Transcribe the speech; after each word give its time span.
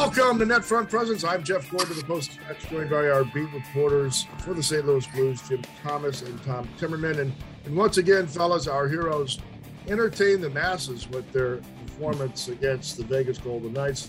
Welcome 0.00 0.38
to 0.38 0.46
Net 0.46 0.64
Front 0.64 0.88
Presence. 0.90 1.24
I'm 1.24 1.42
Jeff 1.42 1.68
Gordon, 1.72 1.96
the 1.96 2.04
post 2.04 2.38
joined 2.70 2.88
by 2.88 3.08
our 3.08 3.24
beat 3.24 3.52
reporters 3.52 4.26
for 4.38 4.54
the 4.54 4.62
St. 4.62 4.86
Louis 4.86 5.04
Blues, 5.08 5.42
Jim 5.48 5.60
Thomas 5.82 6.22
and 6.22 6.40
Tom 6.44 6.68
Timmerman. 6.78 7.18
And, 7.18 7.34
and 7.64 7.76
once 7.76 7.96
again, 7.96 8.28
fellas, 8.28 8.68
our 8.68 8.86
heroes 8.86 9.40
entertain 9.88 10.40
the 10.40 10.50
masses 10.50 11.08
with 11.10 11.30
their 11.32 11.56
performance 11.84 12.46
against 12.46 12.96
the 12.96 13.02
Vegas 13.02 13.38
Golden 13.38 13.72
Knights. 13.72 14.08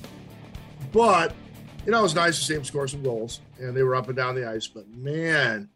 But, 0.92 1.34
you 1.88 1.92
know, 1.92 2.02
it 2.02 2.04
was 2.04 2.14
nice 2.14 2.38
to 2.38 2.46
see 2.46 2.54
them 2.54 2.64
score 2.64 2.88
some 2.88 3.02
goals, 3.02 3.42
and 3.58 3.76
they 3.76 3.82
were 3.82 3.96
up 3.96 4.10
and 4.10 4.16
down 4.16 4.36
the 4.36 4.48
ice. 4.48 4.68
But 4.68 4.88
man, 4.90 5.70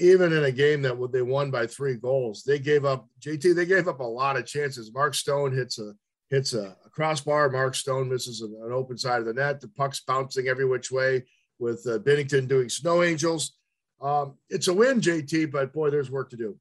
even 0.00 0.32
in 0.32 0.44
a 0.46 0.52
game 0.52 0.82
that 0.82 1.12
they 1.12 1.22
won 1.22 1.52
by 1.52 1.68
three 1.68 1.94
goals, 1.94 2.42
they 2.42 2.58
gave 2.58 2.84
up, 2.84 3.08
JT, 3.20 3.54
they 3.54 3.66
gave 3.66 3.86
up 3.86 4.00
a 4.00 4.04
lot 4.04 4.36
of 4.36 4.46
chances. 4.46 4.92
Mark 4.92 5.14
Stone 5.14 5.52
hits 5.52 5.78
a 5.78 5.92
hits 6.28 6.54
a 6.54 6.76
crossbar. 6.98 7.48
Mark 7.48 7.76
Stone 7.76 8.08
misses 8.08 8.40
an, 8.40 8.56
an, 8.60 8.72
open 8.72 8.98
side 8.98 9.20
of 9.20 9.26
the 9.26 9.32
net. 9.32 9.60
The 9.60 9.68
puck's 9.68 10.00
bouncing 10.00 10.48
every 10.48 10.64
which 10.64 10.90
way 10.90 11.24
with 11.60 11.86
uh, 11.86 12.00
Binnington 12.00 12.48
doing 12.48 12.68
snow 12.68 13.04
angels. 13.04 13.52
Um, 14.00 14.34
it's 14.50 14.66
a 14.66 14.74
win, 14.74 15.00
JT, 15.00 15.52
but 15.52 15.72
boy, 15.72 15.90
there's 15.90 16.10
work 16.10 16.28
to 16.30 16.36
do. 16.36 16.58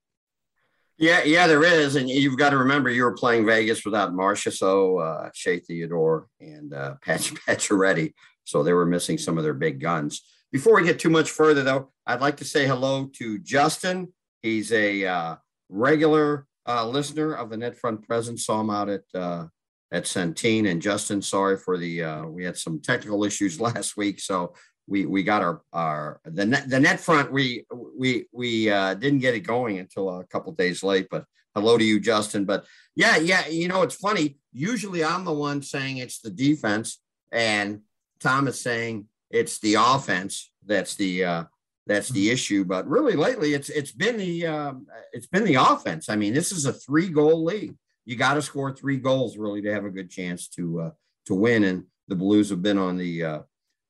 Yeah, 1.00 1.24
yeah, 1.24 1.48
there 1.48 1.64
is, 1.64 1.96
and 1.96 2.08
you've 2.08 2.38
got 2.38 2.52
to 2.52 2.58
remember 2.58 2.92
you 2.92 3.04
were 3.04 3.14
playing 3.14 3.48
Vegas 3.48 3.84
without 3.84 4.14
Marchessault, 4.14 5.26
uh, 5.26 5.30
Shea 5.34 5.58
Theodore, 5.60 6.28
and 6.40 6.72
uh, 6.72 6.96
Patch 7.04 7.34
Pacioretty, 7.34 8.14
so 8.44 8.62
they 8.62 8.74
were 8.74 8.86
missing 8.86 9.18
some 9.18 9.40
of 9.40 9.44
their 9.44 9.56
big 9.56 9.80
guns. 9.80 10.22
Before 10.52 10.76
we 10.76 10.84
get 10.84 11.00
too 11.00 11.10
much 11.10 11.32
further, 11.32 11.64
though, 11.64 11.92
I'd 12.06 12.22
like 12.22 12.38
to 12.38 12.46
say 12.46 12.68
hello 12.68 13.10
to 13.16 13.40
Justin. 13.40 14.14
He's 14.44 14.72
a 14.72 15.04
uh, 15.04 15.36
regular 15.68 16.46
uh, 16.68 16.88
listener 16.88 17.34
of 17.34 17.50
the 17.50 17.58
Net 17.58 17.76
Front 17.76 18.08
Presence. 18.08 18.46
Saw 18.46 18.62
him 18.62 18.70
out 18.70 18.90
at 18.90 19.04
uh, 19.16 19.48
at 19.92 20.04
Centene. 20.04 20.70
And 20.70 20.82
Justin, 20.82 21.22
sorry 21.22 21.58
for 21.58 21.78
the 21.78 22.04
uh, 22.04 22.26
we 22.26 22.44
had 22.44 22.58
some 22.58 22.80
technical 22.80 23.24
issues 23.24 23.60
last 23.62 23.98
week, 23.98 24.20
so 24.20 24.54
we 24.88 25.06
we 25.06 25.24
got 25.24 25.42
our 25.42 25.62
our 25.74 26.22
the 26.26 26.46
net 26.46 26.70
the 26.70 26.80
net 26.80 27.00
front 27.00 27.32
we 27.32 27.66
we 27.72 28.26
we 28.32 28.70
uh, 28.70 28.94
didn't 28.94 29.20
get 29.20 29.36
it 29.36 29.42
going 29.42 29.80
until 29.80 30.10
a 30.10 30.26
couple 30.26 30.52
days 30.54 30.84
late. 30.84 31.08
But 31.10 31.26
hello 31.56 31.78
to 31.78 31.84
you, 31.84 32.00
Justin. 32.00 32.46
But 32.46 32.66
yeah, 32.96 33.18
yeah, 33.18 33.48
you 33.48 33.68
know 33.68 33.82
it's 33.82 33.96
funny. 33.96 34.38
Usually 34.54 35.04
I'm 35.04 35.26
the 35.26 35.34
one 35.34 35.62
saying 35.62 35.98
it's 35.98 36.20
the 36.20 36.32
defense, 36.32 37.00
and 37.32 37.82
Tom 38.20 38.48
is 38.48 38.60
saying 38.62 39.08
it's 39.30 39.60
the 39.60 39.76
offense 39.76 40.52
that's 40.66 40.96
the 40.96 41.24
uh, 41.24 41.44
that's 41.86 42.10
the 42.10 42.30
issue. 42.30 42.64
But 42.64 42.88
really, 42.88 43.14
lately 43.14 43.54
it's 43.54 43.70
it's 43.70 43.92
been 43.92 44.18
the 44.18 44.48
um, 44.48 44.88
it's 45.12 45.28
been 45.28 45.44
the 45.44 45.56
offense. 45.56 46.10
I 46.10 46.16
mean, 46.16 46.34
this 46.34 46.52
is 46.52 46.66
a 46.66 46.74
three 46.74 47.10
goal 47.10 47.44
lead 47.44 47.76
you 48.08 48.16
got 48.16 48.36
to 48.36 48.42
score 48.42 48.72
three 48.72 48.98
goals 48.98 49.38
really 49.38 49.62
to 49.62 49.74
have 49.74 49.84
a 49.84 49.90
good 49.90 50.10
chance 50.10 50.48
to 50.48 50.80
uh, 50.80 50.92
to 51.26 51.36
win. 51.36 51.66
And 51.66 51.84
the 52.08 52.16
Blues 52.16 52.50
have 52.50 52.62
been 52.62 52.78
on 52.78 52.98
the 52.98 53.24
uh, 53.24 53.40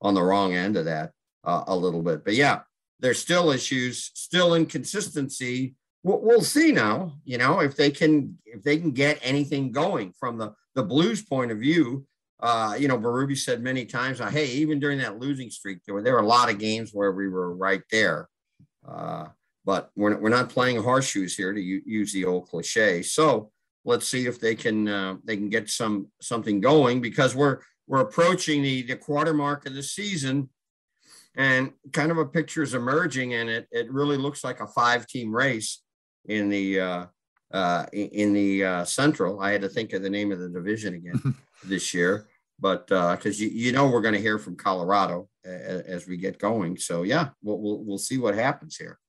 on 0.02 0.16
the 0.16 0.24
wrong 0.24 0.56
end 0.56 0.76
of 0.76 0.86
that 0.86 1.12
uh, 1.44 1.64
a 1.68 1.76
little 1.76 2.02
bit. 2.02 2.26
But 2.26 2.34
yeah, 2.34 2.62
there's 3.00 3.20
still 3.20 3.52
issues, 3.52 4.12
still 4.16 4.56
inconsistency. 4.56 5.76
We'll, 6.04 6.20
we'll 6.22 6.42
see 6.42 6.72
now. 6.72 7.14
You 7.26 7.38
know 7.38 7.60
if 7.60 7.76
they 7.76 7.92
can 7.92 8.40
if 8.44 8.64
they 8.64 8.78
can 8.78 8.92
get 8.92 9.20
anything 9.22 9.72
going 9.72 10.14
from 10.20 10.40
the 10.40 10.54
the 10.74 10.84
Blues 10.84 11.22
point 11.22 11.52
of 11.52 11.60
view. 11.60 12.06
Uh, 12.40 12.76
you 12.78 12.88
know, 12.88 13.00
Berube 13.00 13.36
said 13.38 13.62
many 13.62 13.86
times, 13.86 14.20
uh, 14.20 14.30
"Hey, 14.30 14.48
even 14.48 14.80
during 14.80 14.98
that 14.98 15.20
losing 15.20 15.52
streak, 15.52 15.86
there 15.86 15.94
were 15.94 16.02
there 16.02 16.14
were 16.14 16.20
a 16.20 16.28
lot 16.28 16.50
of 16.50 16.58
games 16.58 16.90
where 16.92 17.12
we 17.12 17.30
were 17.30 17.56
right 17.56 17.84
there." 17.92 18.30
Uh, 18.88 19.28
but 19.64 19.92
we're, 19.96 20.18
we're 20.18 20.30
not 20.30 20.50
playing 20.50 20.82
horseshoes 20.82 21.36
here 21.36 21.52
to 21.54 21.62
use 21.62 22.14
the 22.14 22.26
old 22.26 22.48
cliche. 22.48 23.04
So 23.04 23.52
let's 23.88 24.08
see 24.08 24.28
if 24.28 24.40
they 24.40 24.54
can 24.54 24.88
uh, 24.88 25.16
they 25.24 25.36
can 25.36 25.50
get 25.50 25.70
some 25.70 26.08
something 26.22 26.60
going 26.60 27.02
because 27.02 27.36
we're 27.36 27.60
we're 27.88 28.02
approaching 28.02 28.62
the 28.62 28.84
the 28.84 28.96
quarter 28.96 29.34
mark 29.34 29.66
of 29.66 29.74
the 29.74 29.82
season 29.82 30.50
and 31.36 31.72
kind 31.94 32.12
of 32.12 32.18
a 32.18 32.26
picture 32.26 32.62
is 32.62 32.76
emerging 32.76 33.34
and 33.34 33.50
it 33.50 33.68
it 33.72 33.92
really 33.92 34.18
looks 34.18 34.44
like 34.44 34.60
a 34.60 34.68
five 34.68 35.08
team 35.08 35.34
race 35.34 35.82
in 36.26 36.50
the 36.50 36.80
uh, 36.80 37.06
uh, 37.54 37.86
in 37.94 38.34
the 38.34 38.66
uh, 38.66 38.84
central. 38.84 39.40
I 39.40 39.54
had 39.54 39.62
to 39.62 39.70
think 39.70 39.94
of 39.94 40.04
the 40.04 40.10
name 40.10 40.34
of 40.34 40.40
the 40.40 40.50
division 40.50 40.94
again 40.94 41.36
this 41.64 41.94
year 41.94 42.28
but 42.60 42.88
because 42.88 43.40
uh, 43.40 43.44
you, 43.44 43.50
you 43.50 43.72
know 43.72 43.88
we're 43.88 44.02
going 44.02 44.16
to 44.16 44.22
hear 44.22 44.40
from 44.40 44.56
colorado 44.56 45.30
as, 45.46 45.82
as 45.82 46.08
we 46.08 46.18
get 46.18 46.40
going. 46.40 46.78
So 46.78 47.04
yeah 47.04 47.30
we'll, 47.42 47.60
we'll, 47.60 47.84
we'll 47.84 47.98
see 47.98 48.18
what 48.18 48.36
happens 48.36 48.76
here. 48.76 49.00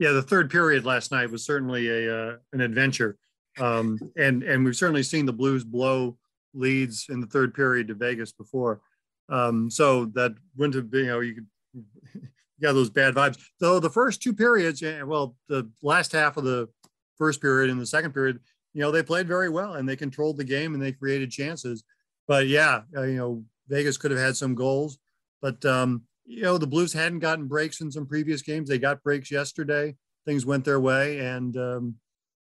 Yeah 0.00 0.10
the 0.10 0.22
third 0.22 0.50
period 0.50 0.84
last 0.84 1.12
night 1.12 1.30
was 1.30 1.44
certainly 1.46 1.88
a 1.88 2.12
uh, 2.12 2.36
an 2.52 2.60
adventure 2.60 3.16
um, 3.58 3.98
and 4.16 4.42
and 4.42 4.64
we've 4.64 4.76
certainly 4.76 5.02
seen 5.02 5.26
the 5.26 5.32
Blues 5.32 5.64
blow 5.64 6.16
leads 6.54 7.06
in 7.08 7.20
the 7.20 7.26
third 7.26 7.54
period 7.54 7.88
to 7.88 7.94
Vegas 7.94 8.32
before. 8.32 8.80
Um, 9.28 9.70
so 9.70 10.06
that 10.06 10.34
wouldn't 10.56 10.74
have 10.74 10.90
been, 10.90 11.04
you 11.04 11.06
know, 11.06 11.20
you 11.20 11.34
could 11.34 11.46
got 12.62 12.72
those 12.72 12.90
bad 12.90 13.14
vibes. 13.14 13.38
Though 13.60 13.80
the 13.80 13.90
first 13.90 14.22
two 14.22 14.32
periods, 14.32 14.82
well, 14.82 15.36
the 15.48 15.70
last 15.82 16.12
half 16.12 16.36
of 16.36 16.44
the 16.44 16.68
first 17.16 17.40
period 17.40 17.70
and 17.70 17.80
the 17.80 17.86
second 17.86 18.12
period, 18.12 18.40
you 18.74 18.80
know, 18.80 18.90
they 18.90 19.02
played 19.02 19.28
very 19.28 19.48
well 19.48 19.74
and 19.74 19.88
they 19.88 19.96
controlled 19.96 20.36
the 20.38 20.44
game 20.44 20.74
and 20.74 20.82
they 20.82 20.92
created 20.92 21.30
chances. 21.30 21.84
But 22.26 22.46
yeah, 22.46 22.82
uh, 22.96 23.02
you 23.02 23.16
know, 23.16 23.44
Vegas 23.68 23.96
could 23.96 24.10
have 24.10 24.20
had 24.20 24.36
some 24.36 24.54
goals, 24.54 24.98
but 25.40 25.64
um, 25.64 26.02
you 26.24 26.42
know, 26.42 26.56
the 26.56 26.66
Blues 26.66 26.92
hadn't 26.92 27.18
gotten 27.18 27.46
breaks 27.46 27.80
in 27.80 27.90
some 27.90 28.06
previous 28.06 28.42
games. 28.42 28.68
They 28.68 28.78
got 28.78 29.02
breaks 29.02 29.30
yesterday. 29.30 29.96
Things 30.24 30.46
went 30.46 30.64
their 30.64 30.78
way, 30.78 31.18
and 31.18 31.56
um, 31.56 31.94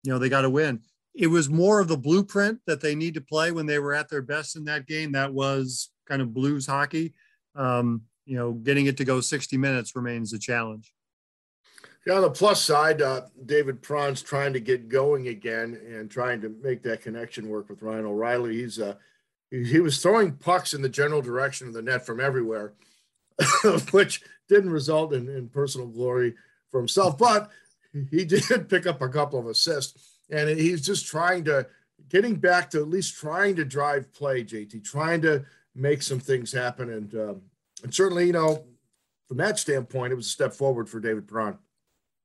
you 0.03 0.12
know, 0.12 0.19
they 0.19 0.29
got 0.29 0.45
a 0.45 0.50
win 0.50 0.81
it 1.17 1.28
was 1.28 1.50
more 1.50 1.79
of 1.79 1.88
the 1.88 1.97
blueprint 1.97 2.59
that 2.67 2.79
they 2.79 2.94
need 2.94 3.16
to 3.16 3.22
play 3.22 3.51
when 3.51 3.66
they 3.66 3.79
were 3.79 3.94
at 3.94 4.07
their 4.07 4.22
best 4.22 4.55
in 4.55 4.66
that 4.66 4.85
game. 4.85 5.13
That 5.13 5.33
was 5.33 5.89
kind 6.07 6.22
of 6.22 6.33
blues 6.33 6.67
hockey. 6.67 7.16
Um, 7.55 8.03
you 8.25 8.38
know, 8.38 8.51
getting 8.53 8.85
it 8.85 8.97
to 8.97 9.05
go 9.05 9.19
60 9.19 9.57
minutes 9.57 9.95
remains 9.95 10.31
a 10.33 10.39
challenge. 10.39 10.94
Yeah, 12.06 12.16
on 12.16 12.22
the 12.22 12.29
plus 12.29 12.63
side, 12.63 13.01
uh, 13.01 13.23
David 13.47 13.81
Perron's 13.81 14.22
trying 14.22 14.53
to 14.53 14.59
get 14.59 14.89
going 14.89 15.27
again 15.27 15.81
and 15.91 16.09
trying 16.09 16.39
to 16.41 16.56
make 16.61 16.83
that 16.83 17.01
connection 17.01 17.50
work 17.50 17.67
with 17.67 17.81
Ryan 17.81 18.06
O'Reilly. 18.06 18.61
He's 18.61 18.79
uh, 18.79 18.94
he, 19.50 19.63
he 19.63 19.79
was 19.79 20.01
throwing 20.01 20.33
pucks 20.33 20.73
in 20.73 20.81
the 20.81 20.89
general 20.89 21.22
direction 21.22 21.67
of 21.67 21.73
the 21.73 21.81
net 21.81 22.06
from 22.06 22.19
everywhere, 22.19 22.73
which 23.91 24.22
didn't 24.47 24.69
result 24.69 25.13
in, 25.13 25.27
in 25.27 25.50
personal 25.50 25.88
glory 25.88 26.35
for 26.69 26.79
himself, 26.79 27.17
but 27.17 27.50
he 28.11 28.23
did 28.23 28.69
pick 28.69 28.85
up 28.85 29.01
a 29.01 29.09
couple 29.09 29.39
of 29.39 29.47
assists 29.47 30.16
and 30.29 30.49
he's 30.49 30.85
just 30.85 31.05
trying 31.05 31.43
to 31.45 31.67
getting 32.09 32.35
back 32.35 32.69
to 32.71 32.79
at 32.79 32.89
least 32.89 33.15
trying 33.15 33.55
to 33.55 33.65
drive 33.65 34.13
play, 34.13 34.43
JT, 34.43 34.83
trying 34.83 35.21
to 35.21 35.45
make 35.75 36.01
some 36.01 36.19
things 36.19 36.51
happen, 36.51 36.89
and 36.89 37.13
um, 37.15 37.41
and 37.83 37.93
certainly, 37.93 38.25
you 38.27 38.33
know, 38.33 38.65
from 39.27 39.38
that 39.38 39.59
standpoint, 39.59 40.13
it 40.13 40.15
was 40.15 40.27
a 40.27 40.31
step 40.31 40.53
forward 40.53 40.89
for 40.89 40.99
David 40.99 41.27
Perron. 41.27 41.57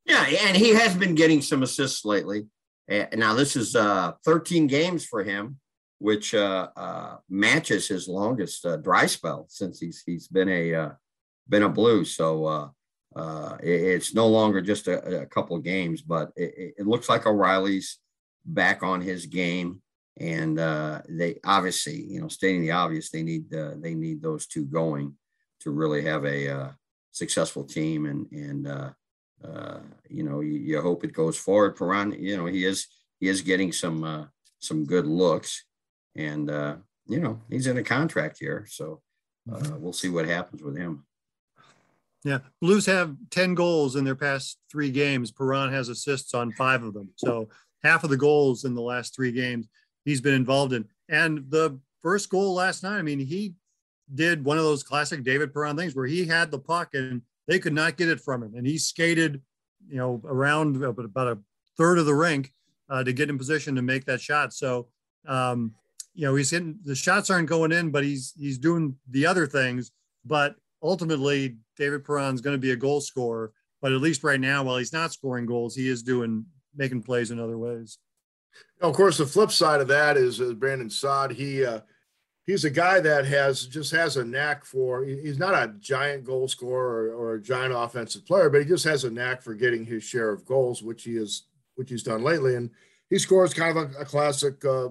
Yeah, 0.04 0.24
and 0.24 0.56
he 0.56 0.70
has 0.70 0.96
been 0.96 1.14
getting 1.14 1.42
some 1.42 1.62
assists 1.62 2.04
lately. 2.04 2.46
Now 2.88 3.34
this 3.34 3.56
is 3.56 3.76
uh, 3.76 4.12
13 4.24 4.66
games 4.66 5.04
for 5.04 5.22
him, 5.22 5.58
which 5.98 6.34
uh, 6.34 6.69
uh, 6.76 7.16
matches 7.28 7.88
his 7.88 8.08
longest 8.08 8.66
uh, 8.66 8.76
dry 8.76 9.06
spell 9.06 9.46
since 9.48 9.78
he's 9.78 10.02
he's 10.04 10.28
been 10.28 10.48
a 10.48 10.74
uh, 10.74 10.90
been 11.48 11.62
a 11.62 11.69
blue. 11.69 12.04
So 12.04 12.72
uh, 13.15 13.56
it, 13.62 13.81
it's 13.81 14.15
no 14.15 14.27
longer 14.27 14.61
just 14.61 14.89
a, 14.89 15.23
a 15.23 15.27
couple 15.27 15.56
of 15.56 15.62
games, 15.62 16.03
but 16.03 16.31
it, 16.37 16.75
it, 16.78 16.87
looks 16.87 17.09
like 17.09 17.27
O'Reilly's 17.27 17.99
back 18.45 18.83
on 18.83 19.00
his 19.00 19.27
game, 19.27 19.83
and 20.19 20.59
uh, 20.59 21.03
they 21.09 21.39
obviously, 21.45 22.03
you 22.05 22.21
know, 22.21 22.28
stating 22.28 22.62
the 22.62 22.71
obvious, 22.71 23.11
they 23.11 23.23
need 23.23 23.53
uh, 23.55 23.73
they 23.77 23.95
need 23.95 24.23
those 24.23 24.47
two 24.47 24.65
going 24.65 25.15
to 25.61 25.71
really 25.71 26.03
have 26.03 26.25
a 26.25 26.49
uh, 26.49 26.71
successful 27.11 27.65
team, 27.65 28.06
and 28.06 28.31
and 28.33 28.67
uh, 28.67 28.91
uh, 29.44 29.81
you 30.09 30.23
know, 30.23 30.41
you, 30.41 30.58
you, 30.58 30.81
hope 30.81 31.05
it 31.05 31.12
goes 31.12 31.37
forward. 31.37 31.76
Perron, 31.76 32.12
you 32.12 32.37
know, 32.37 32.47
he 32.47 32.65
is 32.65 32.87
he 33.20 33.29
is 33.29 33.43
getting 33.43 33.73
some 33.73 34.31
some 34.58 34.85
good 34.85 35.06
looks, 35.06 35.65
and 36.17 36.49
you 37.08 37.20
know, 37.20 37.41
he's 37.50 37.67
in 37.67 37.76
a 37.76 37.82
contract 37.82 38.38
here, 38.38 38.67
so 38.70 39.03
mm-hmm. 39.49 39.81
we'll 39.81 39.93
see 39.93 40.08
what 40.08 40.26
happens 40.26 40.62
with 40.62 40.79
him. 40.79 41.05
Yeah, 42.24 42.38
Blues 42.60 42.86
have 42.86 43.16
10 43.30 43.54
goals 43.54 43.96
in 43.96 44.04
their 44.04 44.14
past 44.14 44.58
three 44.70 44.90
games. 44.90 45.32
Perron 45.32 45.72
has 45.72 45.88
assists 45.88 46.34
on 46.34 46.52
five 46.52 46.84
of 46.84 46.94
them. 46.94 47.10
So 47.16 47.48
half 47.82 48.04
of 48.04 48.10
the 48.10 48.16
goals 48.16 48.64
in 48.64 48.74
the 48.74 48.82
last 48.82 49.14
three 49.14 49.32
games 49.32 49.66
he's 50.04 50.20
been 50.20 50.34
involved 50.34 50.72
in. 50.72 50.84
And 51.08 51.44
the 51.50 51.78
first 52.02 52.30
goal 52.30 52.54
last 52.54 52.82
night, 52.82 52.98
I 52.98 53.02
mean, 53.02 53.19
he 53.19 53.54
did 54.14 54.44
one 54.44 54.58
of 54.58 54.64
those 54.64 54.82
classic 54.82 55.22
David 55.24 55.52
Perron 55.52 55.76
things 55.76 55.94
where 55.94 56.06
he 56.06 56.24
had 56.24 56.50
the 56.50 56.58
puck 56.58 56.90
and 56.94 57.22
they 57.48 57.58
could 57.58 57.72
not 57.72 57.96
get 57.96 58.08
it 58.08 58.20
from 58.20 58.42
him. 58.42 58.54
And 58.54 58.66
he 58.66 58.78
skated, 58.78 59.40
you 59.88 59.96
know, 59.96 60.20
around 60.24 60.82
about 60.82 61.28
a 61.28 61.38
third 61.76 61.98
of 61.98 62.06
the 62.06 62.14
rink 62.14 62.52
uh, 62.88 63.02
to 63.02 63.12
get 63.12 63.30
in 63.30 63.38
position 63.38 63.74
to 63.74 63.82
make 63.82 64.04
that 64.04 64.20
shot. 64.20 64.52
So, 64.52 64.88
um, 65.26 65.74
you 66.14 66.26
know, 66.26 66.34
he's 66.34 66.50
hitting 66.50 66.78
the 66.84 66.94
shots 66.94 67.30
aren't 67.30 67.48
going 67.48 67.72
in, 67.72 67.90
but 67.90 68.04
he's 68.04 68.34
he's 68.38 68.58
doing 68.58 68.96
the 69.08 69.24
other 69.24 69.46
things. 69.46 69.92
But 70.24 70.56
ultimately, 70.82 71.56
David 71.76 72.05
Perron's 72.05 72.40
going 72.40 72.55
to 72.55 72.61
be 72.61 72.73
a 72.73 72.76
goal 72.76 73.00
scorer. 73.00 73.52
But 73.81 73.93
at 73.93 74.00
least 74.00 74.23
right 74.23 74.40
now, 74.40 74.62
while 74.62 74.76
he's 74.76 74.93
not 74.93 75.12
scoring 75.12 75.44
goals, 75.44 75.75
he 75.75 75.88
is 75.88 76.02
doing 76.02 76.46
making 76.75 77.02
plays 77.02 77.32
in 77.32 77.40
other 77.40 77.58
ways. 77.58 77.99
Now, 78.81 78.88
of 78.88 78.94
course, 78.94 79.19
the 79.19 79.26
flip 79.26 79.50
side 79.50 79.81
of 79.81 79.88
that 79.88 80.17
is 80.17 80.40
uh, 80.40 80.52
Brandon 80.52 80.88
Saad. 80.88 81.32
He 81.32 81.64
uh, 81.64 81.81
he's 82.46 82.64
a 82.64 82.70
guy 82.70 83.00
that 83.00 83.26
has 83.26 83.67
just 83.67 83.90
has 83.93 84.17
a 84.17 84.25
knack 84.25 84.64
for. 84.64 85.05
He's 85.05 85.38
not 85.38 85.55
a 85.55 85.75
giant 85.81 86.25
goal 86.25 86.46
scorer 86.49 87.08
or, 87.08 87.14
or, 87.14 87.34
a 87.34 87.43
giant 87.43 87.75
offensive 87.76 88.26
player, 88.26 88.50
but 88.50 88.61
he 88.61 88.67
just 88.67 88.84
has 88.84 89.05
a 89.05 89.11
knack 89.11 89.43
for 89.43 89.55
getting 89.55 89.84
his 89.84 90.05
share 90.05 90.31
of 90.31 90.44
goals, 90.44 90.82
which 90.82 91.05
he 91.05 91.17
is 91.17 91.49
which 91.75 91.90
he's 91.90 92.02
done 92.02 92.23
lately. 92.23 92.55
And 92.55 92.70
he 93.11 93.19
scores 93.19 93.55
kind 93.55 93.76
of 93.76 93.94
a, 93.94 94.00
a 94.00 94.05
classic, 94.05 94.64
uh, 94.64 94.88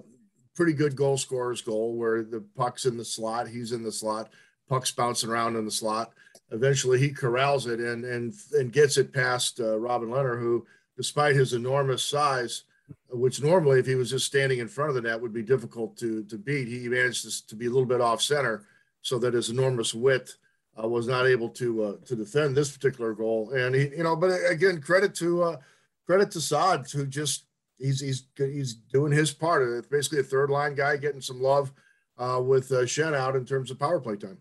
pretty 0.55 0.73
good 0.73 0.95
goal 0.95 1.17
scorer's 1.17 1.61
goal 1.61 1.95
where 1.95 2.23
the 2.23 2.43
puck's 2.55 2.85
in 2.85 2.97
the 2.97 3.05
slot, 3.05 3.47
he's 3.47 3.71
in 3.71 3.83
the 3.83 3.91
slot, 3.91 4.33
puck's 4.69 4.91
bouncing 4.91 5.29
around 5.29 5.55
in 5.55 5.65
the 5.65 5.71
slot. 5.71 6.13
Eventually, 6.51 6.99
he 6.99 7.11
corrals 7.11 7.67
it 7.67 7.79
and 7.79 8.03
and 8.05 8.33
and 8.53 8.73
gets 8.73 8.97
it 8.97 9.13
past 9.13 9.59
uh, 9.59 9.77
Robin 9.77 10.09
Lehner, 10.09 10.39
who, 10.39 10.65
despite 10.97 11.35
his 11.35 11.53
enormous 11.53 12.03
size 12.03 12.63
which 13.09 13.41
normally, 13.41 13.79
if 13.79 13.85
he 13.85 13.95
was 13.95 14.09
just 14.09 14.25
standing 14.25 14.59
in 14.59 14.67
front 14.67 14.89
of 14.89 14.95
the 14.95 15.01
net, 15.01 15.21
would 15.21 15.33
be 15.33 15.43
difficult 15.43 15.97
to 15.97 16.23
to 16.23 16.37
beat. 16.37 16.67
He 16.67 16.87
managed 16.87 17.23
to, 17.23 17.47
to 17.47 17.55
be 17.55 17.67
a 17.67 17.69
little 17.69 17.85
bit 17.85 18.01
off 18.01 18.21
center, 18.21 18.65
so 19.01 19.19
that 19.19 19.33
his 19.33 19.49
enormous 19.49 19.93
width 19.93 20.37
uh, 20.81 20.87
was 20.87 21.07
not 21.07 21.27
able 21.27 21.49
to 21.49 21.83
uh, 21.83 21.95
to 22.05 22.15
defend 22.15 22.55
this 22.55 22.75
particular 22.75 23.13
goal. 23.13 23.51
And 23.51 23.75
he, 23.75 23.89
you 23.89 24.03
know, 24.03 24.15
but 24.15 24.31
again, 24.49 24.81
credit 24.81 25.13
to 25.15 25.43
uh, 25.43 25.57
credit 26.05 26.31
to 26.31 26.41
Saad, 26.41 26.89
who 26.91 27.05
just 27.05 27.45
he's 27.77 27.99
he's 27.99 28.27
he's 28.37 28.73
doing 28.73 29.11
his 29.11 29.31
part. 29.31 29.63
It's 29.63 29.87
basically 29.87 30.19
a 30.19 30.23
third 30.23 30.49
line 30.49 30.75
guy 30.75 30.97
getting 30.97 31.21
some 31.21 31.41
love 31.41 31.71
uh, 32.17 32.41
with 32.43 32.71
uh, 32.71 32.85
Schenn 32.85 33.15
out 33.15 33.35
in 33.35 33.45
terms 33.45 33.71
of 33.71 33.79
power 33.79 33.99
play 33.99 34.15
time. 34.15 34.37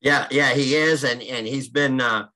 Yeah, 0.00 0.26
yeah, 0.30 0.54
he 0.54 0.74
is, 0.74 1.04
and 1.04 1.22
and 1.22 1.46
he's 1.46 1.68
been 1.68 2.00
uh, 2.00 2.28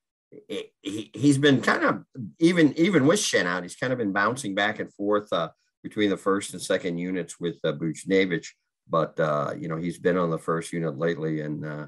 he, 0.83 1.11
he's 1.15 1.39
been 1.39 1.61
kind 1.61 1.85
of 1.85 2.05
even 2.39 2.77
even 2.79 3.07
with 3.07 3.21
Schenn 3.21 3.47
out, 3.47 3.63
he's 3.63 3.77
kind 3.77 3.93
of 3.93 3.99
been 3.99 4.13
bouncing 4.13 4.55
back 4.55 4.81
and 4.81 4.93
forth 4.93 5.33
uh, 5.33 5.51
between 5.83 6.11
the 6.11 6.17
first 6.17 6.53
and 6.53 6.63
second 6.63 6.99
units 6.99 7.39
with 7.39 7.57
uh, 7.65 7.73
Buchnevich. 7.73 8.49
But 8.89 9.19
uh, 9.21 9.55
you 9.57 9.69
know 9.69 9.77
he's 9.77 9.99
been 9.99 10.17
on 10.17 10.31
the 10.31 10.39
first 10.39 10.73
unit 10.73 10.99
lately, 10.99 11.41
and 11.41 11.65
uh, 11.65 11.87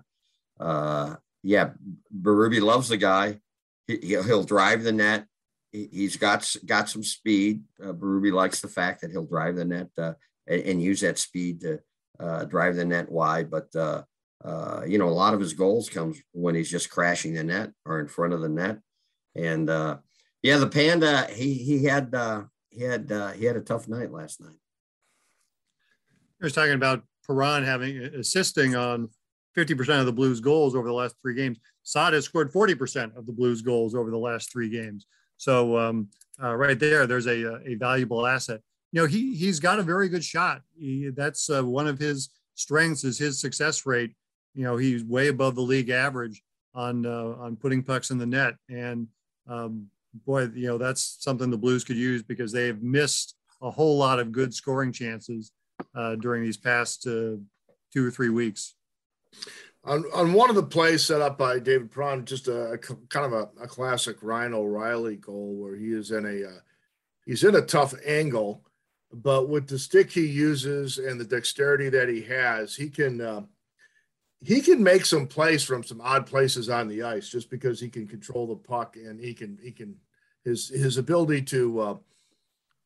uh, 0.60 1.16
yeah, 1.42 1.70
Berube 2.16 2.60
loves 2.60 2.88
the 2.88 2.96
guy. 2.96 3.40
He, 3.86 3.98
he'll 3.98 4.44
drive 4.44 4.82
the 4.82 4.92
net. 4.92 5.26
He, 5.72 6.04
has 6.04 6.16
got 6.16 6.54
got 6.64 6.88
some 6.88 7.02
speed. 7.02 7.62
Uh, 7.82 7.92
Berube 7.92 8.32
likes 8.32 8.60
the 8.60 8.68
fact 8.68 9.00
that 9.00 9.10
he'll 9.10 9.26
drive 9.26 9.56
the 9.56 9.64
net 9.64 9.88
uh, 9.98 10.12
and, 10.46 10.62
and, 10.62 10.82
use 10.82 11.00
that 11.00 11.18
speed 11.18 11.62
to 11.62 11.80
uh, 12.20 12.44
drive 12.44 12.76
the 12.76 12.84
net 12.84 13.10
wide. 13.10 13.50
But 13.50 13.74
uh, 14.42 14.74
uh, 14.84 14.84
you 14.86 14.98
know, 14.98 15.08
a 15.08 15.10
lot 15.10 15.34
of 15.34 15.40
his 15.40 15.54
goals 15.54 15.88
comes 15.88 16.20
when 16.32 16.54
he's 16.54 16.70
just 16.70 16.90
crashing 16.90 17.34
the 17.34 17.44
net 17.44 17.70
or 17.86 18.00
in 18.00 18.08
front 18.08 18.32
of 18.32 18.40
the 18.40 18.48
net. 18.48 18.78
And 19.34 19.68
uh, 19.68 19.98
yeah, 20.42 20.58
the 20.58 20.66
panda 20.66 21.26
he 21.30 21.54
he 21.54 21.84
had 21.84 22.14
uh, 22.14 22.44
he 22.70 22.82
had 22.82 23.10
uh, 23.10 23.32
he 23.32 23.44
had 23.44 23.56
a 23.56 23.60
tough 23.60 23.88
night 23.88 24.12
last 24.12 24.40
night. 24.40 24.56
He 26.38 26.44
was 26.44 26.52
talking 26.52 26.74
about 26.74 27.02
Perron 27.26 27.64
having 27.64 27.96
assisting 27.98 28.76
on 28.76 29.08
50% 29.56 30.00
of 30.00 30.06
the 30.06 30.12
Blues 30.12 30.40
goals 30.40 30.74
over 30.74 30.86
the 30.86 30.94
last 30.94 31.16
three 31.22 31.34
games. 31.34 31.58
Sada 31.84 32.20
scored 32.20 32.52
40% 32.52 33.16
of 33.16 33.24
the 33.24 33.32
Blues 33.32 33.62
goals 33.62 33.94
over 33.94 34.10
the 34.10 34.18
last 34.18 34.52
three 34.52 34.68
games. 34.68 35.06
So 35.36 35.78
um, 35.78 36.08
uh, 36.42 36.54
right 36.54 36.78
there, 36.78 37.06
there's 37.06 37.26
a, 37.26 37.62
a 37.66 37.76
valuable 37.76 38.26
asset. 38.26 38.60
You 38.92 39.02
know, 39.02 39.06
he 39.06 39.34
he's 39.34 39.58
got 39.58 39.78
a 39.78 39.82
very 39.82 40.08
good 40.08 40.24
shot. 40.24 40.62
He, 40.76 41.10
that's 41.14 41.48
uh, 41.48 41.62
one 41.64 41.86
of 41.86 41.98
his 41.98 42.30
strengths 42.54 43.04
is 43.04 43.18
his 43.18 43.40
success 43.40 43.86
rate 43.86 44.14
you 44.54 44.64
know 44.64 44.76
he's 44.76 45.04
way 45.04 45.28
above 45.28 45.54
the 45.54 45.60
league 45.60 45.90
average 45.90 46.42
on 46.74 47.06
uh, 47.06 47.34
on 47.38 47.56
putting 47.56 47.82
pucks 47.82 48.10
in 48.10 48.18
the 48.18 48.26
net. 48.26 48.54
And 48.68 49.08
um, 49.46 49.88
boy 50.26 50.44
you 50.54 50.68
know 50.68 50.78
that's 50.78 51.16
something 51.20 51.50
the 51.50 51.58
blues 51.58 51.84
could 51.84 51.96
use 51.96 52.22
because 52.22 52.52
they 52.52 52.66
have 52.66 52.82
missed 52.82 53.34
a 53.60 53.70
whole 53.70 53.96
lot 53.96 54.18
of 54.18 54.32
good 54.32 54.54
scoring 54.54 54.92
chances 54.92 55.52
uh, 55.94 56.16
during 56.16 56.42
these 56.42 56.56
past 56.56 57.06
uh, 57.06 57.36
two 57.92 58.06
or 58.06 58.10
three 58.10 58.28
weeks. 58.28 58.74
On, 59.84 60.04
on 60.14 60.32
one 60.32 60.48
of 60.48 60.56
the 60.56 60.62
plays 60.62 61.04
set 61.04 61.20
up 61.20 61.36
by 61.36 61.58
David 61.58 61.90
Perron, 61.90 62.24
just 62.24 62.48
a, 62.48 62.72
a 62.72 62.78
kind 62.78 63.26
of 63.26 63.32
a, 63.32 63.48
a, 63.62 63.66
classic 63.66 64.22
Ryan 64.22 64.54
O'Reilly 64.54 65.16
goal 65.16 65.56
where 65.56 65.76
he 65.76 65.92
is 65.92 66.10
in 66.10 66.24
a 66.24 66.48
uh, 66.48 66.60
he's 67.26 67.44
in 67.44 67.56
a 67.56 67.60
tough 67.60 67.92
angle, 68.06 68.64
but 69.12 69.48
with 69.48 69.66
the 69.66 69.78
stick 69.78 70.10
he 70.10 70.26
uses 70.26 70.96
and 70.96 71.20
the 71.20 71.24
dexterity 71.24 71.90
that 71.90 72.08
he 72.08 72.22
has, 72.22 72.74
he 72.74 72.88
can 72.88 73.20
uh, 73.20 73.42
he 74.42 74.60
can 74.60 74.82
make 74.82 75.04
some 75.04 75.26
plays 75.26 75.64
from 75.64 75.82
some 75.82 76.00
odd 76.00 76.26
places 76.26 76.68
on 76.68 76.88
the 76.88 77.02
ice 77.02 77.28
just 77.28 77.50
because 77.50 77.80
he 77.80 77.88
can 77.88 78.06
control 78.06 78.46
the 78.46 78.56
puck 78.56 78.96
and 78.96 79.20
he 79.20 79.32
can 79.32 79.58
he 79.62 79.70
can 79.70 79.96
his 80.44 80.68
his 80.68 80.98
ability 80.98 81.42
to 81.42 81.80
uh, 81.80 81.96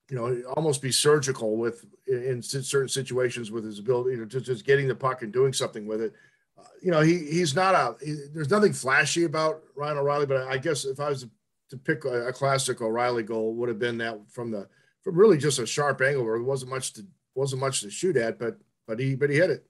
you 0.08 0.16
know 0.16 0.42
almost 0.56 0.80
be 0.80 0.92
surgical 0.92 1.56
with 1.56 1.84
in 2.06 2.42
certain 2.42 2.88
situations 2.88 3.50
with 3.50 3.64
his 3.64 3.78
ability 3.78 4.16
know 4.16 4.24
just, 4.24 4.46
just 4.46 4.64
getting 4.64 4.88
the 4.88 4.94
puck 4.94 5.22
and 5.22 5.32
doing 5.32 5.52
something 5.52 5.86
with 5.86 6.00
it. 6.00 6.14
Uh, 6.58 6.62
you 6.82 6.90
know 6.90 7.00
he 7.00 7.18
he's 7.18 7.54
not 7.54 7.74
a 7.74 8.04
he, 8.04 8.16
there's 8.32 8.50
nothing 8.50 8.72
flashy 8.72 9.24
about 9.24 9.62
Ryan 9.76 9.98
O'Reilly 9.98 10.26
but 10.26 10.46
I 10.48 10.58
guess 10.58 10.84
if 10.84 11.00
I 11.00 11.08
was 11.10 11.26
to 11.70 11.76
pick 11.76 12.04
a, 12.04 12.28
a 12.28 12.32
classic 12.32 12.80
O'Reilly 12.80 13.22
goal 13.22 13.54
would 13.54 13.68
have 13.68 13.78
been 13.78 13.98
that 13.98 14.18
from 14.30 14.50
the 14.50 14.68
from 15.02 15.16
really 15.16 15.38
just 15.38 15.58
a 15.58 15.66
sharp 15.66 16.00
angle 16.00 16.24
where 16.24 16.36
it 16.36 16.42
wasn't 16.42 16.70
much 16.70 16.92
to 16.94 17.06
wasn't 17.34 17.60
much 17.60 17.80
to 17.80 17.90
shoot 17.90 18.16
at 18.16 18.38
but 18.38 18.58
but 18.86 18.98
he 18.98 19.14
but 19.14 19.30
he 19.30 19.36
hit 19.36 19.50
it 19.50 19.68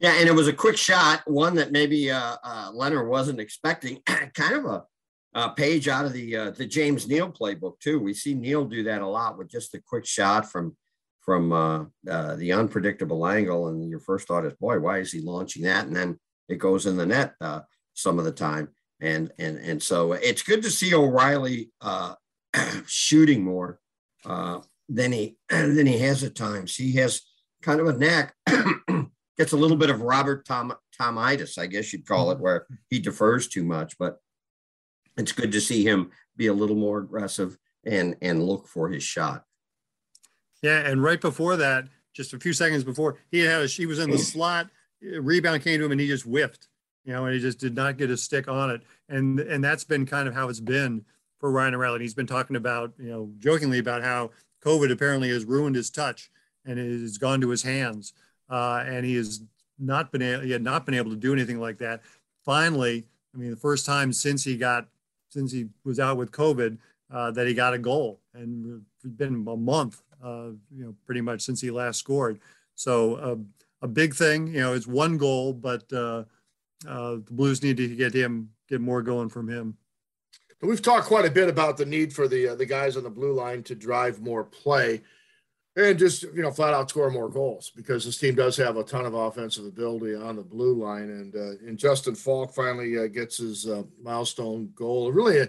yeah, 0.00 0.14
and 0.18 0.28
it 0.28 0.34
was 0.34 0.48
a 0.48 0.52
quick 0.52 0.76
shot, 0.76 1.22
one 1.26 1.56
that 1.56 1.72
maybe 1.72 2.10
uh, 2.10 2.36
uh, 2.42 2.70
Lehner 2.72 3.06
wasn't 3.06 3.40
expecting. 3.40 4.00
kind 4.34 4.54
of 4.54 4.64
a, 4.64 4.84
a, 5.34 5.50
page 5.50 5.88
out 5.88 6.04
of 6.04 6.12
the 6.12 6.36
uh, 6.36 6.50
the 6.52 6.66
James 6.66 7.08
Neal 7.08 7.32
playbook 7.32 7.80
too. 7.80 7.98
We 7.98 8.14
see 8.14 8.34
Neal 8.34 8.64
do 8.64 8.84
that 8.84 9.02
a 9.02 9.06
lot 9.06 9.36
with 9.36 9.50
just 9.50 9.74
a 9.74 9.82
quick 9.82 10.06
shot 10.06 10.50
from 10.50 10.76
from 11.20 11.52
uh, 11.52 11.84
uh, 12.08 12.36
the 12.36 12.52
unpredictable 12.52 13.26
angle, 13.26 13.68
and 13.68 13.90
your 13.90 13.98
first 13.98 14.28
thought 14.28 14.44
is, 14.44 14.54
"Boy, 14.54 14.78
why 14.78 14.98
is 14.98 15.10
he 15.10 15.20
launching 15.20 15.64
that?" 15.64 15.86
And 15.86 15.96
then 15.96 16.18
it 16.48 16.58
goes 16.58 16.86
in 16.86 16.96
the 16.96 17.06
net 17.06 17.34
uh, 17.40 17.62
some 17.94 18.20
of 18.20 18.24
the 18.24 18.32
time, 18.32 18.68
and 19.00 19.32
and 19.38 19.58
and 19.58 19.82
so 19.82 20.12
it's 20.12 20.42
good 20.42 20.62
to 20.62 20.70
see 20.70 20.94
O'Reilly 20.94 21.72
shooting 22.86 23.42
more 23.42 23.80
than 24.24 25.12
he 25.12 25.36
than 25.50 25.86
he 25.86 25.98
has 25.98 26.22
at 26.22 26.36
times. 26.36 26.76
He 26.76 26.92
has 26.96 27.22
kind 27.62 27.80
of 27.80 27.88
a 27.88 27.94
knack 27.94 28.36
gets 29.38 29.52
a 29.52 29.56
little 29.56 29.76
bit 29.76 29.90
of 29.90 30.02
Robert 30.02 30.44
Tom 30.44 30.74
Tomitis, 31.00 31.58
I 31.58 31.66
guess 31.66 31.92
you'd 31.92 32.06
call 32.06 32.30
it, 32.30 32.34
mm-hmm. 32.34 32.42
where 32.42 32.66
he 32.90 32.98
defers 32.98 33.48
too 33.48 33.64
much. 33.64 33.96
But 33.98 34.20
it's 35.16 35.32
good 35.32 35.52
to 35.52 35.60
see 35.60 35.84
him 35.84 36.10
be 36.36 36.48
a 36.48 36.52
little 36.52 36.76
more 36.76 36.98
aggressive 36.98 37.56
and 37.84 38.16
and 38.20 38.42
look 38.42 38.66
for 38.66 38.88
his 38.88 39.02
shot. 39.02 39.44
Yeah, 40.62 40.80
and 40.80 41.02
right 41.02 41.20
before 41.20 41.56
that, 41.56 41.88
just 42.12 42.34
a 42.34 42.40
few 42.40 42.52
seconds 42.52 42.82
before, 42.82 43.18
he 43.30 43.40
had 43.40 43.62
a, 43.62 43.66
he 43.66 43.86
was 43.86 44.00
in 44.00 44.10
the 44.10 44.18
slot. 44.18 44.68
Rebound 45.00 45.62
came 45.62 45.78
to 45.78 45.84
him 45.84 45.92
and 45.92 46.00
he 46.00 46.08
just 46.08 46.24
whiffed, 46.24 46.66
you 47.04 47.12
know, 47.12 47.26
and 47.26 47.34
he 47.34 47.40
just 47.40 47.60
did 47.60 47.76
not 47.76 47.96
get 47.96 48.10
a 48.10 48.16
stick 48.16 48.48
on 48.48 48.70
it. 48.70 48.82
And 49.08 49.38
and 49.38 49.62
that's 49.62 49.84
been 49.84 50.04
kind 50.04 50.26
of 50.26 50.34
how 50.34 50.48
it's 50.48 50.60
been 50.60 51.04
for 51.38 51.52
Ryan 51.52 51.76
O'Reilly. 51.76 52.00
He's 52.00 52.14
been 52.14 52.26
talking 52.26 52.56
about, 52.56 52.92
you 52.98 53.08
know, 53.08 53.30
jokingly 53.38 53.78
about 53.78 54.02
how 54.02 54.30
COVID 54.64 54.90
apparently 54.90 55.28
has 55.28 55.44
ruined 55.44 55.76
his 55.76 55.90
touch 55.90 56.30
and 56.64 56.78
it 56.78 57.00
has 57.00 57.18
gone 57.18 57.40
to 57.40 57.50
his 57.50 57.62
hands 57.62 58.12
uh, 58.48 58.84
and 58.86 59.04
he 59.04 59.14
has 59.16 59.42
not 59.78 60.10
been 60.12 60.22
able, 60.22 60.42
he 60.42 60.50
had 60.50 60.62
not 60.62 60.86
been 60.86 60.94
able 60.94 61.10
to 61.10 61.16
do 61.16 61.32
anything 61.32 61.60
like 61.60 61.78
that. 61.78 62.02
Finally, 62.44 63.06
I 63.34 63.38
mean, 63.38 63.50
the 63.50 63.56
first 63.56 63.86
time 63.86 64.12
since 64.12 64.44
he 64.44 64.56
got 64.56 64.86
since 65.30 65.52
he 65.52 65.66
was 65.84 66.00
out 66.00 66.16
with 66.16 66.32
COVID 66.32 66.78
uh, 67.10 67.30
that 67.32 67.46
he 67.46 67.54
got 67.54 67.74
a 67.74 67.78
goal, 67.78 68.20
and 68.34 68.82
it's 69.04 69.14
been 69.14 69.46
a 69.46 69.56
month, 69.56 70.02
uh, 70.24 70.50
you 70.74 70.84
know, 70.84 70.94
pretty 71.04 71.20
much 71.20 71.42
since 71.42 71.60
he 71.60 71.70
last 71.70 71.98
scored. 71.98 72.40
So 72.74 73.14
uh, 73.16 73.36
a 73.82 73.88
big 73.88 74.14
thing, 74.14 74.48
you 74.48 74.60
know, 74.60 74.72
it's 74.72 74.86
one 74.86 75.18
goal, 75.18 75.52
but 75.52 75.84
uh, 75.92 76.24
uh, 76.86 77.16
the 77.16 77.32
Blues 77.32 77.62
need 77.62 77.76
to 77.76 77.88
get 77.94 78.14
him 78.14 78.50
get 78.68 78.80
more 78.80 79.02
going 79.02 79.28
from 79.28 79.48
him. 79.48 79.76
We've 80.60 80.82
talked 80.82 81.06
quite 81.06 81.24
a 81.24 81.30
bit 81.30 81.48
about 81.48 81.76
the 81.76 81.86
need 81.86 82.12
for 82.12 82.26
the 82.26 82.54
the 82.56 82.66
guys 82.66 82.96
on 82.96 83.04
the 83.04 83.10
blue 83.10 83.32
line 83.32 83.62
to 83.64 83.74
drive 83.74 84.20
more 84.20 84.44
play 84.44 85.02
and 85.78 85.98
just 85.98 86.22
you 86.22 86.42
know 86.42 86.50
flat 86.50 86.74
out 86.74 86.90
score 86.90 87.10
more 87.10 87.28
goals 87.28 87.70
because 87.74 88.04
this 88.04 88.18
team 88.18 88.34
does 88.34 88.56
have 88.56 88.76
a 88.76 88.82
ton 88.82 89.06
of 89.06 89.14
offensive 89.14 89.64
ability 89.64 90.14
on 90.14 90.36
the 90.36 90.42
blue 90.42 90.74
line 90.74 91.10
and 91.10 91.34
uh, 91.36 91.66
and 91.66 91.78
Justin 91.78 92.14
Faulk 92.14 92.52
finally 92.52 92.98
uh, 92.98 93.06
gets 93.06 93.38
his 93.38 93.66
uh, 93.66 93.84
milestone 94.02 94.72
goal 94.74 95.12
really 95.12 95.38
a 95.38 95.48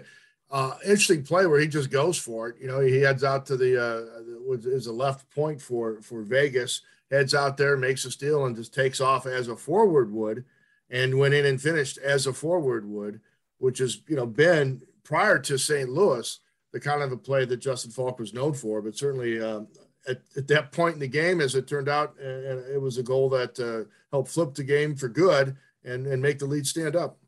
uh, 0.52 0.76
interesting 0.84 1.22
play 1.22 1.46
where 1.46 1.60
he 1.60 1.66
just 1.66 1.90
goes 1.90 2.16
for 2.16 2.48
it 2.48 2.56
you 2.60 2.68
know 2.68 2.80
he 2.80 3.00
heads 3.00 3.24
out 3.24 3.44
to 3.46 3.56
the 3.56 3.82
uh, 3.82 4.54
is 4.70 4.86
a 4.86 4.92
left 4.92 5.28
point 5.34 5.60
for 5.60 6.00
for 6.00 6.22
Vegas 6.22 6.82
heads 7.10 7.34
out 7.34 7.56
there 7.56 7.76
makes 7.76 8.04
a 8.04 8.10
steal 8.10 8.46
and 8.46 8.56
just 8.56 8.72
takes 8.72 9.00
off 9.00 9.26
as 9.26 9.48
a 9.48 9.56
forward 9.56 10.12
would 10.12 10.44
and 10.90 11.18
went 11.18 11.34
in 11.34 11.46
and 11.46 11.60
finished 11.60 11.98
as 11.98 12.26
a 12.26 12.32
forward 12.32 12.86
would 12.88 13.20
which 13.58 13.78
has 13.78 14.00
you 14.08 14.16
know 14.16 14.26
been 14.26 14.80
prior 15.02 15.38
to 15.40 15.58
St. 15.58 15.88
Louis 15.88 16.38
the 16.72 16.78
kind 16.78 17.02
of 17.02 17.10
a 17.10 17.16
play 17.16 17.44
that 17.44 17.56
Justin 17.56 17.90
Faulk 17.90 18.20
was 18.20 18.32
known 18.32 18.54
for 18.54 18.80
but 18.80 18.96
certainly 18.96 19.40
um, 19.40 19.66
at, 20.08 20.22
at 20.36 20.48
that 20.48 20.72
point 20.72 20.94
in 20.94 21.00
the 21.00 21.08
game, 21.08 21.40
as 21.40 21.54
it 21.54 21.66
turned 21.66 21.88
out, 21.88 22.18
and 22.18 22.64
it 22.66 22.80
was 22.80 22.98
a 22.98 23.02
goal 23.02 23.28
that 23.30 23.58
uh, 23.58 23.88
helped 24.10 24.30
flip 24.30 24.54
the 24.54 24.64
game 24.64 24.96
for 24.96 25.08
good 25.08 25.56
and, 25.84 26.06
and 26.06 26.22
make 26.22 26.38
the 26.38 26.46
lead 26.46 26.66
stand 26.66 26.96
up. 26.96 27.18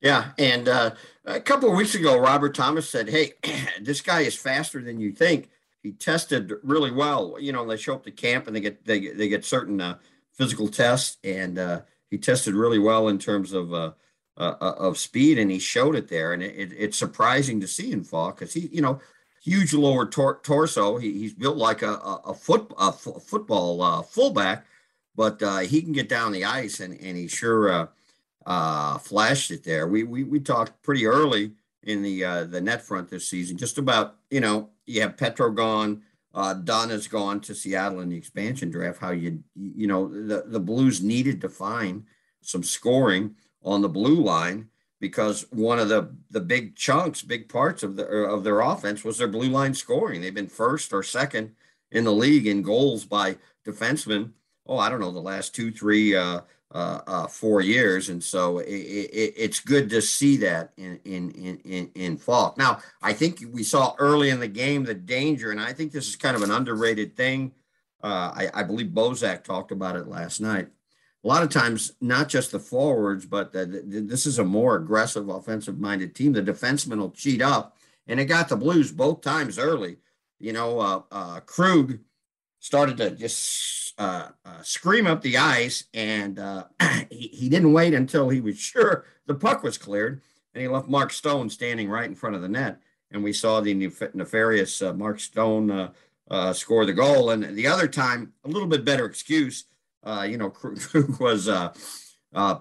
Yeah, 0.00 0.32
and 0.38 0.68
uh, 0.68 0.90
a 1.24 1.40
couple 1.40 1.70
of 1.70 1.76
weeks 1.76 1.94
ago, 1.94 2.18
Robert 2.18 2.54
Thomas 2.54 2.88
said, 2.88 3.08
"Hey, 3.08 3.32
this 3.80 4.00
guy 4.00 4.20
is 4.20 4.36
faster 4.36 4.82
than 4.82 5.00
you 5.00 5.12
think. 5.12 5.48
He 5.82 5.92
tested 5.92 6.52
really 6.62 6.90
well. 6.90 7.36
You 7.40 7.52
know, 7.52 7.66
they 7.66 7.76
show 7.76 7.94
up 7.94 8.04
to 8.04 8.10
camp 8.10 8.46
and 8.46 8.54
they 8.54 8.60
get 8.60 8.84
they 8.84 9.08
they 9.08 9.28
get 9.28 9.44
certain 9.44 9.80
uh, 9.80 9.98
physical 10.32 10.68
tests, 10.68 11.16
and 11.24 11.58
uh, 11.58 11.80
he 12.10 12.18
tested 12.18 12.54
really 12.54 12.78
well 12.78 13.08
in 13.08 13.18
terms 13.18 13.52
of 13.52 13.72
uh, 13.72 13.92
uh, 14.36 14.54
uh 14.60 14.74
of 14.78 14.98
speed, 14.98 15.38
and 15.38 15.50
he 15.50 15.58
showed 15.58 15.96
it 15.96 16.08
there. 16.08 16.34
And 16.34 16.42
it, 16.42 16.54
it, 16.56 16.72
it's 16.76 16.98
surprising 16.98 17.60
to 17.60 17.68
see 17.68 17.90
in 17.90 18.04
Faulk 18.04 18.38
because 18.38 18.52
he, 18.52 18.68
you 18.72 18.82
know, 18.82 19.00
huge 19.46 19.72
lower 19.72 20.06
tor- 20.06 20.40
torso. 20.42 20.98
He, 20.98 21.12
he's 21.12 21.32
built 21.32 21.56
like 21.56 21.82
a, 21.82 21.92
a, 21.92 22.20
a 22.26 22.34
foot 22.34 22.72
a 22.78 22.88
f- 22.88 23.22
football 23.22 23.80
uh, 23.80 24.02
fullback, 24.02 24.66
but 25.14 25.42
uh, 25.42 25.58
he 25.58 25.80
can 25.80 25.92
get 25.92 26.08
down 26.08 26.32
the 26.32 26.44
ice, 26.44 26.80
and 26.80 26.98
and 27.00 27.16
he 27.16 27.28
sure 27.28 27.88
flashed 29.00 29.50
it 29.50 29.64
there. 29.64 29.86
We 29.86 30.02
we 30.02 30.24
we 30.24 30.40
talked 30.40 30.82
pretty 30.82 31.06
early 31.06 31.52
in 31.84 32.02
the 32.02 32.46
the 32.50 32.60
net 32.60 32.82
front 32.82 33.08
this 33.08 33.28
season, 33.28 33.56
just 33.56 33.78
about 33.78 34.16
you 34.30 34.40
know 34.40 34.70
you 34.84 35.00
have 35.02 35.16
Petro 35.16 35.50
gone. 35.50 36.02
Uh, 36.34 36.52
Dunn 36.52 36.90
has 36.90 37.08
gone 37.08 37.40
to 37.40 37.54
Seattle 37.54 38.00
in 38.00 38.10
the 38.10 38.16
expansion 38.16 38.70
draft. 38.70 39.00
How 39.00 39.12
you 39.12 39.42
you 39.54 39.86
know 39.86 40.08
the 40.08 40.44
the 40.46 40.60
Blues 40.60 41.02
needed 41.02 41.40
to 41.40 41.48
find 41.48 42.04
some 42.42 42.62
scoring 42.62 43.34
on 43.62 43.82
the 43.82 43.88
blue 43.88 44.22
line 44.22 44.68
because 45.00 45.46
one 45.50 45.78
of 45.78 45.88
the 45.88 46.14
the 46.30 46.40
big 46.40 46.76
chunks, 46.76 47.22
big 47.22 47.48
parts 47.48 47.82
of 47.82 47.96
the 47.96 48.06
of 48.06 48.44
their 48.44 48.60
offense 48.60 49.04
was 49.04 49.18
their 49.18 49.28
blue 49.28 49.48
line 49.48 49.74
scoring. 49.74 50.20
They've 50.20 50.34
been 50.34 50.48
first 50.48 50.92
or 50.92 51.02
second 51.02 51.54
in 51.92 52.04
the 52.04 52.12
league 52.12 52.46
in 52.46 52.62
goals 52.62 53.04
by 53.04 53.36
defensemen. 53.66 54.30
Oh, 54.66 54.78
I 54.78 54.88
don't 54.88 55.00
know 55.00 55.12
the 55.12 55.20
last 55.20 55.54
two, 55.54 55.70
three 55.70 56.16
uh, 56.16 56.40
uh, 56.72 57.00
uh, 57.06 57.26
four 57.26 57.60
years, 57.60 58.08
and 58.08 58.22
so 58.22 58.58
it, 58.58 58.68
it, 58.68 59.34
it's 59.36 59.60
good 59.60 59.88
to 59.90 60.02
see 60.02 60.36
that 60.38 60.72
in 60.76 60.98
in 61.04 61.30
in 61.30 61.90
in 61.94 62.16
Faulk. 62.16 62.58
Now, 62.58 62.80
I 63.02 63.12
think 63.12 63.44
we 63.52 63.62
saw 63.62 63.94
early 63.98 64.30
in 64.30 64.40
the 64.40 64.48
game 64.48 64.84
the 64.84 64.94
danger, 64.94 65.52
and 65.52 65.60
I 65.60 65.72
think 65.72 65.92
this 65.92 66.08
is 66.08 66.16
kind 66.16 66.36
of 66.36 66.42
an 66.42 66.50
underrated 66.50 67.16
thing. 67.16 67.52
Uh, 68.02 68.32
I, 68.34 68.50
I, 68.52 68.62
believe 68.62 68.88
Bozak 68.88 69.42
talked 69.42 69.72
about 69.72 69.96
it 69.96 70.06
last 70.06 70.40
night. 70.40 70.68
A 71.26 71.34
lot 71.34 71.42
of 71.42 71.48
times, 71.48 71.90
not 72.00 72.28
just 72.28 72.52
the 72.52 72.60
forwards, 72.60 73.26
but 73.26 73.52
the, 73.52 73.66
the, 73.66 74.00
this 74.00 74.26
is 74.26 74.38
a 74.38 74.44
more 74.44 74.76
aggressive, 74.76 75.28
offensive-minded 75.28 76.14
team. 76.14 76.32
The 76.32 76.40
defensemen 76.40 76.98
will 76.98 77.10
cheat 77.10 77.42
up, 77.42 77.76
and 78.06 78.20
it 78.20 78.26
got 78.26 78.48
the 78.48 78.56
Blues 78.56 78.92
both 78.92 79.22
times 79.22 79.58
early. 79.58 79.96
You 80.38 80.52
know, 80.52 80.78
uh, 80.78 81.02
uh, 81.10 81.40
Krug 81.40 81.98
started 82.60 82.96
to 82.98 83.10
just 83.10 83.94
uh, 83.98 84.28
uh, 84.44 84.62
scream 84.62 85.08
up 85.08 85.20
the 85.20 85.36
ice, 85.36 85.86
and 85.92 86.38
uh, 86.38 86.66
he, 87.10 87.26
he 87.26 87.48
didn't 87.48 87.72
wait 87.72 87.92
until 87.92 88.28
he 88.28 88.40
was 88.40 88.56
sure 88.60 89.04
the 89.26 89.34
puck 89.34 89.64
was 89.64 89.78
cleared, 89.78 90.22
and 90.54 90.62
he 90.62 90.68
left 90.68 90.86
Mark 90.86 91.10
Stone 91.10 91.50
standing 91.50 91.88
right 91.88 92.08
in 92.08 92.14
front 92.14 92.36
of 92.36 92.42
the 92.42 92.48
net, 92.48 92.78
and 93.10 93.24
we 93.24 93.32
saw 93.32 93.60
the 93.60 93.74
nefarious 94.14 94.80
uh, 94.80 94.92
Mark 94.92 95.18
Stone 95.18 95.90
score 96.52 96.86
the 96.86 96.92
goal. 96.92 97.30
And 97.30 97.42
the 97.56 97.66
other 97.66 97.88
time, 97.88 98.32
a 98.44 98.48
little 98.48 98.68
bit 98.68 98.84
better 98.84 99.06
excuse. 99.06 99.64
You 100.06 100.38
know, 100.38 100.50
Krug 100.50 101.20
was 101.20 101.48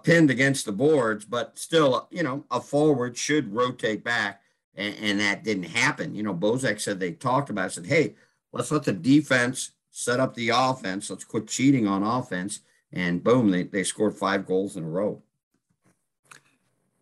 pinned 0.03 0.31
against 0.31 0.65
the 0.65 0.71
boards, 0.71 1.25
but 1.25 1.57
still, 1.57 2.07
you 2.11 2.23
know, 2.23 2.45
a 2.51 2.59
forward 2.59 3.17
should 3.17 3.53
rotate 3.53 4.03
back, 4.03 4.41
and, 4.75 4.95
and 5.01 5.19
that 5.19 5.43
didn't 5.43 5.63
happen. 5.63 6.15
You 6.15 6.23
know, 6.23 6.33
Bozak 6.33 6.79
said 6.79 6.99
they 6.99 7.11
talked 7.11 7.49
about 7.49 7.67
it, 7.67 7.73
said, 7.73 7.85
hey, 7.85 8.15
let's 8.51 8.71
let 8.71 8.83
the 8.83 8.93
defense 8.93 9.71
set 9.91 10.19
up 10.19 10.33
the 10.33 10.49
offense. 10.49 11.09
Let's 11.09 11.23
quit 11.23 11.47
cheating 11.47 11.87
on 11.87 12.03
offense. 12.03 12.59
And 12.91 13.23
boom, 13.23 13.49
they, 13.49 13.63
they 13.63 13.83
scored 13.83 14.15
five 14.15 14.45
goals 14.45 14.75
in 14.75 14.83
a 14.83 14.89
row. 14.89 15.21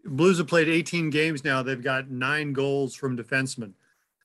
Blues 0.05 0.37
have 0.37 0.47
played 0.47 0.67
18 0.67 1.09
games 1.09 1.43
now. 1.43 1.63
They've 1.63 1.81
got 1.81 2.11
nine 2.11 2.53
goals 2.53 2.93
from 2.93 3.17
defensemen, 3.17 3.73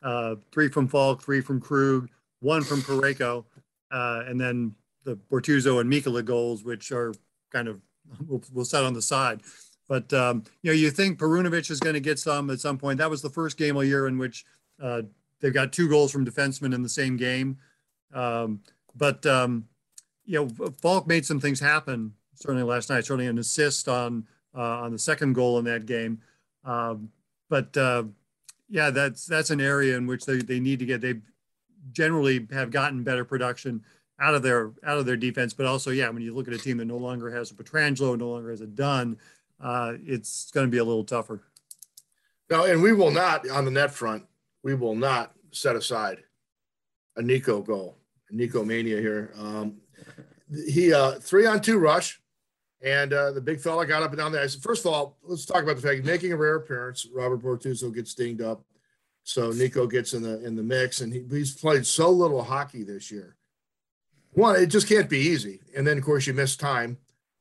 uh, 0.03 0.37
three 0.53 0.69
from 0.69 0.89
Faulk, 0.89 1.23
three 1.23 1.41
from 1.41 1.61
Krug, 1.61 2.11
one 2.41 2.63
from 2.63 2.83
Parayko, 2.83 3.45
uh, 3.91 4.23
and 4.27 4.41
then 4.41 4.75
the 5.09 5.17
Bortuzzo 5.17 5.81
and 5.81 5.91
Mikkola 5.91 6.23
goals, 6.23 6.65
which 6.65 6.93
are 6.93 7.15
kind 7.51 7.67
of 7.67 7.81
we'll, 8.27 8.43
we'll 8.53 8.65
set 8.65 8.85
on 8.85 8.93
the 8.93 9.03
side. 9.03 9.41
But 9.89 10.13
um, 10.13 10.45
you 10.63 10.71
know, 10.71 10.75
you 10.75 10.91
think 10.91 11.19
Perunovich 11.19 11.71
is 11.71 11.81
going 11.81 11.95
to 11.95 12.01
get 12.01 12.19
some 12.19 12.51
at 12.51 12.61
some 12.61 12.77
point. 12.77 12.99
That 12.99 13.09
was 13.09 13.23
the 13.23 13.31
first 13.31 13.57
game 13.57 13.77
all 13.77 13.85
year 13.85 14.07
in 14.07 14.19
which 14.19 14.45
uh, 14.83 15.03
they've 15.41 15.55
got 15.55 15.73
two 15.73 15.89
goals 15.89 16.13
from 16.13 16.27
defensemen 16.27 16.75
in 16.75 16.83
the 16.83 16.89
same 16.91 17.17
game. 17.17 17.57
Um, 18.13 18.61
but 18.95 19.25
um, 19.25 19.67
you 20.27 20.39
know, 20.39 20.71
Faulk 20.83 21.07
made 21.07 21.25
some 21.25 21.41
things 21.41 21.59
happen 21.59 22.13
certainly 22.35 22.63
last 22.63 22.91
night. 22.91 23.07
Certainly 23.07 23.29
an 23.29 23.39
assist 23.39 23.89
on 23.89 24.27
uh, 24.55 24.81
on 24.81 24.93
the 24.93 24.99
second 24.99 25.33
goal 25.33 25.59
in 25.59 25.65
that 25.65 25.87
game. 25.87 26.21
Um, 26.65 27.09
but 27.49 27.75
uh, 27.79 28.05
yeah, 28.69 28.91
that's 28.91 29.25
that's 29.25 29.49
an 29.49 29.63
area 29.63 29.97
in 29.97 30.07
which 30.07 30.27
they, 30.27 30.37
they 30.37 30.61
need 30.61 30.81
to 30.81 30.87
get. 30.87 31.01
They 31.01 31.15
generally 31.93 32.47
have 32.53 32.71
gotten 32.71 33.03
better 33.03 33.25
production 33.25 33.83
out 34.21 34.35
of 34.35 34.43
their 34.43 34.73
out 34.85 34.99
of 34.99 35.07
their 35.07 35.17
defense. 35.17 35.55
But 35.55 35.67
also, 35.67 35.91
yeah, 35.91 36.09
when 36.09 36.23
you 36.23 36.35
look 36.35 36.49
at 36.49 36.55
a 36.55 36.59
team 36.59 36.79
that 36.79 36.87
no 36.87 36.97
longer 36.97 37.31
has 37.31 37.51
a 37.51 37.55
Pietrangelo, 37.55 38.19
no 38.19 38.31
longer 38.31 38.51
has 38.51 38.61
a 38.61 38.67
Dunn, 38.67 39.19
uh, 39.61 39.95
it's 40.05 40.51
going 40.51 40.67
to 40.67 40.71
be 40.71 40.79
a 40.79 40.85
little 40.85 41.05
tougher. 41.05 41.43
No, 42.51 42.65
and 42.65 42.83
we 42.83 42.93
will 42.93 43.11
not 43.11 43.49
on 43.49 43.65
the 43.65 43.71
net 43.71 43.93
front. 43.93 44.25
We 44.63 44.75
will 44.75 44.95
not 44.95 45.33
set 45.53 45.77
aside 45.77 46.19
a 47.17 47.23
Niko 47.23 47.65
goal. 47.65 47.97
a 48.31 48.35
Niko 48.35 48.65
Mania 48.65 49.01
here. 49.01 49.33
Um, 49.39 49.77
he 50.67 50.93
uh, 50.93 51.13
three 51.13 51.47
on 51.47 51.61
two 51.61 51.79
rush, 51.79 52.21
and 52.83 53.13
uh, 53.13 53.33
the 53.33 53.41
big 53.41 53.61
fella 53.61 53.87
got 53.87 54.03
up 54.03 54.11
and 54.11 54.19
down 54.19 54.33
there. 54.33 54.43
I 54.43 54.47
said, 54.47 54.63
first 54.63 54.87
of 54.87 54.93
all, 54.93 55.19
let's 55.23 55.45
talk 55.45 55.63
about 55.63 55.77
the 55.77 55.83
fact 55.83 55.97
he's 55.97 56.05
making 56.05 56.33
a 56.33 56.37
rare 56.37 56.57
appearance. 56.57 57.07
Robert 57.13 57.43
Bortuzzo 57.43 57.95
gets 57.95 58.15
dinged 58.15 58.41
up, 58.41 58.63
so 59.25 59.53
Niko 59.53 59.91
gets 59.91 60.15
in 60.15 60.23
the 60.23 60.45
in 60.45 60.57
the 60.57 60.63
mix, 60.63 61.03
and 61.03 61.13
he, 61.13 61.25
he's 61.31 61.55
played 61.55 61.87
so 61.87 62.11
little 62.11 62.43
hockey 62.43 62.83
this 62.83 63.11
year. 63.11 63.37
One, 64.39 64.55
it 64.55 64.67
just 64.67 64.89
can't 64.89 65.11
be 65.11 65.19
easy, 65.19 65.59
and 65.77 65.85
then 65.85 65.99
of 65.99 66.05
course 66.05 66.25
you 66.29 66.33
miss 66.33 66.55
time. 66.55 66.97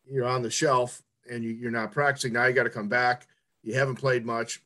You're 0.09 0.25
on 0.25 0.41
the 0.41 0.49
shelf, 0.49 1.03
and 1.29 1.43
you, 1.43 1.51
you're 1.51 1.69
not 1.69 1.91
practicing. 1.91 2.33
Now 2.33 2.45
you 2.45 2.53
got 2.53 2.63
to 2.63 2.71
come 2.71 2.89
back. 2.89 3.27
You 3.61 3.75
haven't 3.75 3.97
played 3.97 4.25
much. 4.25 4.63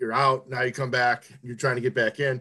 You're 0.00 0.14
out. 0.14 0.48
Now 0.48 0.62
you 0.62 0.72
come 0.72 0.90
back. 0.90 1.28
You're 1.42 1.56
trying 1.56 1.74
to 1.74 1.82
get 1.82 1.94
back 1.94 2.20
in. 2.20 2.40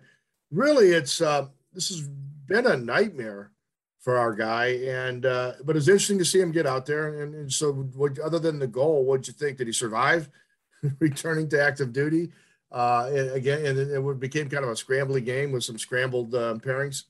Really, 0.49 0.91
it's 0.91 1.19
uh, 1.19 1.47
this 1.73 1.89
has 1.89 2.07
been 2.47 2.67
a 2.67 2.77
nightmare 2.77 3.51
for 3.99 4.17
our 4.17 4.33
guy. 4.33 4.67
And 4.85 5.25
uh, 5.25 5.53
but 5.65 5.75
it's 5.75 5.89
interesting 5.89 6.19
to 6.19 6.25
see 6.25 6.39
him 6.39 6.53
get 6.53 6.65
out 6.65 6.85
there. 6.85 7.21
And, 7.21 7.35
and 7.35 7.51
so, 7.51 7.73
what, 7.73 8.17
other 8.19 8.39
than 8.39 8.59
the 8.59 8.67
goal, 8.67 9.03
what'd 9.03 9.27
you 9.27 9.33
think? 9.33 9.57
Did 9.57 9.67
he 9.67 9.73
survive 9.73 10.29
returning 10.99 11.49
to 11.49 11.61
active 11.61 11.91
duty? 11.91 12.31
Uh, 12.71 13.09
again, 13.33 13.65
and 13.65 13.77
it 13.77 14.19
became 14.21 14.47
kind 14.47 14.63
of 14.63 14.69
a 14.69 14.73
scrambly 14.73 15.23
game 15.23 15.51
with 15.51 15.65
some 15.65 15.77
scrambled 15.77 16.33
uh, 16.33 16.55
pairings. 16.55 17.03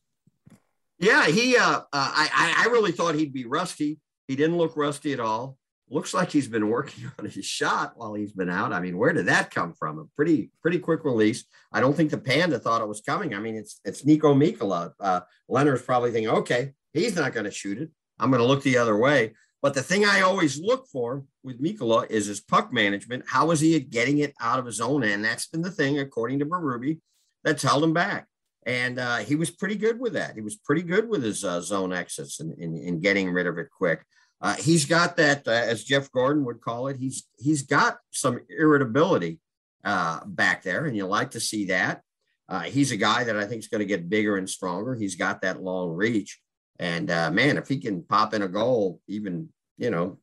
Yeah, 1.03 1.27
he. 1.27 1.57
Uh, 1.57 1.79
uh, 1.79 1.83
I 1.93 2.65
I 2.65 2.69
really 2.71 2.91
thought 2.91 3.15
he'd 3.15 3.33
be 3.33 3.45
rusty. 3.45 3.99
He 4.27 4.35
didn't 4.35 4.57
look 4.57 4.77
rusty 4.77 5.13
at 5.13 5.19
all 5.19 5.57
looks 5.93 6.13
like 6.13 6.31
he's 6.31 6.47
been 6.47 6.69
working 6.77 7.09
on 7.19 7.25
his 7.25 7.45
shot 7.45 7.93
while 7.95 8.13
he's 8.13 8.33
been 8.33 8.49
out. 8.49 8.73
I 8.73 8.79
mean, 8.79 8.97
where 8.97 9.13
did 9.13 9.27
that 9.27 9.51
come 9.51 9.73
from? 9.73 9.99
A 9.99 10.05
pretty 10.15 10.51
pretty 10.61 10.79
quick 10.79 11.05
release. 11.05 11.45
I 11.71 11.79
don't 11.79 11.95
think 11.95 12.11
the 12.11 12.17
Panda 12.17 12.59
thought 12.59 12.81
it 12.81 12.87
was 12.87 13.01
coming. 13.01 13.33
I 13.33 13.39
mean, 13.39 13.55
it's 13.55 13.79
it's 13.85 14.03
Niko 14.03 14.35
Mikkola. 14.35 14.93
Uh, 14.99 15.21
Lehner's 15.49 15.83
probably 15.83 16.11
thinking, 16.11 16.33
okay, 16.33 16.73
he's 16.93 17.15
not 17.15 17.33
going 17.33 17.45
to 17.45 17.51
shoot 17.51 17.77
it. 17.77 17.89
I'm 18.19 18.31
going 18.31 18.41
to 18.41 18.47
look 18.47 18.63
the 18.63 18.77
other 18.77 18.97
way. 18.97 19.33
But 19.61 19.73
the 19.73 19.83
thing 19.83 20.03
I 20.03 20.21
always 20.21 20.59
look 20.59 20.87
for 20.87 21.23
with 21.41 21.61
Mikkola 21.61 22.09
is 22.11 22.25
his 22.25 22.41
puck 22.41 22.73
management. 22.73 23.23
How 23.27 23.51
is 23.51 23.61
he 23.61 23.79
getting 23.79 24.17
it 24.17 24.33
out 24.41 24.59
of 24.59 24.65
his 24.65 24.81
own 24.81 25.05
end? 25.05 25.23
That's 25.23 25.47
been 25.47 25.61
the 25.61 25.71
thing, 25.71 25.99
according 25.99 26.39
to 26.39 26.45
Berube, 26.45 26.99
that's 27.45 27.63
held 27.63 27.83
him 27.83 27.93
back. 27.93 28.27
And 28.65 28.99
uh, 28.99 29.17
he 29.17 29.35
was 29.35 29.51
pretty 29.51 29.75
good 29.75 29.99
with 29.99 30.13
that. 30.13 30.35
He 30.35 30.41
was 30.41 30.55
pretty 30.55 30.83
good 30.83 31.09
with 31.09 31.23
his 31.23 31.43
uh, 31.43 31.61
zone 31.61 31.93
exits 31.93 32.39
and, 32.39 32.57
and, 32.57 32.75
and 32.77 33.01
getting 33.01 33.31
rid 33.31 33.47
of 33.47 33.57
it 33.57 33.67
quick. 33.75 34.03
Uh, 34.41 34.55
he's 34.55 34.85
got 34.85 35.17
that, 35.17 35.47
uh, 35.47 35.51
as 35.51 35.83
Jeff 35.83 36.11
Gordon 36.11 36.43
would 36.45 36.61
call 36.61 36.87
it. 36.87 36.97
He's 36.97 37.27
he's 37.39 37.61
got 37.61 37.97
some 38.11 38.39
irritability 38.49 39.39
uh, 39.85 40.19
back 40.25 40.63
there, 40.63 40.85
and 40.85 40.97
you 40.97 41.05
like 41.05 41.31
to 41.31 41.39
see 41.39 41.65
that. 41.67 42.01
Uh, 42.49 42.61
he's 42.61 42.91
a 42.91 42.97
guy 42.97 43.23
that 43.23 43.37
I 43.37 43.45
think 43.45 43.59
is 43.59 43.69
going 43.69 43.79
to 43.79 43.85
get 43.85 44.09
bigger 44.09 44.35
and 44.35 44.49
stronger. 44.49 44.95
He's 44.95 45.15
got 45.15 45.41
that 45.41 45.63
long 45.63 45.91
reach, 45.91 46.41
and 46.77 47.07
man, 47.07 47.57
if 47.57 47.69
he 47.69 47.79
can 47.79 48.03
pop 48.03 48.33
in 48.33 48.41
a 48.41 48.49
goal, 48.49 48.99
even 49.07 49.47
you 49.77 49.89
know, 49.89 50.19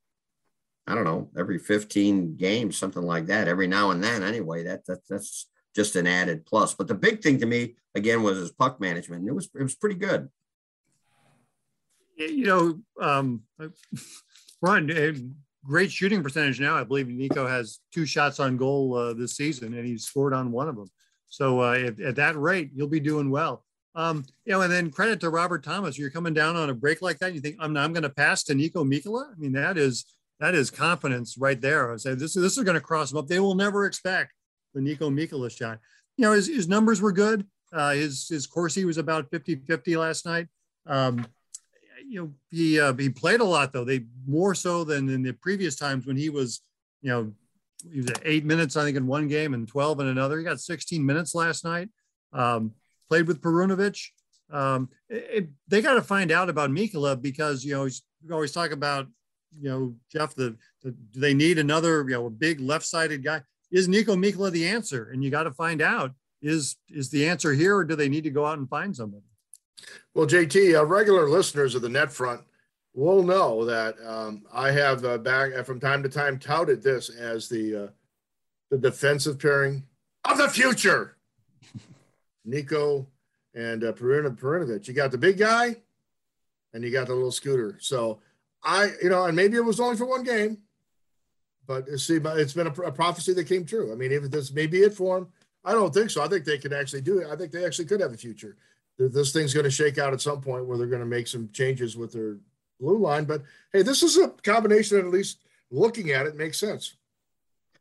I 0.87 0.95
don't 0.95 1.05
know, 1.05 1.31
every 1.37 1.59
15 1.59 2.37
games, 2.37 2.77
something 2.77 3.03
like 3.03 3.27
that, 3.27 3.49
every 3.49 3.67
now 3.67 3.91
and 3.91 4.03
then, 4.03 4.23
anyway, 4.23 4.65
that, 4.65 4.85
that 4.87 5.01
that's 5.09 5.49
just 5.75 5.97
an 5.97 6.07
added 6.07 6.47
plus. 6.47 6.75
But 6.75 6.89
the 6.89 6.95
big 6.95 7.23
thing 7.23 7.39
to 7.39 7.47
me 7.47 7.77
again 7.95 8.23
was 8.23 8.39
his 8.39 8.53
puck 8.53 8.81
management. 8.81 9.21
And 9.21 9.29
it 9.29 9.35
was 9.35 9.49
it 9.55 9.63
was 9.63 9.75
pretty 9.75 9.97
good 9.97 10.29
you 12.29 12.45
know, 12.45 12.81
um, 13.01 13.43
Ron, 14.63 14.91
uh, 14.91 15.13
great 15.65 15.91
shooting 15.91 16.23
percentage 16.23 16.61
now. 16.61 16.77
I 16.77 16.85
believe 16.85 17.07
Niko 17.07 17.49
has 17.49 17.81
two 17.93 18.07
shots 18.07 18.41
on 18.41 18.57
goal 18.57 18.95
uh, 18.97 19.15
this 19.15 19.37
season, 19.37 19.75
and 19.75 19.87
he 19.87 19.97
scored 19.99 20.35
on 20.35 20.53
one 20.53 20.69
of 20.69 20.77
them. 20.77 20.91
So 21.29 21.61
uh, 21.61 21.75
at, 21.75 22.01
at, 22.01 22.17
that 22.17 22.37
rate, 22.37 22.71
you'll 22.75 22.89
be 22.89 23.01
doing 23.01 23.31
well. 23.31 23.65
Um, 23.95 24.25
you 24.45 24.53
know, 24.53 24.63
and 24.63 24.73
then 24.73 24.91
credit 24.91 25.21
to 25.21 25.31
Robert 25.31 25.65
Thomas. 25.65 25.99
You're 25.99 26.11
coming 26.11 26.35
down 26.35 26.57
on 26.57 26.71
a 26.71 26.75
break 26.75 27.03
like 27.03 27.19
that. 27.19 27.35
You 27.35 27.41
think 27.41 27.57
I'm, 27.59 27.77
I'm 27.77 27.93
going 27.93 28.03
to 28.03 28.11
pass 28.11 28.43
to 28.45 28.55
Niko 28.55 28.85
Mikkola. 28.87 29.33
I 29.33 29.39
mean, 29.39 29.53
that 29.53 29.79
is 29.79 30.05
that 30.39 30.55
is 30.55 30.71
confidence 30.71 31.37
right 31.39 31.61
there. 31.61 31.93
I 31.93 31.97
say 31.97 32.15
this 32.15 32.35
this 32.35 32.57
is 32.57 32.65
going 32.65 32.75
to 32.75 32.81
cross 32.81 33.11
them 33.11 33.19
up. 33.19 33.27
They 33.27 33.41
will 33.41 33.55
never 33.55 33.87
expect 33.87 34.33
the 34.75 34.81
Niko 34.81 35.13
Mikkola 35.13 35.51
shot. 35.51 35.79
You 36.17 36.27
know, 36.27 36.33
his, 36.33 36.47
his 36.47 36.69
numbers 36.69 37.01
were 37.01 37.13
good. 37.13 37.47
Uh, 37.73 37.93
his 37.93 38.29
his 38.29 38.47
Corsi 38.47 38.85
was 38.85 38.99
about 38.99 39.31
50-50 39.31 39.97
last 39.97 40.27
night. 40.27 40.49
Um, 40.87 41.27
you 42.07 42.21
know, 42.21 42.33
he 42.51 42.81
uh, 42.81 42.95
he 42.95 43.09
played 43.09 43.41
a 43.41 43.45
lot 43.45 43.73
though. 43.73 43.85
They 43.85 44.07
more 44.27 44.55
so 44.55 44.83
than 44.85 45.09
in 45.09 45.23
the 45.23 45.33
previous 45.33 45.77
times 45.77 46.07
when 46.07 46.17
he 46.17 46.29
was, 46.29 46.63
you 47.03 47.11
know, 47.11 47.33
he 47.91 48.01
was 48.01 48.11
at 48.11 48.21
eight 48.25 48.45
minutes 48.45 48.77
I 48.77 48.85
think 48.85 48.97
in 48.97 49.07
one 49.07 49.29
game 49.29 49.55
and 49.55 49.69
12 49.69 50.01
in 50.01 50.09
another. 50.09 50.39
He 50.39 50.45
got 50.45 50.61
16 50.61 51.05
minutes 51.05 51.35
last 51.35 51.65
night. 51.65 51.89
Um, 52.33 52.73
played 53.09 53.27
with 53.27 53.41
Perunovich. 53.41 54.09
Um, 54.51 54.89
it, 55.09 55.49
they 55.69 55.81
got 55.81 55.95
to 55.95 56.03
find 56.03 56.33
out 56.33 56.49
about 56.49 56.71
Mikkola 56.71 57.21
because 57.21 57.65
you 57.65 57.75
know 57.75 57.85
we 57.85 58.33
always 58.35 58.53
talk 58.53 58.73
about 58.73 59.07
you 59.61 59.69
know 59.69 59.95
Jeff 60.11 60.35
the, 60.35 60.57
the 60.83 60.91
do 60.91 61.21
they 61.21 61.35
need 61.35 61.59
another 61.59 62.03
you 62.03 62.15
know 62.15 62.27
a 62.27 62.31
big 62.31 62.61
left-sided 62.61 63.23
guy? 63.23 63.43
Is 63.71 63.89
Niko 63.89 64.17
Mikkola 64.17 64.51
the 64.51 64.67
answer? 64.67 65.11
And 65.13 65.23
you 65.23 65.31
got 65.31 65.45
to 65.45 65.53
find 65.53 65.81
out 65.81 66.13
is 66.43 66.77
is 66.89 67.11
the 67.11 67.29
answer 67.29 67.53
here 67.53 67.77
or 67.77 67.85
do 67.85 67.95
they 67.95 68.09
need 68.09 68.25
to 68.25 68.31
go 68.31 68.47
out 68.47 68.59
and 68.59 68.69
find 68.69 68.95
somebody? 68.95 69.25
Well, 70.15 70.27
JT, 70.27 70.79
uh, 70.79 70.85
regular 70.85 71.29
listeners 71.29 71.75
of 71.75 71.83
the 71.83 71.89
Net 71.89 72.13
Front 72.13 72.43
will 72.95 73.23
know 73.23 73.65
that 73.65 73.95
um, 74.05 74.45
I 74.53 74.71
have 74.73 75.05
uh, 75.05 75.19
back 75.19 75.53
uh, 75.55 75.63
from 75.63 75.81
time 75.81 76.03
to 76.03 76.09
time 76.09 76.39
touted 76.39 76.83
this 76.83 77.09
as 77.09 77.49
the 77.49 77.85
uh, 77.85 77.89
the 78.71 78.79
defensive 78.79 79.39
pairing 79.39 79.85
of 80.25 80.39
the 80.39 80.49
future. 80.49 81.17
Niko 82.49 83.07
and 83.55 83.85
uh, 83.85 83.93
Perunovich. 83.93 84.89
You 84.89 84.95
got 84.95 85.11
the 85.11 85.19
big 85.19 85.39
guy, 85.39 85.77
and 86.73 86.85
you 86.85 86.91
got 86.91 87.07
the 87.07 87.15
little 87.15 87.33
scooter. 87.33 87.79
So 87.81 88.21
I, 88.63 88.91
you 89.03 89.09
know, 89.09 89.25
and 89.25 89.37
maybe 89.37 89.57
it 89.57 89.65
was 89.65 89.81
only 89.81 89.97
for 89.97 90.07
one 90.07 90.25
game, 90.25 90.59
but 91.71 91.87
see, 92.01 92.19
it's 92.21 92.53
been 92.53 92.67
a, 92.67 92.91
prophecy 92.91 93.33
that 93.33 93.47
came 93.47 93.65
true. 93.65 93.93
I 93.93 93.95
mean, 93.95 94.11
if 94.11 94.29
this 94.29 94.53
may 94.53 94.67
be 94.67 94.81
it 94.81 94.93
for 94.93 95.21
them, 95.21 95.29
I 95.65 95.71
don't 95.71 95.95
think 95.95 96.11
so. 96.11 96.21
I 96.21 96.27
think 96.27 96.45
they 96.45 96.59
can 96.59 96.73
actually 96.73 97.03
do 97.03 97.21
it. 97.21 97.29
I 97.31 97.37
think 97.37 97.53
they 97.53 97.65
actually 97.65 97.85
could 97.85 98.01
have 98.01 98.13
a 98.13 98.17
future. 98.17 98.57
This 98.99 99.33
thing's 99.33 99.55
going 99.55 99.63
to 99.63 99.71
shake 99.71 99.97
out 99.97 100.13
at 100.13 100.21
some 100.21 100.41
point 100.41 100.67
where 100.67 100.77
they're 100.77 100.89
going 100.89 100.99
to 100.99 101.07
make 101.07 101.29
some 101.29 101.49
changes 101.53 101.97
with 101.97 102.13
their 102.13 102.39
blue 102.81 102.99
line. 102.99 103.25
But 103.25 103.45
hey, 103.73 103.83
this 103.83 104.03
is 104.03 104.19
a 104.19 104.31
combination 104.43 104.97
that 104.97 105.07
at 105.07 105.13
least 105.13 105.45
looking 105.71 106.11
at 106.11 106.27
it 106.27 106.35
makes 106.35 106.59
sense. 106.59 106.97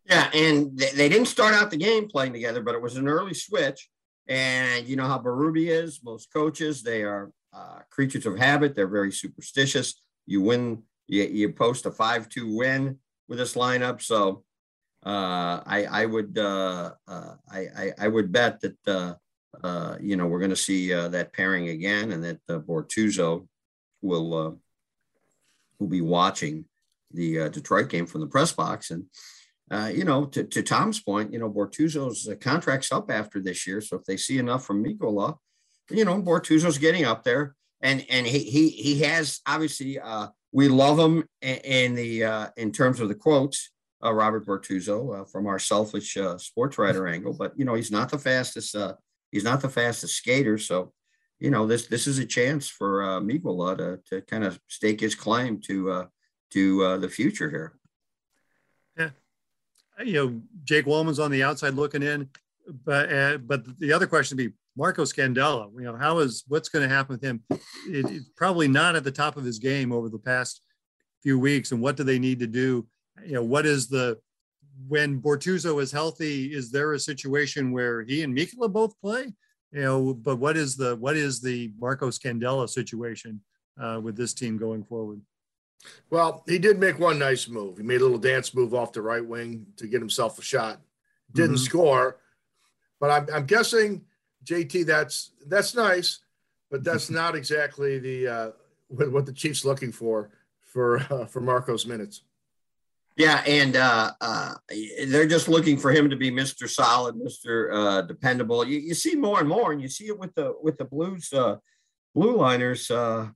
Yeah, 0.05 0.29
and 0.36 0.77
they, 0.77 1.10
didn't 1.10 1.25
start 1.25 1.55
out 1.55 1.72
the 1.72 1.77
game 1.77 2.08
playing 2.10 2.34
together, 2.34 2.62
but 2.62 2.75
it 2.75 2.81
was 2.84 2.96
an 2.96 3.08
early 3.08 3.34
switch. 3.34 3.89
And 4.27 4.88
you 4.88 4.98
know 4.98 5.08
how 5.08 5.17
Berube 5.17 5.67
is. 5.67 6.01
Most 6.03 6.31
coaches, 6.31 6.84
they 6.84 7.01
are 7.01 7.31
uh, 7.53 7.79
creatures 7.89 8.27
of 8.27 8.38
habit. 8.38 8.75
They're 8.75 8.88
very 8.88 9.12
superstitious. 9.12 10.00
You 10.27 10.41
win, 10.41 10.84
you, 11.08 11.24
you 11.24 11.53
post 11.53 11.88
a 11.88 11.91
five-two 11.91 12.55
win 12.55 13.00
with 13.30 13.38
this 13.38 13.56
lineup. 13.56 14.02
So 14.02 14.44
uh, 15.06 15.62
I, 15.66 15.88
I 15.90 16.06
would, 16.06 16.38
uh, 16.38 16.92
uh 17.08 17.36
I, 17.50 17.94
I, 17.98 18.08
would 18.10 18.34
bet 18.34 18.60
that 18.60 18.78
uh, 18.86 19.14
uh, 19.64 19.96
you 20.02 20.18
know 20.18 20.28
we're 20.28 20.40
going 20.40 20.50
to 20.50 20.58
see 20.58 20.92
that 20.92 21.32
pairing 21.32 21.70
again, 21.70 22.12
and 22.12 22.24
that 22.26 22.40
uh, 22.50 22.60
Bortuzzo 22.60 23.48
will 24.02 24.60
will 25.80 25.88
be 25.88 26.02
watching 26.02 26.66
the 27.12 27.50
Detroit 27.50 27.88
game 27.88 28.06
from 28.06 28.20
the 28.20 28.28
press 28.28 28.52
box 28.52 28.92
and 28.92 29.06
uh, 29.72 29.92
you 29.94 30.04
know, 30.04 30.26
to, 30.26 30.44
to 30.44 30.64
Tom's 30.64 31.00
point, 31.00 31.32
you 31.32 31.38
know, 31.38 31.50
Bortuzzo's 31.50 32.28
uh, 32.28 32.36
contract's 32.36 32.92
up 32.92 33.12
after 33.12 33.40
this 33.40 33.68
year. 33.68 33.82
So 33.82 33.98
if 33.98 34.04
they 34.04 34.18
see 34.18 34.40
enough 34.40 34.66
from 34.66 34.84
Mikkola, 34.84 35.38
you 35.92 36.06
know, 36.06 36.22
Bortuzzo's 36.22 36.80
getting 36.80 37.06
up 37.06 37.24
there. 37.24 37.56
And 37.82 38.06
and 38.10 38.28
he 38.28 38.40
he 38.40 38.70
he 38.70 39.00
has 39.04 39.40
obviously 39.48 40.00
uh, 40.00 40.28
we 40.51 40.68
love 40.68 41.00
him 41.00 41.27
in, 41.41 41.58
in 41.58 41.96
the 41.96 42.24
uh, 42.24 42.48
in 42.58 42.72
terms 42.72 43.00
of 43.00 43.08
the 43.08 43.15
quotes, 43.15 43.72
uh, 44.03 44.13
Robert 44.13 44.46
Bortuzzo 44.46 45.22
uh, 45.22 45.25
from 45.25 45.48
our 45.48 45.60
selfish 45.60 46.18
uh, 46.18 46.38
sports 46.38 46.77
writer 46.77 47.08
angle, 47.15 47.34
but 47.34 47.58
you 47.58 47.65
know 47.65 47.75
he's 47.75 47.91
not 47.91 48.10
the 48.10 48.18
fastest 48.18 48.75
uh, 48.75 48.96
he's 49.32 49.44
not 49.44 49.62
the 49.62 49.70
fastest 49.70 50.15
skater. 50.15 50.58
So 50.58 50.94
you 51.39 51.50
know 51.50 51.65
this 51.65 51.88
this 51.88 52.08
is 52.08 52.20
a 52.20 52.25
chance 52.25 52.68
for 52.68 53.03
uh, 53.03 53.19
Mikkola 53.19 53.78
to 53.78 54.00
to 54.10 54.21
kind 54.21 54.43
of 54.43 54.60
stake 54.67 55.02
his 55.02 55.15
claim 55.15 55.60
to 55.62 55.91
uh, 55.91 56.06
to 56.52 56.84
uh, 56.84 56.97
the 56.97 57.10
future 57.10 57.50
here 57.50 57.74
Yeah, 58.97 59.10
you 60.06 60.13
know, 60.13 60.41
Jake 60.63 60.86
Walman's 60.86 61.19
on 61.19 61.32
the 61.32 61.43
outside 61.43 61.74
looking 61.76 62.04
in, 62.04 62.30
but 62.86 63.12
uh, 63.12 63.38
but 63.38 63.80
the 63.80 63.93
other 63.93 64.08
question 64.08 64.38
would 64.38 64.50
be 64.50 64.56
Marco 64.80 65.04
Scandella. 65.04 65.70
You 65.76 65.84
know, 65.84 65.98
how 65.98 66.20
is 66.20 66.46
what's 66.48 66.70
going 66.70 66.88
to 66.88 66.96
happen 66.96 67.13
with 67.13 67.24
him? 67.24 67.44
It, 67.50 68.10
it's 68.10 68.30
probably 68.38 68.70
not 68.70 68.96
at 68.96 69.04
the 69.04 69.12
top 69.12 69.36
of 69.36 69.44
his 69.44 69.60
game 69.60 69.92
over 69.92 70.08
the 70.08 70.18
past 70.18 70.62
few 71.22 71.38
weeks. 71.38 71.74
And 71.74 71.82
what 71.82 71.98
do 71.98 72.04
they 72.04 72.18
need 72.18 72.39
to 72.39 72.48
do? 72.48 72.88
You 73.26 73.34
know, 73.34 73.44
what 73.44 73.65
is 73.65 73.89
the 73.89 74.18
when 74.88 75.22
Bortuzzo 75.22 75.82
is 75.82 75.92
healthy? 75.92 76.54
Is 76.56 76.72
there 76.72 76.94
a 76.94 77.00
situation 77.00 77.74
where 77.74 78.04
he 78.04 78.24
and 78.24 78.36
Mikkola 78.36 78.72
both 78.72 79.00
play? 79.02 79.34
You 79.74 79.82
know, 79.82 80.13
but 80.13 80.38
what 80.38 80.56
is 80.56 80.78
the 80.78 80.96
what 80.96 81.18
is 81.18 81.42
the 81.42 81.74
Marco 81.78 82.10
Scandella 82.10 82.70
situation 82.70 83.42
uh, 83.80 84.00
with 84.02 84.15
this 84.15 84.34
team 84.34 84.58
going 84.58 84.86
forward? 84.86 85.20
Well, 86.10 86.44
he 86.48 86.58
did 86.58 86.80
make 86.80 87.00
one 87.00 87.20
nice 87.20 87.50
move. 87.50 87.78
He 87.78 87.84
made 87.84 88.00
a 88.00 88.04
little 88.04 88.18
dance 88.18 88.56
move 88.56 88.74
off 88.74 88.94
the 88.94 89.02
right 89.02 89.26
wing 89.26 89.65
to 89.76 89.88
get 89.88 90.00
himself 90.00 90.39
a 90.39 90.42
shot. 90.42 90.80
Didn't 91.34 91.56
mm-hmm. 91.56 91.63
score, 91.63 92.18
but 93.00 93.12
I'm, 93.12 93.28
I'm, 93.34 93.46
guessing 93.46 94.02
JT. 94.45 94.86
That's 94.86 95.32
that's 95.47 95.75
nice, 95.75 96.19
but 96.71 96.84
that's 96.84 97.10
not 97.21 97.36
exactly 97.36 97.99
the 97.99 98.28
uh, 98.28 98.52
what, 98.88 99.12
what, 99.12 99.25
the 99.25 99.34
Chiefs 99.34 99.65
looking 99.65 99.91
for 99.91 100.32
for 100.62 100.99
uh, 101.10 101.25
for 101.25 101.41
Marco's 101.41 101.86
minutes. 101.86 102.21
Yeah, 103.17 103.43
and 103.45 103.75
uh, 103.75 104.12
uh, 104.21 104.54
they're 105.08 105.28
just 105.28 105.49
looking 105.49 105.78
for 105.78 105.91
him 105.91 106.10
to 106.10 106.15
be 106.15 106.32
Mr. 106.32 106.69
Solid, 106.69 107.15
Mr. 107.15 107.69
Uh, 107.73 108.02
dependable. 108.04 108.65
You, 108.65 108.80
you, 108.80 108.93
see 108.93 109.15
more 109.15 109.41
and 109.41 109.49
more, 109.49 109.73
and 109.73 109.82
you 109.82 109.89
see 109.89 110.06
it 110.06 110.17
with 110.17 110.34
the 110.36 110.56
with 110.62 110.78
the 110.78 110.86
Blues 110.86 111.34
uh, 111.34 111.58
blue 112.15 112.38
liners 112.38 112.89
uh, 112.89 113.28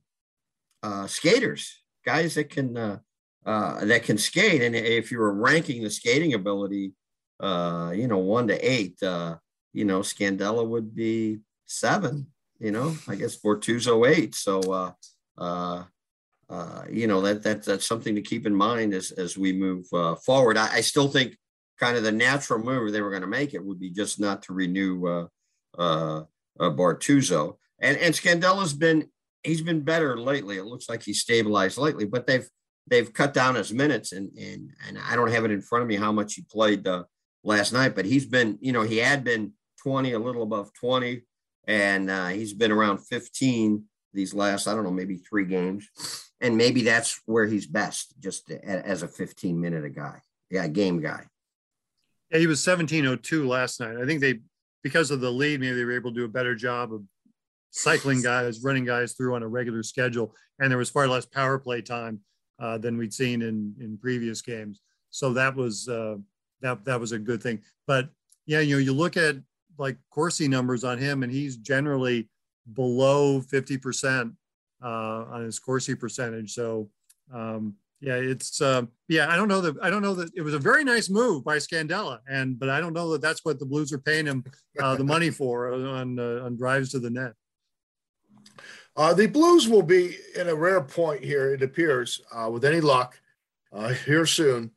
uh, 0.82 1.06
skaters 1.06 1.84
guys 2.04 2.34
that 2.34 2.50
can 2.50 2.76
uh, 2.76 2.98
uh, 3.46 3.84
that 3.84 4.02
can 4.04 4.18
skate. 4.18 4.62
And 4.62 4.74
if 4.74 5.10
you 5.10 5.18
were 5.18 5.32
ranking 5.32 5.82
the 5.82 5.90
skating 5.90 6.34
ability, 6.34 6.92
uh, 7.40 7.92
you 7.94 8.08
know, 8.08 8.18
one 8.18 8.48
to 8.48 8.58
eight, 8.58 9.02
uh, 9.02 9.36
you 9.74 9.84
know, 9.84 10.00
Scandella 10.00 10.66
would 10.66 10.94
be 10.94 11.40
seven. 11.66 12.28
You 12.60 12.70
know, 12.70 12.96
I 13.08 13.16
guess 13.16 13.36
Bortuzzo 13.36 14.08
eight. 14.08 14.34
So, 14.34 14.60
uh, 14.60 14.92
uh, 15.36 15.84
uh, 16.48 16.82
you 16.88 17.06
know, 17.06 17.20
that 17.20 17.42
that 17.42 17.64
that's 17.64 17.86
something 17.86 18.14
to 18.14 18.22
keep 18.22 18.46
in 18.46 18.54
mind 18.54 18.94
as 18.94 19.10
as 19.10 19.36
we 19.36 19.52
move 19.52 19.86
uh, 19.92 20.14
forward. 20.14 20.56
I, 20.56 20.76
I 20.76 20.80
still 20.80 21.08
think 21.08 21.36
kind 21.78 21.96
of 21.96 22.04
the 22.04 22.12
natural 22.12 22.60
move 22.60 22.92
they 22.92 23.02
were 23.02 23.10
going 23.10 23.22
to 23.22 23.28
make 23.28 23.52
it 23.52 23.64
would 23.64 23.80
be 23.80 23.90
just 23.90 24.20
not 24.20 24.42
to 24.44 24.52
renew 24.52 25.06
uh, 25.06 25.26
uh, 25.76 26.22
uh. 26.60 26.70
And 27.80 27.98
and 27.98 28.14
Scandella's 28.14 28.72
been 28.72 29.08
he's 29.42 29.62
been 29.62 29.80
better 29.80 30.16
lately. 30.16 30.56
It 30.56 30.64
looks 30.64 30.88
like 30.88 31.02
he's 31.02 31.20
stabilized 31.20 31.76
lately, 31.76 32.04
but 32.04 32.26
they've 32.26 32.48
they've 32.86 33.12
cut 33.12 33.34
down 33.34 33.56
his 33.56 33.72
minutes 33.72 34.12
and 34.12 34.30
and 34.38 34.70
and 34.86 34.98
I 34.98 35.16
don't 35.16 35.32
have 35.32 35.44
it 35.44 35.50
in 35.50 35.60
front 35.60 35.82
of 35.82 35.88
me 35.88 35.96
how 35.96 36.12
much 36.12 36.34
he 36.34 36.42
played 36.42 36.86
uh, 36.86 37.04
last 37.42 37.72
night, 37.72 37.96
but 37.96 38.04
he's 38.04 38.26
been 38.26 38.58
you 38.60 38.72
know 38.72 38.82
he 38.82 38.98
had 38.98 39.24
been 39.24 39.52
20, 39.84 40.12
a 40.12 40.18
little 40.18 40.42
above 40.42 40.72
20, 40.72 41.22
and 41.68 42.10
uh, 42.10 42.28
he's 42.28 42.52
been 42.52 42.72
around 42.72 42.98
15 42.98 43.84
these 44.14 44.32
last 44.32 44.68
I 44.68 44.74
don't 44.74 44.84
know 44.84 44.90
maybe 44.90 45.16
three 45.16 45.44
games, 45.44 45.88
and 46.40 46.56
maybe 46.56 46.82
that's 46.82 47.20
where 47.26 47.46
he's 47.46 47.66
best 47.66 48.14
just 48.20 48.50
as 48.50 49.02
a 49.02 49.08
15 49.08 49.60
minute 49.60 49.84
a 49.84 49.90
guy, 49.90 50.20
yeah, 50.50 50.66
game 50.68 51.02
guy. 51.02 51.26
Yeah, 52.30 52.38
he 52.38 52.46
was 52.46 52.64
1702 52.66 53.46
last 53.46 53.80
night. 53.80 53.96
I 53.96 54.06
think 54.06 54.20
they 54.20 54.40
because 54.82 55.10
of 55.10 55.20
the 55.20 55.30
lead, 55.30 55.60
maybe 55.60 55.74
they 55.74 55.84
were 55.84 55.96
able 55.96 56.10
to 56.10 56.16
do 56.16 56.24
a 56.24 56.28
better 56.28 56.54
job 56.54 56.92
of 56.92 57.02
cycling 57.70 58.22
guys, 58.22 58.62
running 58.62 58.84
guys 58.84 59.14
through 59.14 59.34
on 59.34 59.42
a 59.42 59.48
regular 59.48 59.82
schedule, 59.82 60.34
and 60.60 60.70
there 60.70 60.78
was 60.78 60.90
far 60.90 61.08
less 61.08 61.26
power 61.26 61.58
play 61.58 61.82
time 61.82 62.20
uh, 62.60 62.78
than 62.78 62.96
we'd 62.96 63.12
seen 63.12 63.42
in 63.42 63.74
in 63.80 63.98
previous 63.98 64.40
games. 64.40 64.80
So 65.10 65.32
that 65.34 65.56
was 65.56 65.88
uh, 65.88 66.16
that 66.60 66.84
that 66.84 67.00
was 67.00 67.12
a 67.12 67.18
good 67.18 67.42
thing. 67.42 67.62
But 67.86 68.08
yeah, 68.46 68.60
you 68.60 68.76
know, 68.76 68.80
you 68.80 68.92
look 68.92 69.16
at 69.16 69.36
like 69.78 69.96
Corsi 70.10 70.48
numbers 70.48 70.84
on 70.84 70.98
him, 70.98 71.22
and 71.22 71.32
he's 71.32 71.56
generally 71.56 72.28
below 72.72 73.40
fifty 73.40 73.78
percent 73.78 74.32
uh, 74.82 75.24
on 75.30 75.44
his 75.44 75.58
Corsi 75.58 75.94
percentage. 75.94 76.54
So 76.54 76.90
um, 77.32 77.74
yeah, 78.00 78.16
it's 78.16 78.60
uh, 78.60 78.82
yeah. 79.08 79.28
I 79.30 79.36
don't 79.36 79.48
know 79.48 79.60
that 79.60 79.76
I 79.82 79.90
don't 79.90 80.02
know 80.02 80.14
that 80.14 80.30
it 80.34 80.42
was 80.42 80.54
a 80.54 80.58
very 80.58 80.84
nice 80.84 81.08
move 81.08 81.44
by 81.44 81.56
Scandella, 81.56 82.18
and 82.28 82.58
but 82.58 82.68
I 82.68 82.80
don't 82.80 82.92
know 82.92 83.10
that 83.12 83.22
that's 83.22 83.44
what 83.44 83.58
the 83.58 83.66
Blues 83.66 83.92
are 83.92 83.98
paying 83.98 84.26
him 84.26 84.44
uh, 84.80 84.96
the 84.96 85.04
money 85.04 85.30
for 85.30 85.72
on 85.72 86.18
uh, 86.18 86.44
on 86.44 86.56
drives 86.56 86.90
to 86.90 86.98
the 86.98 87.10
net. 87.10 87.32
Uh, 88.96 89.12
the 89.12 89.26
Blues 89.26 89.68
will 89.68 89.82
be 89.82 90.16
in 90.36 90.48
a 90.48 90.54
rare 90.54 90.80
point 90.80 91.24
here, 91.24 91.52
it 91.52 91.62
appears, 91.62 92.20
uh, 92.32 92.48
with 92.48 92.64
any 92.64 92.80
luck, 92.80 93.18
uh, 93.72 93.88
here 93.88 94.24
soon, 94.24 94.70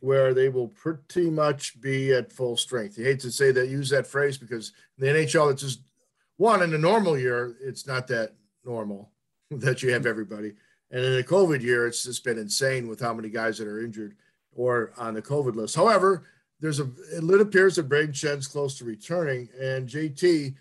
where 0.00 0.34
they 0.34 0.48
will 0.48 0.68
pretty 0.68 1.30
much 1.30 1.80
be 1.80 2.12
at 2.12 2.32
full 2.32 2.56
strength. 2.56 2.98
You 2.98 3.04
hate 3.04 3.20
to 3.20 3.30
say 3.30 3.50
that, 3.52 3.68
use 3.68 3.90
that 3.90 4.06
phrase 4.06 4.38
because 4.38 4.72
the 4.98 5.06
NHL, 5.06 5.52
it's 5.52 5.62
just 5.62 5.80
one 6.36 6.62
in 6.62 6.74
a 6.74 6.78
normal 6.78 7.18
year, 7.18 7.56
it's 7.62 7.86
not 7.86 8.06
that 8.08 8.34
normal 8.64 9.10
that 9.50 9.82
you 9.82 9.92
have 9.92 10.06
everybody. 10.06 10.52
And 10.90 11.04
in 11.04 11.18
a 11.18 11.22
COVID 11.22 11.62
year, 11.62 11.86
it's 11.86 12.04
just 12.04 12.24
been 12.24 12.38
insane 12.38 12.88
with 12.88 13.00
how 13.00 13.12
many 13.12 13.28
guys 13.28 13.58
that 13.58 13.68
are 13.68 13.82
injured 13.82 14.14
or 14.54 14.92
on 14.96 15.14
the 15.14 15.22
COVID 15.22 15.56
list. 15.56 15.74
However, 15.76 16.24
there's 16.60 16.80
a 16.80 16.88
it 17.12 17.40
appears 17.40 17.76
that 17.76 17.88
Brayden 17.88 18.14
Schenn's 18.14 18.46
close 18.46 18.78
to 18.78 18.84
returning, 18.84 19.48
and 19.60 19.88
JT, 19.88 20.54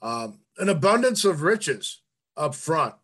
um, 0.00 0.38
an 0.58 0.68
abundance 0.68 1.24
of 1.24 1.42
riches 1.42 2.02
up 2.36 2.54
front 2.54 2.94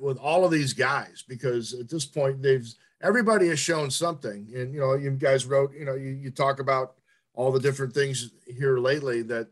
with 0.00 0.18
all 0.18 0.44
of 0.44 0.50
these 0.50 0.72
guys 0.72 1.24
because 1.26 1.74
at 1.74 1.88
this 1.88 2.04
point 2.04 2.42
they've 2.42 2.72
everybody 3.02 3.48
has 3.48 3.58
shown 3.58 3.90
something. 3.90 4.48
And 4.54 4.72
you 4.72 4.80
know, 4.80 4.94
you 4.94 5.10
guys 5.10 5.44
wrote, 5.44 5.74
you 5.74 5.84
know, 5.84 5.94
you, 5.94 6.10
you 6.10 6.30
talk 6.30 6.60
about 6.60 6.94
all 7.34 7.50
the 7.50 7.60
different 7.60 7.94
things 7.94 8.30
here 8.46 8.78
lately 8.78 9.22
that 9.22 9.48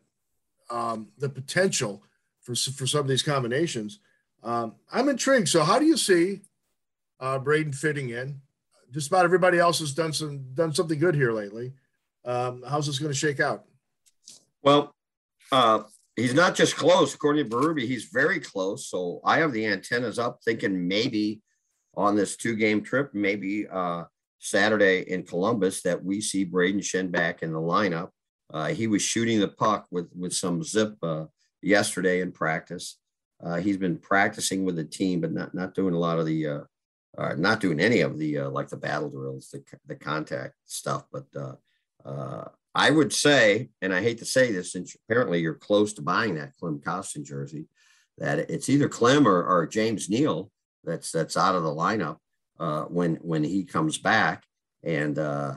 um, 0.70 1.08
the 1.18 1.28
potential 1.28 2.02
for 2.40 2.54
for 2.54 2.86
some 2.86 3.00
of 3.00 3.08
these 3.08 3.22
combinations. 3.22 4.00
Um, 4.42 4.74
I'm 4.90 5.08
intrigued. 5.08 5.48
So, 5.48 5.62
how 5.64 5.78
do 5.78 5.84
you 5.84 5.96
see 5.96 6.40
uh, 7.18 7.38
Brayden 7.38 7.74
fitting 7.74 8.10
in? 8.10 8.40
Just 8.92 9.08
about 9.08 9.24
everybody 9.24 9.58
else 9.58 9.78
has 9.80 9.92
done 9.92 10.12
some 10.12 10.54
done 10.54 10.72
something 10.72 10.98
good 10.98 11.14
here 11.14 11.32
lately. 11.32 11.72
Um, 12.24 12.62
how's 12.68 12.86
this 12.86 12.98
going 12.98 13.12
to 13.12 13.18
shake 13.18 13.40
out? 13.40 13.64
Well, 14.62 14.94
uh, 15.52 15.82
he's 16.16 16.34
not 16.34 16.54
just 16.54 16.76
close. 16.76 17.14
According 17.14 17.48
to 17.48 17.56
Berube, 17.56 17.86
he's 17.86 18.04
very 18.04 18.40
close. 18.40 18.86
So 18.86 19.20
I 19.24 19.38
have 19.38 19.52
the 19.52 19.66
antennas 19.66 20.18
up, 20.18 20.40
thinking 20.44 20.86
maybe 20.86 21.40
on 21.94 22.16
this 22.16 22.37
two-game 22.37 22.83
trip, 22.83 23.11
maybe 23.12 23.66
uh, 23.68 24.05
Saturday 24.38 25.03
in 25.11 25.22
Columbus, 25.22 25.83
that 25.83 26.03
we 26.03 26.20
see 26.20 26.46
Brayden 26.46 26.81
Schenn 26.81 27.11
back 27.11 27.42
in 27.42 27.53
the 27.53 27.61
lineup. 27.61 28.11
Uh, 28.53 28.68
he 28.68 28.87
was 28.87 29.03
shooting 29.03 29.38
the 29.38 29.48
puck 29.48 29.87
with 29.90 30.09
with 30.16 30.33
some 30.33 30.62
zip 30.62 30.96
uh, 31.03 31.26
yesterday 31.62 32.20
in 32.20 32.33
practice. 32.33 32.98
Uh, 33.42 33.57
he's 33.57 33.76
been 33.76 33.96
practicing 33.96 34.64
with 34.64 34.76
the 34.76 34.85
team, 34.85 35.20
but 35.20 35.33
not 35.33 35.55
not 35.55 35.74
doing 35.74 35.94
a 35.94 35.98
lot 35.98 36.18
of 36.18 36.26
the 36.26 36.46
uh, 36.46 36.61
uh, 37.16 37.35
not 37.37 37.61
doing 37.61 37.81
any 37.81 38.00
of 38.00 38.18
the 38.18 38.40
like 38.40 38.68
the 38.68 38.76
battle 38.76 39.09
drills, 39.09 39.48
the 39.50 39.62
the 39.87 39.94
contact 39.94 40.55
stuff. 40.66 41.05
But 41.12 41.26
I 42.74 42.90
would 42.90 43.12
say, 43.12 43.70
and 43.83 43.92
I 43.92 44.00
hate 44.00 44.18
to 44.18 44.24
say 44.24 44.53
this, 44.53 44.72
since 44.72 44.96
apparently 45.05 45.40
you're 45.40 45.55
close 45.55 45.92
to 45.94 46.03
buying 46.03 46.37
that 46.37 46.57
Klim 46.57 46.79
Kostin 46.79 47.24
jersey, 47.24 47.66
that 48.18 48.38
it's 48.50 48.68
either 48.68 48.88
Klim 48.88 49.26
or, 49.26 49.44
or 49.44 49.66
James 49.66 50.09
Neal 50.09 50.50
that's 50.85 51.12
that's 51.12 51.37
out 51.37 51.55
of 51.55 51.62
the 51.62 51.75
lineup 51.75 52.16
uh, 52.59 52.85
when 52.85 53.16
when 53.16 53.45
he 53.45 53.64
comes 53.64 53.99
back. 53.99 54.45
And 54.83 55.19
uh, 55.19 55.57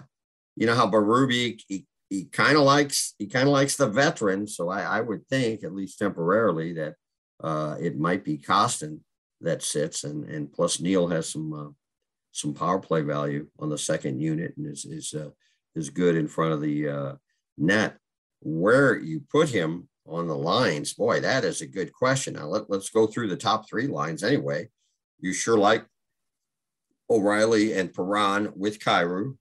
you 0.56 0.68
know 0.68 0.76
how 0.76 0.90
Berube 0.90 1.60
he, 1.68 1.86
he 2.10 2.26
kind 2.26 2.58
of 2.58 2.64
likes 2.64 3.16
he 3.18 3.28
kind 3.28 3.48
of 3.48 3.54
likes 3.54 3.76
the 3.76 3.88
veteran, 3.88 4.48
so 4.48 4.70
I, 4.70 4.82
I 4.82 5.02
would 5.02 5.28
think 5.28 5.64
at 5.64 5.74
least 5.74 6.00
temporarily 6.00 6.74
that 6.74 6.96
uh, 7.44 7.76
it 7.80 7.98
might 7.98 8.24
be 8.24 8.38
Kostin 8.38 9.00
that 9.42 9.64
sits, 9.64 10.04
and 10.04 10.26
and 10.26 10.52
plus 10.52 10.80
Neal 10.80 11.08
has 11.08 11.30
some 11.30 11.54
uh, 11.54 11.70
some 12.32 12.54
power 12.54 12.80
play 12.80 13.02
value 13.02 13.48
on 13.60 13.70
the 13.70 13.78
second 13.78 14.20
unit 14.20 14.54
and 14.58 14.68
is 14.68 14.86
is 14.86 15.14
uh, 15.14 15.30
is 15.76 15.90
good 15.90 16.16
in 16.16 16.28
front 16.28 16.54
of 16.54 16.62
the 16.62 16.90
uh, 16.90 17.14
net. 17.58 17.98
Where 18.42 18.98
you 18.98 19.22
put 19.32 19.48
him 19.50 19.88
on 20.06 20.28
the 20.28 20.36
lines, 20.36 20.94
boy, 20.94 21.22
that 21.22 21.46
is 21.46 21.62
a 21.62 21.68
good 21.68 21.94
question. 21.94 22.34
Now 22.34 22.48
let, 22.48 22.70
let's 22.70 22.90
go 22.90 23.08
through 23.08 23.30
the 23.30 23.38
top 23.38 23.70
three 23.70 23.88
lines 23.88 24.22
anyway. 24.22 24.70
You 25.20 25.34
sure 25.34 25.58
like 25.58 25.86
O'Reilly 27.10 27.74
and 27.74 27.94
Perron 27.94 28.54
with 28.56 28.80
Kyrou. 28.80 29.38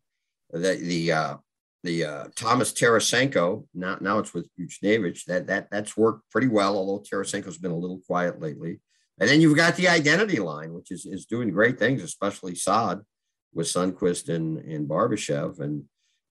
The 0.50 0.74
the 0.74 1.12
uh, 1.12 1.36
the 1.82 2.04
uh, 2.04 2.24
Thomas 2.36 2.72
Tarasenko 2.72 3.66
now 3.74 3.98
now 4.00 4.18
it's 4.18 4.34
with 4.34 4.48
Buchnevich. 4.58 5.24
That 5.24 5.46
that 5.46 5.68
that's 5.70 5.96
worked 5.96 6.30
pretty 6.30 6.48
well, 6.48 6.76
although 6.76 7.02
Tarasenko's 7.02 7.58
been 7.58 7.70
a 7.70 7.78
little 7.78 8.00
quiet 8.06 8.40
lately. 8.40 8.80
And 9.20 9.28
then 9.28 9.40
you've 9.40 9.56
got 9.56 9.76
the 9.76 9.88
identity 9.88 10.38
line, 10.38 10.72
which 10.72 10.90
is 10.90 11.06
is 11.06 11.26
doing 11.26 11.50
great 11.50 11.78
things, 11.78 12.02
especially 12.02 12.54
Saad 12.54 13.00
with 13.54 13.66
Sundqvist 13.66 14.28
and 14.28 14.58
and 14.58 14.88
Barbashev. 14.88 15.60
And 15.60 15.84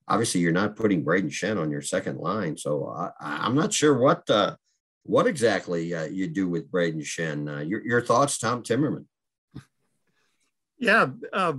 obviously 0.07 0.41
you're 0.41 0.51
not 0.51 0.75
putting 0.75 1.03
Brayden 1.03 1.31
Schenn 1.31 1.59
on 1.59 1.71
your 1.71 1.81
second 1.81 2.17
line. 2.17 2.57
So 2.57 2.87
I, 2.87 3.11
I'm 3.21 3.55
not 3.55 3.73
sure 3.73 3.97
what 3.97 4.29
uh, 4.29 4.55
what 5.03 5.27
exactly 5.27 5.93
uh, 5.93 6.05
you 6.05 6.27
do 6.27 6.47
with 6.47 6.71
Brayden 6.71 7.01
Schenn. 7.01 7.49
Uh, 7.49 7.61
your, 7.61 7.83
your 7.85 8.01
thoughts, 8.01 8.37
Tom 8.37 8.61
Timmerman? 8.61 9.05
Yeah, 10.81 11.09
uh, 11.31 11.53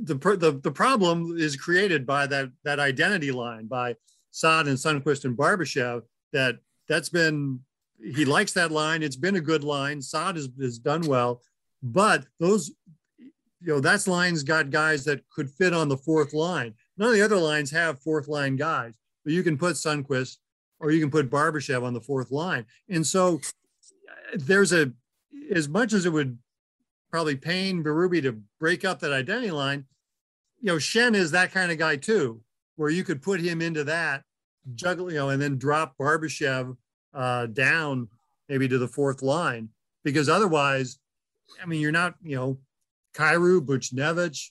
the, 0.00 0.14
the 0.14 0.60
the 0.62 0.70
problem 0.70 1.36
is 1.38 1.54
created 1.54 2.06
by 2.06 2.26
that 2.28 2.50
that 2.64 2.80
identity 2.80 3.30
line 3.30 3.66
by 3.66 3.94
Saad 4.30 4.66
and 4.66 4.78
Sundqvist 4.78 5.26
and 5.26 5.36
Barbashev. 5.36 6.02
That 6.32 6.58
that's 6.88 7.10
been 7.10 7.60
he 8.02 8.24
likes 8.24 8.52
that 8.54 8.72
line. 8.72 9.02
It's 9.02 9.16
been 9.16 9.36
a 9.36 9.40
good 9.40 9.62
line. 9.62 10.00
Saad 10.00 10.36
has, 10.36 10.48
has 10.58 10.78
done 10.78 11.02
well, 11.02 11.42
but 11.82 12.24
those 12.40 12.72
you 13.18 13.32
know 13.66 13.80
that's 13.80 14.08
lines 14.08 14.42
got 14.42 14.70
guys 14.70 15.04
that 15.04 15.28
could 15.28 15.50
fit 15.50 15.74
on 15.74 15.90
the 15.90 15.98
fourth 15.98 16.32
line. 16.32 16.72
None 16.96 17.08
of 17.08 17.14
the 17.14 17.22
other 17.22 17.36
lines 17.36 17.70
have 17.72 18.00
fourth 18.00 18.28
line 18.28 18.56
guys, 18.56 18.94
but 19.24 19.34
you 19.34 19.42
can 19.42 19.58
put 19.58 19.74
Sundqvist 19.74 20.38
or 20.80 20.90
you 20.90 21.00
can 21.00 21.10
put 21.10 21.30
Barbashev 21.30 21.84
on 21.84 21.92
the 21.92 22.00
fourth 22.00 22.30
line. 22.30 22.64
And 22.88 23.06
so 23.06 23.40
there's 24.34 24.72
a, 24.72 24.92
as 25.50 25.68
much 25.68 25.92
as 25.92 26.06
it 26.06 26.12
would 26.12 26.38
probably 27.10 27.36
pain 27.36 27.82
Berube 27.82 28.22
to 28.22 28.40
break 28.60 28.84
up 28.84 29.00
that 29.00 29.12
identity 29.12 29.50
line, 29.50 29.84
you 30.60 30.66
know, 30.66 30.76
Schenn 30.76 31.14
is 31.14 31.30
that 31.30 31.52
kind 31.52 31.70
of 31.70 31.78
guy 31.78 31.96
too, 31.96 32.40
where 32.76 32.90
you 32.90 33.04
could 33.04 33.22
put 33.22 33.40
him 33.40 33.62
into 33.62 33.84
that, 33.84 34.22
juggle, 34.74 35.10
you 35.10 35.18
know, 35.18 35.30
and 35.30 35.40
then 35.40 35.58
drop 35.58 35.96
Barbashev 35.98 36.76
uh, 37.14 37.46
down 37.46 38.08
maybe 38.48 38.68
to 38.68 38.78
the 38.78 38.88
fourth 38.88 39.22
line. 39.22 39.68
Because 40.04 40.28
otherwise, 40.28 40.98
I 41.62 41.66
mean, 41.66 41.80
you're 41.80 41.92
not, 41.92 42.14
you 42.22 42.36
know, 42.36 42.58
Kyrou, 43.14 43.60
Buchnevich, 43.60 44.50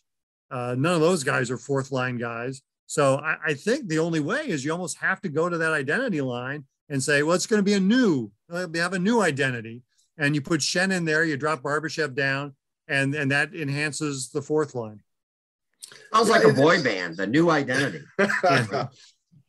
uh, 0.52 0.76
none 0.78 0.93
of 0.93 1.02
those 1.02 1.24
guys 1.24 1.52
are 1.52 1.58
fourth 1.58 1.91
line 1.91 2.17
guys. 2.17 2.62
So 2.86 3.17
I, 3.17 3.38
I, 3.48 3.54
think 3.54 3.88
the 3.88 4.00
only 4.00 4.22
way 4.22 4.48
is 4.48 4.63
you 4.63 4.72
almost 4.72 4.98
have 5.00 5.20
to 5.22 5.30
go 5.30 5.50
to 5.50 5.58
that 5.58 5.74
identity 5.74 6.22
line 6.22 6.63
and 6.89 7.04
say, 7.04 7.22
well, 7.22 7.36
it's 7.36 7.48
going 7.48 7.60
to 7.60 7.63
be 7.63 7.74
a 7.74 7.80
new, 7.80 8.32
uh, 8.50 8.67
we 8.72 8.80
have 8.80 8.93
a 8.93 9.00
new 9.00 9.22
identity. 9.22 9.84
And 10.18 10.34
you 10.34 10.42
put 10.42 10.62
Schenn 10.62 10.92
in 10.92 11.06
there, 11.06 11.24
you 11.24 11.38
drop 11.38 11.62
Barbashev 11.62 12.16
down, 12.16 12.56
and, 12.88 13.14
and 13.14 13.32
that 13.32 13.54
enhances 13.54 14.30
the 14.30 14.42
fourth 14.42 14.74
line. 14.74 15.02
Sounds 16.14 16.30
like 16.30 16.44
a 16.44 16.54
boy 16.54 16.82
band, 16.82 17.18
the 17.18 17.28
new 17.28 17.50
identity. 17.50 18.04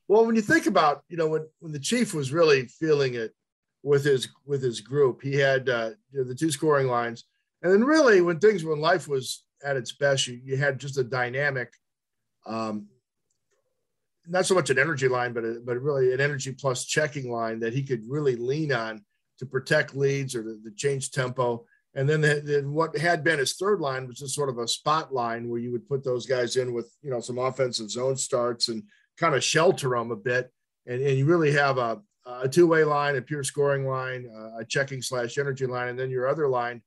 well, 0.09 0.27
when 0.27 0.37
you 0.37 0.43
think 0.43 0.67
about, 0.67 1.03
you 1.09 1.17
know, 1.17 1.29
when, 1.29 1.47
when 1.61 1.73
the 1.73 1.79
chief 1.79 2.15
was 2.15 2.33
really 2.33 2.67
feeling 2.67 3.15
it 3.15 3.35
with 3.83 4.05
his 4.05 4.29
with 4.47 4.63
his 4.63 4.81
group, 4.81 5.23
he 5.23 5.35
had 5.37 5.69
uh, 5.69 5.91
you 6.13 6.21
know, 6.21 6.25
the 6.29 6.35
two 6.35 6.51
scoring 6.51 6.89
lines, 6.89 7.25
and 7.63 7.73
then 7.73 7.85
really 7.85 8.21
when 8.21 8.39
things 8.39 8.65
when 8.65 8.81
life 8.81 9.09
was 9.09 9.45
at 9.65 9.77
its 9.77 9.93
best, 9.93 10.27
you, 10.27 10.41
you 10.45 10.57
had 10.57 10.79
just 10.79 10.99
a 10.99 11.05
dynamic, 11.05 11.73
um, 12.47 12.87
not 14.27 14.47
so 14.47 14.55
much 14.55 14.71
an 14.71 14.79
energy 14.79 15.09
line, 15.09 15.33
but 15.33 15.45
a, 15.45 15.61
but 15.65 15.81
really 15.81 16.13
an 16.13 16.21
energy 16.21 16.53
plus 16.53 16.85
checking 16.85 17.31
line 17.31 17.61
that 17.61 17.73
he 17.73 17.83
could 17.83 18.03
really 18.09 18.37
lean 18.37 18.73
on 18.73 19.05
to 19.39 19.47
protect 19.47 19.95
leads 19.95 20.35
or 20.35 20.43
to, 20.43 20.61
to 20.63 20.71
change 20.77 21.11
tempo. 21.11 21.65
And 21.95 22.09
then, 22.09 22.21
the, 22.21 22.43
the, 22.45 22.69
what 22.69 22.97
had 22.97 23.25
been 23.25 23.39
his 23.39 23.55
third 23.55 23.81
line 23.81 24.07
was 24.07 24.19
just 24.19 24.35
sort 24.35 24.51
of 24.51 24.59
a 24.59 24.69
spot 24.69 25.13
line 25.13 25.49
where 25.49 25.61
you 25.61 25.73
would 25.73 25.89
put 25.89 26.05
those 26.05 26.27
guys 26.27 26.57
in 26.57 26.73
with 26.73 26.91
you 27.03 27.11
know 27.11 27.21
some 27.21 27.39
offensive 27.39 27.91
zone 27.91 28.17
starts 28.17 28.69
and 28.69 28.83
kind 29.17 29.35
of 29.35 29.43
shelter 29.43 29.91
them 29.91 30.11
a 30.11 30.17
bit, 30.17 30.53
and, 30.87 31.01
and 31.01 31.19
you 31.19 31.25
really 31.25 31.53
have 31.53 31.79
a, 31.79 32.01
a 32.27 32.49
two 32.49 32.67
way 32.67 32.85
line, 32.85 33.17
a 33.17 33.23
pure 33.23 33.43
scoring 33.43 33.87
line, 33.87 34.31
a 34.61 34.65
checking 34.65 35.03
slash 35.03 35.39
energy 35.39 35.67
line, 35.67 35.89
and 35.89 35.99
then 35.99 36.11
your 36.11 36.29
other 36.29 36.47
line 36.47 36.83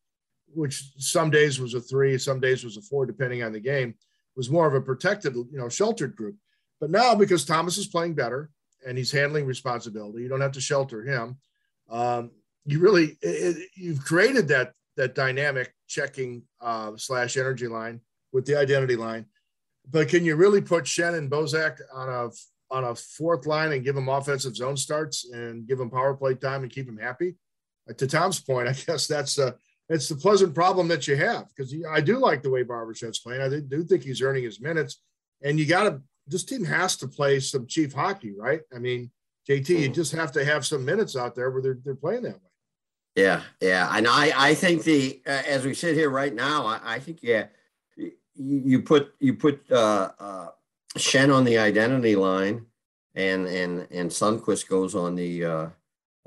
which 0.54 0.92
some 0.98 1.30
days 1.30 1.60
was 1.60 1.74
a 1.74 1.82
three, 1.82 2.18
some 2.18 2.40
days 2.40 2.64
was 2.64 2.78
a 2.78 2.82
four, 2.82 3.06
depending 3.06 3.44
on 3.44 3.52
the 3.52 3.60
game, 3.60 3.96
was 4.36 4.50
more 4.50 4.68
of 4.68 4.74
a 4.74 4.82
protected, 4.82 5.36
you 5.36 5.58
know, 5.58 5.70
sheltered 5.70 6.16
group. 6.16 6.36
But 6.80 6.92
now, 6.92 7.16
because 7.16 7.46
Thomas 7.46 7.78
is 7.78 7.88
playing 7.88 8.16
better 8.16 8.50
and 8.86 8.98
he's 8.98 9.12
handling 9.12 9.46
responsibility, 9.46 10.24
you 10.24 10.30
don't 10.30 10.42
have 10.42 10.54
to 10.54 10.62
shelter 10.62 11.04
him. 11.04 11.38
Um, 11.90 12.32
you 12.66 12.80
really, 12.80 13.18
it, 13.22 13.70
you've 13.76 14.04
created 14.04 14.48
that 14.50 14.74
that 14.98 15.16
dynamic 15.16 15.74
checking 15.88 16.44
uh, 16.60 16.92
slash 16.98 17.38
energy 17.38 17.68
line 17.68 18.02
with 18.34 18.46
the 18.46 18.58
identity 18.58 18.96
line. 18.96 19.26
But 19.90 20.10
can 20.10 20.26
you 20.26 20.36
really 20.36 20.62
put 20.62 20.84
Schenn 20.84 21.18
and 21.18 21.32
Bozak 21.32 21.80
on 21.94 22.10
a 22.10 22.30
on 22.74 22.84
a 22.86 22.96
fourth 22.96 23.46
line 23.46 23.74
and 23.74 23.84
give 23.84 23.96
them 23.96 24.10
offensive 24.10 24.56
zone 24.56 24.78
starts 24.78 25.30
and 25.32 25.68
give 25.68 25.78
them 25.78 25.90
power 25.90 26.14
play 26.14 26.36
time 26.36 26.64
and 26.64 26.72
keep 26.72 26.86
them 26.86 26.98
happy? 26.98 27.36
to 27.98 28.08
Tom's 28.08 28.40
point, 28.40 28.68
I 28.68 28.74
guess 28.88 29.08
that's 29.08 29.40
uh, 29.40 29.52
it's 29.90 30.08
the 30.08 30.16
pleasant 30.16 30.56
problem 30.56 30.88
that 30.90 31.08
you 31.08 31.16
have 31.18 31.48
because 31.56 31.76
I 31.90 32.02
do 32.02 32.18
like 32.18 32.42
the 32.42 32.50
way 32.50 32.64
Barbashev's 32.64 33.20
playing. 33.20 33.42
I 33.42 33.50
do 33.50 33.84
think 33.84 34.04
he's 34.04 34.22
earning 34.22 34.44
his 34.44 34.62
minutes, 34.62 35.02
and 35.44 35.60
you 35.60 35.66
got 35.66 35.84
to. 35.84 36.02
This 36.28 36.44
team 36.44 36.64
has 36.66 36.96
to 36.98 37.08
play 37.08 37.40
some 37.40 37.68
chief 37.68 37.94
hockey, 37.94 38.34
right? 38.38 38.62
I 38.74 38.80
mean, 38.80 39.12
JT, 39.50 39.70
you 39.70 39.78
mm-hmm. 39.78 39.94
just 39.94 40.14
have 40.14 40.32
to 40.34 40.46
have 40.46 40.66
some 40.66 40.86
minutes 40.86 41.16
out 41.16 41.36
there 41.36 41.52
where 41.52 41.62
they're 41.62 41.80
they're 41.84 41.96
playing 41.96 42.24
that 42.24 42.36
way. 42.36 42.51
Yeah, 43.16 43.42
yeah, 43.60 43.92
and 43.96 44.08
I 44.08 44.32
I 44.36 44.54
think 44.54 44.84
the 44.84 45.22
uh, 45.28 45.44
as 45.48 45.66
we 45.66 45.74
sit 45.74 45.96
here 45.96 46.10
right 46.10 46.34
now, 46.34 46.66
I, 46.66 46.80
I 46.96 47.00
think 47.00 47.20
yeah, 47.22 47.48
you, 47.96 48.12
you 48.36 48.82
put 48.82 49.14
you 49.20 49.34
put 49.34 49.70
uh, 49.70 50.12
uh, 50.18 50.48
Schenn 50.98 51.34
on 51.34 51.44
the 51.44 51.58
identity 51.58 52.16
line, 52.16 52.66
and 53.14 53.48
and 53.48 53.88
and 53.92 54.10
Sundqvist 54.10 54.70
goes 54.70 54.96
on 54.96 55.16
the 55.16 55.44
uh, 55.44 55.68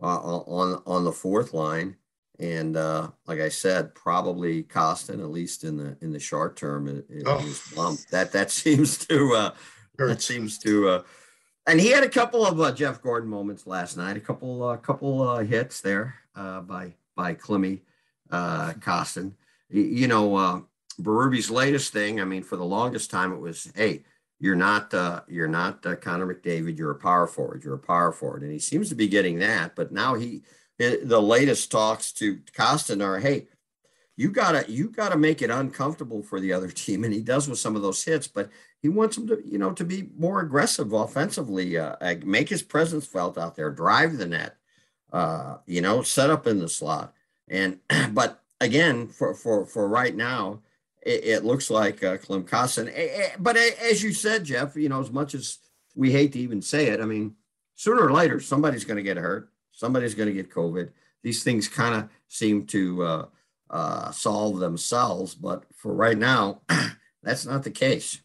uh 0.03 0.07
on 0.07 0.83
on 0.85 1.05
the 1.05 1.13
fourth 1.13 1.55
line 1.55 1.97
and 2.39 2.77
uh, 2.77 3.09
like 3.27 3.41
I 3.41 3.49
said, 3.49 3.95
probably 3.95 4.65
Kostin, 4.65 5.21
at 5.21 5.31
least 5.31 5.65
in 5.65 5.77
the 5.77 5.97
in 6.01 6.13
the 6.13 6.19
short 6.19 6.57
term, 6.57 6.89
it, 6.89 7.07
it 7.09 7.23
oh. 7.27 7.37
was 7.37 7.61
bumped. 7.75 8.11
That 8.11 8.33
that 8.33 8.51
seems 8.63 8.99
to 9.07 9.35
uh, 9.35 9.51
that 9.99 10.23
seems 10.23 10.59
to. 10.59 10.89
Uh, 10.89 11.03
and 11.67 11.81
he 11.81 11.89
had 11.89 12.05
a 12.05 12.09
couple 12.09 12.47
of 12.47 12.61
uh, 12.61 12.73
Jeff 12.73 13.03
Gordon 13.03 13.29
moments 13.29 13.67
last 13.67 13.97
night. 13.97 14.17
A 14.17 14.21
couple 14.21 14.63
uh, 14.63 14.77
couple 14.77 15.29
uh, 15.29 15.45
hits 15.45 15.81
there 15.81 16.15
uh, 16.35 16.61
by 16.61 16.95
by 17.17 17.35
Clemmy 17.35 17.83
uh, 18.31 18.73
Kostin. 18.75 19.33
you 19.71 20.09
know, 20.09 20.37
uh, 20.37 20.61
latest 20.99 21.93
thing. 21.93 22.21
I 22.21 22.25
mean, 22.25 22.43
for 22.43 22.57
the 22.57 22.65
longest 22.65 23.11
time, 23.11 23.33
it 23.33 23.41
was, 23.41 23.71
hey, 23.75 24.05
you're 24.41 24.57
not 24.57 24.93
uh, 24.93 25.23
you're 25.29 25.49
not 25.49 25.85
uh, 25.87 25.97
Connor 25.97 26.33
McDavid. 26.35 26.77
You're 26.77 26.91
a 26.91 26.97
power 26.97 27.27
forward. 27.27 27.65
You're 27.65 27.75
a 27.75 27.79
power 27.79 28.13
forward, 28.13 28.43
and 28.43 28.53
he 28.53 28.59
seems 28.59 28.89
to 28.91 28.95
be 28.95 29.09
getting 29.09 29.39
that. 29.39 29.75
But 29.75 29.93
now 29.93 30.15
he, 30.15 30.43
the 30.79 31.23
latest 31.23 31.71
talks 31.71 32.13
to 32.13 32.37
Kostin 32.57 33.03
are, 33.03 33.21
hey, 33.21 33.47
you 34.17 34.31
gotta 34.31 34.65
you 34.71 34.89
gotta 34.89 35.19
make 35.19 35.43
it 35.43 35.51
uncomfortable 35.51 36.23
for 36.23 36.41
the 36.41 36.53
other 36.53 36.71
team, 36.71 37.05
and 37.05 37.13
he 37.13 37.21
does 37.21 37.49
with 37.49 37.59
some 37.59 37.77
of 37.77 37.83
those 37.83 38.03
hits. 38.05 38.27
But 38.27 38.51
he 38.81 38.89
wants 38.89 39.17
him 39.17 39.27
to, 39.29 39.43
you 39.45 39.59
know, 39.59 39.73
to 39.73 39.85
be 39.85 40.11
more 40.17 40.41
aggressive 40.41 40.93
offensively, 40.93 41.79
uh, 41.79 41.97
make 42.25 42.49
his 42.49 42.63
presence 42.63 43.07
felt 43.07 43.39
out 43.39 43.57
there, 43.57 43.71
drive 43.71 44.19
the 44.19 44.27
net, 44.27 44.57
uh, 45.13 45.57
you 45.67 45.81
know, 45.81 46.03
set 46.03 46.31
up 46.31 46.47
in 46.47 46.59
the 46.59 46.69
slot. 46.69 47.15
And 47.49 47.79
but 48.11 48.43
again, 48.61 49.09
for 49.09 49.35
for 49.35 49.67
for 49.67 49.89
right 49.89 50.15
now, 50.15 50.61
it, 51.03 51.25
it 51.25 51.45
looks 51.45 51.71
like 51.71 52.03
uh, 52.03 52.17
Klim 52.19 52.45
Kostin. 52.45 52.93
But 53.39 53.57
as 53.57 54.03
you 54.03 54.13
said, 54.13 54.45
Jeff, 54.45 54.77
you 54.77 54.89
know, 54.89 55.01
as 55.01 55.11
much 55.11 55.35
as 55.35 55.59
we 55.95 56.13
hate 56.13 56.33
to 56.33 56.41
even 56.41 56.61
say 56.63 56.89
it, 56.89 57.01
I 57.01 57.05
mean, 57.05 57.35
sooner 57.75 58.03
or 58.03 58.13
later, 58.13 58.41
somebody's 58.41 58.85
going 58.85 58.97
to 58.97 59.03
get 59.03 59.17
hurt. 59.17 59.51
Somebody's 59.73 60.15
going 60.15 60.29
to 60.29 60.35
get 60.35 60.51
COVID. 60.51 60.91
These 61.23 61.43
things 61.43 61.69
kind 61.69 61.95
of 61.95 62.09
seem 62.29 62.67
to 62.67 63.03
uh, 63.03 63.27
uh, 63.71 64.11
solve 64.11 64.59
themselves. 64.59 65.35
But 65.35 65.65
for 65.75 65.95
right 65.95 66.19
now, 66.19 66.63
that's 67.23 67.47
not 67.47 67.63
the 67.63 67.71
case. 67.71 68.21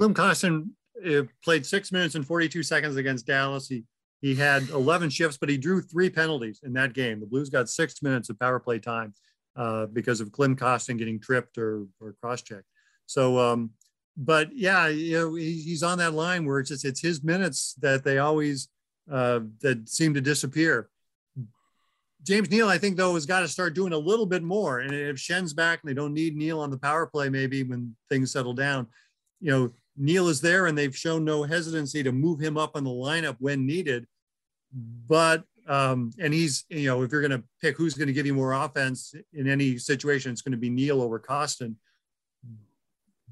Kostin 0.00 0.70
uh, 1.06 1.22
played 1.44 1.64
six 1.64 1.92
minutes 1.92 2.16
and 2.16 2.26
42 2.26 2.62
seconds 2.62 2.96
against 2.96 3.26
Dallas. 3.26 3.68
He 3.68 3.84
he 4.22 4.36
had 4.36 4.68
11 4.70 5.10
shifts, 5.10 5.36
but 5.36 5.48
he 5.48 5.58
drew 5.58 5.82
three 5.82 6.08
penalties 6.08 6.60
in 6.62 6.72
that 6.74 6.92
game. 6.94 7.18
The 7.18 7.26
Blues 7.26 7.50
got 7.50 7.68
six 7.68 8.02
minutes 8.02 8.30
of 8.30 8.38
power 8.38 8.60
play 8.60 8.78
time 8.78 9.12
uh, 9.56 9.86
because 9.86 10.20
of 10.20 10.30
Klim 10.30 10.54
Kostin 10.54 10.96
getting 10.96 11.20
tripped 11.20 11.58
or, 11.58 11.86
or 12.00 12.14
cross-checked. 12.22 12.68
So, 13.06 13.36
um, 13.40 13.70
but 14.16 14.54
yeah, 14.54 14.86
you 14.86 15.18
know, 15.18 15.34
he, 15.34 15.60
he's 15.60 15.82
on 15.82 15.98
that 15.98 16.14
line 16.14 16.46
where 16.46 16.60
it's 16.60 16.70
just, 16.70 16.84
it's 16.84 17.00
his 17.00 17.24
minutes 17.24 17.74
that 17.82 18.04
they 18.04 18.18
always, 18.18 18.68
uh, 19.10 19.40
that 19.60 19.88
seem 19.88 20.14
to 20.14 20.20
disappear. 20.20 20.88
James 22.22 22.50
Neal, 22.50 22.68
I 22.68 22.78
think 22.78 22.96
though, 22.96 23.14
has 23.14 23.26
got 23.26 23.40
to 23.40 23.48
start 23.48 23.74
doing 23.74 23.92
a 23.92 23.98
little 23.98 24.26
bit 24.26 24.42
more. 24.42 24.80
And 24.80 24.94
if 24.94 25.18
Schenn's 25.18 25.52
back 25.52 25.80
and 25.82 25.90
they 25.90 25.94
don't 25.94 26.14
need 26.14 26.36
Neal 26.36 26.60
on 26.60 26.70
the 26.70 26.78
power 26.78 27.06
play, 27.06 27.28
maybe 27.28 27.62
when 27.62 27.96
things 28.08 28.32
settle 28.32 28.54
down, 28.54 28.86
you 29.40 29.50
know, 29.50 29.72
Neal 29.96 30.28
is 30.28 30.40
there 30.40 30.66
and 30.66 30.78
they've 30.78 30.96
shown 30.96 31.24
no 31.24 31.42
hesitancy 31.42 32.02
to 32.02 32.12
move 32.12 32.40
him 32.40 32.56
up 32.56 32.76
on 32.76 32.84
the 32.84 32.90
lineup 32.90 33.36
when 33.40 33.66
needed. 33.66 34.06
But 34.72 35.44
um, 35.68 36.10
and 36.18 36.34
he's, 36.34 36.64
you 36.68 36.86
know, 36.86 37.02
if 37.02 37.12
you're 37.12 37.20
going 37.20 37.40
to 37.40 37.44
pick 37.60 37.76
who's 37.76 37.94
going 37.94 38.08
to 38.08 38.12
give 38.12 38.26
you 38.26 38.34
more 38.34 38.52
offense 38.52 39.14
in 39.32 39.48
any 39.48 39.78
situation, 39.78 40.32
it's 40.32 40.42
going 40.42 40.52
to 40.52 40.58
be 40.58 40.70
Neal 40.70 41.00
over 41.00 41.20
Kostin. 41.20 41.76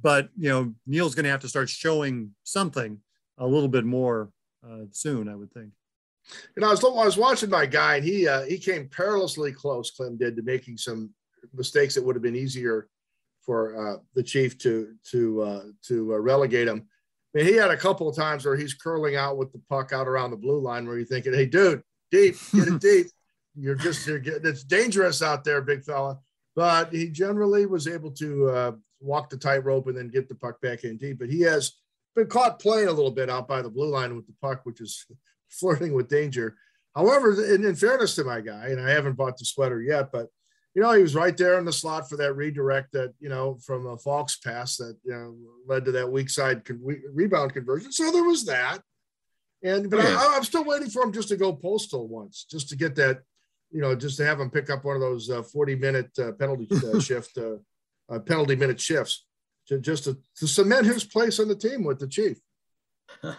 But, 0.02 0.30
you 0.38 0.48
know, 0.48 0.74
Neal's 0.86 1.14
going 1.14 1.24
to 1.24 1.30
have 1.30 1.40
to 1.40 1.48
start 1.48 1.68
showing 1.68 2.30
something 2.44 2.98
a 3.38 3.46
little 3.46 3.68
bit 3.68 3.84
more 3.84 4.30
uh, 4.64 4.84
soon, 4.92 5.28
I 5.28 5.34
would 5.34 5.52
think. 5.52 5.72
You 6.56 6.62
know, 6.62 6.68
I 6.68 6.70
was, 6.70 6.84
I 6.84 6.88
was 6.88 7.16
watching 7.16 7.50
my 7.50 7.66
guy, 7.66 7.96
and 7.96 8.04
he 8.04 8.26
uh, 8.26 8.42
he 8.42 8.58
came 8.58 8.88
perilously 8.88 9.52
close. 9.52 9.90
Clem 9.90 10.16
did 10.16 10.36
to 10.36 10.42
making 10.42 10.76
some 10.76 11.10
mistakes 11.54 11.94
that 11.94 12.04
would 12.04 12.16
have 12.16 12.22
been 12.22 12.36
easier 12.36 12.88
for 13.42 13.94
uh, 13.94 13.96
the 14.14 14.22
chief 14.22 14.58
to 14.58 14.94
to 15.10 15.42
uh, 15.42 15.62
to 15.88 16.14
uh, 16.14 16.18
relegate 16.18 16.68
him. 16.68 16.86
I 17.34 17.38
mean, 17.38 17.46
he 17.46 17.54
had 17.54 17.70
a 17.70 17.76
couple 17.76 18.08
of 18.08 18.16
times 18.16 18.44
where 18.44 18.56
he's 18.56 18.74
curling 18.74 19.16
out 19.16 19.36
with 19.36 19.52
the 19.52 19.62
puck 19.68 19.92
out 19.92 20.08
around 20.08 20.30
the 20.30 20.36
blue 20.36 20.60
line, 20.60 20.86
where 20.86 20.96
you're 20.96 21.06
thinking, 21.06 21.32
"Hey, 21.32 21.46
dude, 21.46 21.82
deep, 22.10 22.36
get 22.52 22.68
it 22.68 22.80
deep. 22.80 23.06
You're 23.56 23.74
just 23.74 24.06
you're 24.06 24.20
getting, 24.20 24.46
it's 24.46 24.62
dangerous 24.62 25.22
out 25.22 25.42
there, 25.42 25.60
big 25.60 25.82
fella. 25.82 26.20
But 26.54 26.92
he 26.92 27.08
generally 27.08 27.66
was 27.66 27.88
able 27.88 28.12
to 28.12 28.48
uh, 28.48 28.72
walk 29.00 29.28
the 29.28 29.36
tightrope 29.36 29.88
and 29.88 29.96
then 29.96 30.08
get 30.08 30.28
the 30.28 30.36
puck 30.36 30.60
back 30.60 30.84
in 30.84 30.96
deep. 30.96 31.18
But 31.18 31.30
he 31.30 31.40
has 31.42 31.72
been 32.14 32.28
caught 32.28 32.60
playing 32.60 32.88
a 32.88 32.92
little 32.92 33.10
bit 33.10 33.28
out 33.28 33.48
by 33.48 33.60
the 33.60 33.68
blue 33.68 33.88
line 33.88 34.14
with 34.14 34.26
the 34.26 34.34
puck, 34.40 34.60
which 34.64 34.80
is 34.80 35.04
flirting 35.50 35.94
with 35.94 36.08
danger. 36.08 36.56
However, 36.94 37.32
in, 37.44 37.64
in 37.64 37.74
fairness 37.76 38.14
to 38.16 38.24
my 38.24 38.40
guy, 38.40 38.68
and 38.68 38.80
I 38.80 38.90
haven't 38.90 39.16
bought 39.16 39.38
the 39.38 39.44
sweater 39.44 39.80
yet, 39.80 40.10
but 40.12 40.28
you 40.74 40.82
know, 40.82 40.92
he 40.92 41.02
was 41.02 41.14
right 41.14 41.36
there 41.36 41.58
in 41.58 41.64
the 41.64 41.72
slot 41.72 42.08
for 42.08 42.16
that 42.16 42.34
redirect 42.34 42.92
that, 42.92 43.12
you 43.18 43.28
know, 43.28 43.58
from 43.64 43.86
a 43.86 43.96
Faulk's 43.96 44.36
pass 44.36 44.76
that, 44.76 44.96
you 45.04 45.12
know, 45.12 45.34
led 45.66 45.84
to 45.84 45.92
that 45.92 46.10
weak 46.10 46.30
side 46.30 46.64
con- 46.64 46.80
rebound 47.12 47.52
conversion. 47.52 47.90
So 47.90 48.10
there 48.12 48.24
was 48.24 48.44
that. 48.44 48.80
And 49.64 49.90
but 49.90 49.98
yeah. 49.98 50.16
I, 50.16 50.36
am 50.36 50.44
still 50.44 50.64
waiting 50.64 50.88
for 50.88 51.02
him 51.02 51.12
just 51.12 51.28
to 51.28 51.36
go 51.36 51.52
postal 51.52 52.08
once, 52.08 52.46
just 52.48 52.68
to 52.70 52.76
get 52.76 52.94
that, 52.96 53.20
you 53.70 53.80
know, 53.80 53.94
just 53.94 54.16
to 54.18 54.24
have 54.24 54.40
him 54.40 54.50
pick 54.50 54.70
up 54.70 54.84
one 54.84 54.94
of 54.94 55.02
those 55.02 55.28
uh, 55.28 55.42
40 55.42 55.74
minute 55.74 56.10
uh, 56.18 56.32
penalty 56.32 56.68
uh, 56.72 57.00
shift, 57.00 57.36
uh, 57.36 57.56
uh, 58.08 58.20
penalty 58.20 58.56
minute 58.56 58.80
shifts, 58.80 59.26
to 59.66 59.78
just 59.78 60.04
to, 60.04 60.16
to 60.36 60.46
cement 60.46 60.86
his 60.86 61.04
place 61.04 61.40
on 61.40 61.48
the 61.48 61.56
team 61.56 61.84
with 61.84 61.98
the 61.98 62.06
chief. 62.06 62.38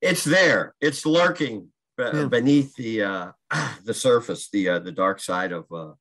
it's 0.00 0.24
there. 0.24 0.74
It's 0.80 1.06
lurking 1.06 1.68
yeah. 1.98 2.26
beneath 2.26 2.74
the 2.76 3.02
uh, 3.02 3.32
the 3.84 3.94
surface, 3.94 4.48
the 4.50 4.68
uh, 4.68 4.78
the 4.78 4.92
dark 4.92 5.20
side 5.20 5.52
of 5.52 5.64
uh, 5.72 5.92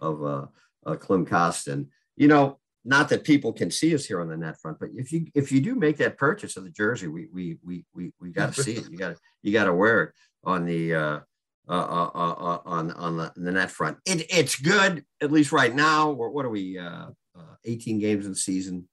of 0.00 0.24
uh, 0.24 0.96
Klim 0.96 1.26
Kostin. 1.26 1.88
You 2.16 2.28
know, 2.28 2.58
not 2.84 3.08
that 3.10 3.24
people 3.24 3.52
can 3.52 3.70
see 3.70 3.94
us 3.94 4.04
here 4.04 4.20
on 4.20 4.28
the 4.28 4.36
net 4.36 4.58
front, 4.60 4.78
but 4.78 4.90
if 4.94 5.12
you 5.12 5.26
if 5.34 5.52
you 5.52 5.60
do 5.60 5.74
make 5.74 5.96
that 5.98 6.18
purchase 6.18 6.56
of 6.56 6.64
the 6.64 6.70
jersey, 6.70 7.06
we 7.08 7.28
we 7.32 7.58
we 7.64 7.84
we, 7.94 8.12
we 8.20 8.30
got 8.30 8.54
to 8.54 8.62
see 8.62 8.74
it. 8.74 8.90
You 8.90 8.98
got 8.98 9.16
to 9.16 9.20
you 9.42 9.52
got 9.52 9.64
to 9.64 9.74
wear 9.74 10.02
it 10.04 10.12
on 10.44 10.64
the 10.64 10.94
uh, 10.94 11.20
uh, 11.68 11.72
uh, 11.72 12.10
uh, 12.14 12.32
uh, 12.32 12.58
on 12.64 12.90
on 12.92 13.16
the, 13.16 13.32
the 13.36 13.52
net 13.52 13.70
front. 13.70 13.98
It, 14.06 14.26
it's 14.30 14.56
good 14.56 15.04
at 15.20 15.32
least 15.32 15.52
right 15.52 15.74
now. 15.74 16.10
What, 16.10 16.32
what 16.32 16.44
are 16.44 16.50
we? 16.50 16.78
Uh, 16.78 17.06
uh, 17.36 17.54
18 17.64 17.98
games 17.98 18.24
in 18.24 18.32
the 18.32 18.36
season. 18.36 18.88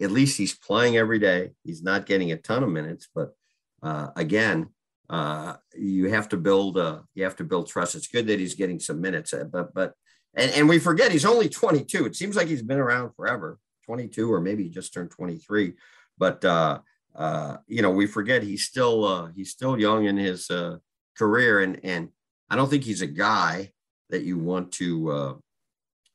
At 0.00 0.10
least 0.10 0.38
he's 0.38 0.54
playing 0.54 0.96
every 0.96 1.18
day. 1.18 1.50
He's 1.64 1.82
not 1.82 2.06
getting 2.06 2.32
a 2.32 2.36
ton 2.36 2.62
of 2.62 2.70
minutes, 2.70 3.08
but 3.14 3.34
uh, 3.82 4.08
again, 4.16 4.68
uh, 5.10 5.54
you 5.74 6.10
have 6.10 6.28
to 6.30 6.36
build 6.36 6.78
uh, 6.78 7.00
you 7.14 7.24
have 7.24 7.36
to 7.36 7.44
build 7.44 7.68
trust. 7.68 7.94
It's 7.94 8.08
good 8.08 8.26
that 8.26 8.38
he's 8.38 8.54
getting 8.54 8.78
some 8.78 9.00
minutes, 9.00 9.32
uh, 9.32 9.44
but 9.44 9.74
but 9.74 9.94
and, 10.34 10.50
and 10.52 10.68
we 10.68 10.78
forget 10.78 11.12
he's 11.12 11.24
only 11.24 11.48
22. 11.48 12.06
It 12.06 12.16
seems 12.16 12.36
like 12.36 12.48
he's 12.48 12.62
been 12.62 12.78
around 12.78 13.12
forever, 13.14 13.58
22, 13.86 14.32
or 14.32 14.40
maybe 14.40 14.64
he 14.64 14.68
just 14.68 14.92
turned 14.92 15.10
23. 15.10 15.72
But 16.18 16.44
uh, 16.44 16.80
uh, 17.14 17.56
you 17.66 17.82
know, 17.82 17.90
we 17.90 18.06
forget 18.06 18.42
he's 18.42 18.64
still 18.64 19.04
uh, 19.04 19.28
he's 19.34 19.50
still 19.50 19.78
young 19.78 20.04
in 20.04 20.16
his 20.16 20.50
uh, 20.50 20.78
career, 21.16 21.60
and 21.60 21.80
and 21.82 22.10
I 22.50 22.56
don't 22.56 22.68
think 22.68 22.84
he's 22.84 23.02
a 23.02 23.06
guy 23.06 23.72
that 24.10 24.22
you 24.22 24.38
want 24.38 24.72
to 24.72 25.10
uh, 25.10 25.34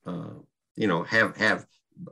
uh, 0.06 0.34
you 0.76 0.86
know 0.86 1.02
have 1.04 1.36
have 1.36 1.66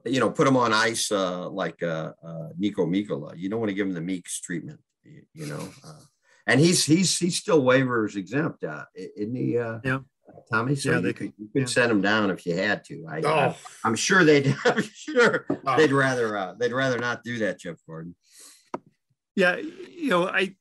you 0.04 0.20
know 0.20 0.30
put 0.30 0.46
him 0.46 0.56
on 0.56 0.72
ice 0.72 1.10
uh, 1.10 1.48
like 1.48 1.82
uh, 1.82 2.12
uh, 2.24 2.48
Niko 2.60 2.86
Mikkola. 2.86 3.36
You 3.36 3.48
don't 3.48 3.60
want 3.60 3.70
to 3.70 3.74
give 3.74 3.86
him 3.86 3.94
the 3.94 4.00
Meeks 4.00 4.40
treatment, 4.40 4.80
you, 5.04 5.22
you 5.34 5.46
know. 5.46 5.68
Uh, 5.84 6.00
and 6.46 6.60
he's 6.60 6.84
he's 6.84 7.16
he's 7.18 7.36
still 7.36 7.62
waivers 7.62 8.16
exempt, 8.16 8.64
uh, 8.64 8.84
isn't 8.94 9.34
he? 9.34 9.58
Uh, 9.58 9.78
yeah. 9.84 9.98
Tommy. 10.50 10.74
So 10.74 10.92
yeah, 10.92 10.98
you, 11.00 11.12
could, 11.12 11.32
you 11.38 11.48
could 11.52 11.62
yeah. 11.62 11.66
send 11.66 11.90
them 11.90 12.00
down 12.00 12.30
if 12.30 12.46
you 12.46 12.56
had 12.56 12.84
to. 12.84 13.04
I, 13.08 13.20
oh. 13.24 13.56
I 13.84 13.88
am 13.88 13.94
sure 13.94 14.24
they'd. 14.24 14.54
I'm 14.64 14.82
sure 14.82 15.46
oh. 15.66 15.76
they'd 15.76 15.92
rather. 15.92 16.36
Uh, 16.36 16.54
they'd 16.58 16.72
rather 16.72 16.98
not 16.98 17.22
do 17.24 17.38
that, 17.38 17.60
Jeff 17.60 17.76
Gordon. 17.86 18.14
Yeah, 19.34 19.56
you 19.56 20.10
know, 20.10 20.28
I, 20.28 20.54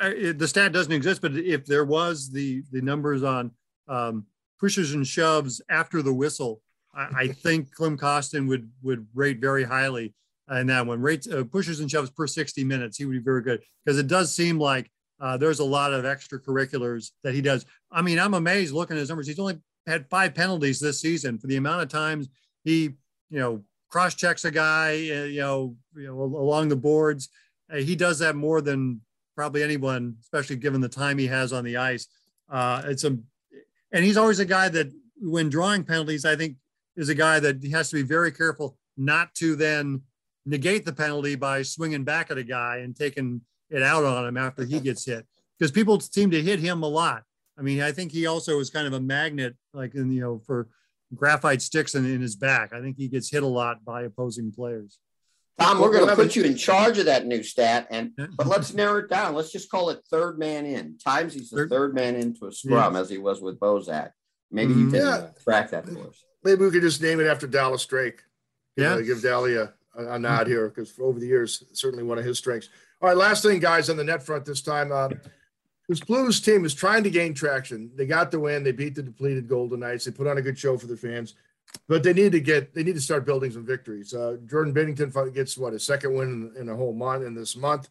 I, 0.00 0.32
the 0.36 0.48
stat 0.48 0.72
doesn't 0.72 0.92
exist, 0.92 1.22
but 1.22 1.36
if 1.36 1.64
there 1.66 1.84
was 1.84 2.30
the 2.30 2.62
the 2.72 2.80
numbers 2.80 3.22
on 3.22 3.52
um, 3.88 4.26
pushes 4.58 4.92
and 4.94 5.06
shoves 5.06 5.60
after 5.68 6.02
the 6.02 6.12
whistle, 6.12 6.60
I, 6.96 7.08
I 7.16 7.28
think 7.28 7.72
Klim 7.72 7.98
Kostin 7.98 8.48
would 8.48 8.70
would 8.82 9.06
rate 9.14 9.40
very 9.40 9.64
highly 9.64 10.14
in 10.50 10.66
that 10.68 10.86
one. 10.86 11.00
Rates 11.00 11.28
uh, 11.28 11.44
pushes 11.44 11.80
and 11.80 11.90
shoves 11.90 12.10
per 12.10 12.26
60 12.26 12.64
minutes, 12.64 12.96
he 12.96 13.04
would 13.04 13.12
be 13.12 13.18
very 13.18 13.42
good 13.42 13.62
because 13.84 13.98
it 13.98 14.06
does 14.06 14.34
seem 14.34 14.58
like 14.58 14.90
uh, 15.20 15.36
there's 15.36 15.60
a 15.60 15.64
lot 15.64 15.92
of 15.92 16.04
extracurriculars 16.04 17.10
that 17.24 17.34
he 17.34 17.40
does. 17.40 17.64
I 17.90 18.02
mean, 18.02 18.18
I'm 18.18 18.34
amazed 18.34 18.74
looking 18.74 18.96
at 18.96 19.00
his 19.00 19.08
numbers. 19.08 19.26
He's 19.26 19.38
only 19.38 19.58
had 19.86 20.08
five 20.08 20.34
penalties 20.34 20.80
this 20.80 21.00
season 21.00 21.38
for 21.38 21.46
the 21.46 21.56
amount 21.56 21.82
of 21.82 21.88
times 21.88 22.28
he, 22.64 22.94
you 23.30 23.38
know, 23.38 23.62
cross 23.88 24.14
checks 24.14 24.44
a 24.44 24.50
guy, 24.50 24.90
uh, 24.90 25.24
you 25.24 25.40
know, 25.40 25.76
you 25.94 26.06
know, 26.06 26.20
along 26.20 26.68
the 26.68 26.76
boards. 26.76 27.28
Uh, 27.72 27.76
he 27.76 27.96
does 27.96 28.18
that 28.18 28.36
more 28.36 28.60
than 28.60 29.00
probably 29.34 29.62
anyone, 29.62 30.16
especially 30.20 30.56
given 30.56 30.80
the 30.80 30.88
time 30.88 31.18
he 31.18 31.26
has 31.26 31.52
on 31.52 31.64
the 31.64 31.76
ice. 31.76 32.08
Uh, 32.50 32.82
it's 32.86 33.04
a, 33.04 33.16
and 33.92 34.04
he's 34.04 34.16
always 34.16 34.38
a 34.38 34.44
guy 34.44 34.68
that 34.68 34.88
when 35.20 35.48
drawing 35.48 35.84
penalties, 35.84 36.24
I 36.24 36.36
think 36.36 36.56
is 36.96 37.08
a 37.08 37.14
guy 37.14 37.40
that 37.40 37.62
he 37.62 37.70
has 37.70 37.90
to 37.90 37.96
be 37.96 38.02
very 38.02 38.32
careful 38.32 38.76
not 38.96 39.34
to 39.34 39.56
then 39.56 40.02
negate 40.44 40.84
the 40.84 40.92
penalty 40.92 41.34
by 41.34 41.62
swinging 41.62 42.04
back 42.04 42.30
at 42.30 42.38
a 42.38 42.44
guy 42.44 42.78
and 42.78 42.96
taking 42.96 43.40
it 43.70 43.82
out 43.82 44.04
on 44.04 44.26
him 44.26 44.36
after 44.36 44.64
he 44.64 44.80
gets 44.80 45.04
hit 45.04 45.26
because 45.58 45.72
people 45.72 46.00
seem 46.00 46.30
to 46.30 46.42
hit 46.42 46.60
him 46.60 46.82
a 46.82 46.88
lot. 46.88 47.22
I 47.58 47.62
mean, 47.62 47.80
I 47.80 47.92
think 47.92 48.12
he 48.12 48.26
also 48.26 48.60
is 48.60 48.70
kind 48.70 48.86
of 48.86 48.92
a 48.92 49.00
magnet, 49.00 49.56
like 49.72 49.94
in 49.94 50.12
you 50.12 50.20
know 50.20 50.40
for 50.46 50.68
graphite 51.14 51.62
sticks 51.62 51.94
in, 51.94 52.04
in 52.04 52.20
his 52.20 52.36
back. 52.36 52.72
I 52.72 52.80
think 52.80 52.96
he 52.96 53.08
gets 53.08 53.30
hit 53.30 53.42
a 53.42 53.46
lot 53.46 53.84
by 53.84 54.02
opposing 54.02 54.52
players. 54.52 54.98
Tom, 55.58 55.80
we're 55.80 55.90
going 55.90 56.06
to 56.06 56.14
put 56.14 56.36
you 56.36 56.44
in 56.44 56.54
charge 56.54 56.98
of 56.98 57.06
that 57.06 57.26
new 57.26 57.42
stat, 57.42 57.86
and 57.90 58.12
but 58.36 58.46
let's 58.46 58.74
narrow 58.74 58.98
it 58.98 59.08
down. 59.08 59.34
Let's 59.34 59.50
just 59.50 59.70
call 59.70 59.88
it 59.88 60.00
third 60.10 60.38
man 60.38 60.66
in. 60.66 60.98
Times 60.98 61.32
he's 61.32 61.48
the 61.48 61.56
third, 61.56 61.70
third 61.70 61.94
man 61.94 62.14
into 62.14 62.46
a 62.46 62.52
scrum, 62.52 62.94
yeah. 62.94 63.00
as 63.00 63.08
he 63.08 63.16
was 63.16 63.40
with 63.40 63.58
Bozak. 63.58 64.10
Maybe 64.50 64.74
mm-hmm. 64.74 64.80
you 64.80 64.90
can 64.90 65.00
yeah. 65.00 65.08
uh, 65.08 65.30
track 65.42 65.70
that 65.70 65.86
for 65.86 66.08
us. 66.08 66.24
Maybe 66.46 66.64
we 66.64 66.70
could 66.70 66.82
just 66.82 67.02
name 67.02 67.18
it 67.18 67.26
after 67.26 67.48
Dallas 67.48 67.84
Drake. 67.84 68.22
Yeah, 68.76 69.00
give 69.00 69.20
Dally 69.20 69.56
a, 69.56 69.72
a 69.96 70.16
nod 70.16 70.46
here 70.46 70.68
because 70.68 70.96
over 71.00 71.18
the 71.18 71.26
years, 71.26 71.64
certainly 71.72 72.04
one 72.04 72.18
of 72.18 72.24
his 72.24 72.38
strengths. 72.38 72.68
All 73.02 73.08
right, 73.08 73.16
last 73.16 73.42
thing, 73.42 73.58
guys, 73.58 73.90
on 73.90 73.96
the 73.96 74.04
net 74.04 74.22
front 74.22 74.44
this 74.44 74.62
time. 74.62 74.92
Uh, 74.92 75.08
this 75.88 75.98
Blues 75.98 76.40
team 76.40 76.64
is 76.64 76.72
trying 76.72 77.02
to 77.02 77.10
gain 77.10 77.34
traction. 77.34 77.90
They 77.96 78.06
got 78.06 78.30
the 78.30 78.38
win. 78.38 78.62
They 78.62 78.70
beat 78.70 78.94
the 78.94 79.02
depleted 79.02 79.48
Golden 79.48 79.80
Knights. 79.80 80.04
They 80.04 80.12
put 80.12 80.28
on 80.28 80.38
a 80.38 80.42
good 80.42 80.56
show 80.56 80.78
for 80.78 80.86
their 80.86 80.96
fans, 80.96 81.34
but 81.88 82.04
they 82.04 82.12
need 82.12 82.30
to 82.32 82.40
get 82.40 82.72
they 82.74 82.84
need 82.84 82.94
to 82.94 83.00
start 83.00 83.26
building 83.26 83.50
some 83.50 83.66
victories. 83.66 84.14
Uh, 84.14 84.36
Jordan 84.46 84.72
Binnington 84.72 85.34
gets 85.34 85.58
what 85.58 85.74
a 85.74 85.80
second 85.80 86.14
win 86.14 86.52
in, 86.54 86.62
in, 86.62 86.68
a 86.68 86.76
whole 86.76 86.92
month 86.92 87.24
in 87.24 87.34
this 87.34 87.56
month. 87.56 87.88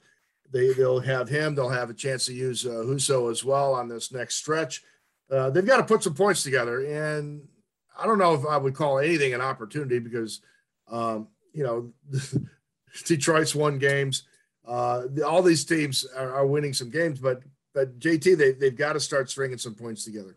They 0.50 0.72
they'll 0.72 1.02
have 1.02 1.28
him. 1.28 1.56
They'll 1.56 1.68
have 1.68 1.90
a 1.90 1.94
chance 1.94 2.26
to 2.28 2.34
use 2.34 2.66
uh, 2.66 2.86
Husso 2.86 3.30
as 3.30 3.44
well 3.44 3.74
on 3.74 3.90
this 3.90 4.14
next 4.14 4.36
stretch. 4.36 4.82
Uh, 5.30 5.50
they've 5.50 5.66
got 5.66 5.78
to 5.78 5.84
put 5.84 6.04
some 6.04 6.14
points 6.14 6.44
together, 6.44 6.86
and 6.86 7.48
I 7.98 8.06
don't 8.06 8.18
know 8.18 8.34
if 8.34 8.46
I 8.46 8.58
would 8.58 8.76
call 8.76 9.00
anything 9.00 9.34
an 9.34 9.42
opportunity 9.42 10.00
because 10.00 10.42
um, 10.90 11.28
you 11.54 11.64
know 11.64 11.94
Detroit's 13.06 13.56
won 13.56 13.78
games. 13.78 14.24
Uh, 14.68 15.04
all 15.26 15.42
these 15.42 15.66
teams 15.66 16.06
are, 16.16 16.34
are 16.34 16.48
winning 16.48 16.74
some 16.74 16.90
games, 16.90 17.20
but 17.20 17.44
but 17.74 18.00
JT, 18.00 18.38
they 18.38 18.52
they've 18.54 18.76
got 18.76 18.94
to 18.94 19.00
start 19.00 19.30
stringing 19.30 19.58
some 19.58 19.76
points 19.76 20.04
together. 20.04 20.36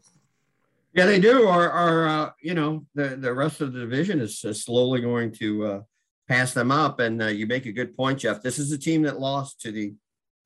Yeah, 0.94 1.06
they 1.06 1.20
do. 1.20 1.46
Or, 1.46 1.72
or 1.72 2.08
uh, 2.08 2.30
you 2.42 2.54
know, 2.54 2.86
the 2.94 3.16
the 3.16 3.32
rest 3.32 3.60
of 3.60 3.72
the 3.72 3.80
division 3.80 4.20
is, 4.20 4.40
slowly 4.40 5.00
going 5.00 5.32
to 5.34 5.66
uh, 5.66 5.80
pass 6.28 6.52
them 6.52 6.70
up. 6.70 7.00
And 7.00 7.22
uh, 7.22 7.26
you 7.26 7.46
make 7.46 7.66
a 7.66 7.72
good 7.72 7.96
point, 7.96 8.20
Jeff. 8.20 8.42
This 8.42 8.58
is 8.58 8.72
a 8.72 8.78
team 8.78 9.02
that 9.02 9.20
lost 9.20 9.60
to 9.62 9.72
the 9.72 9.94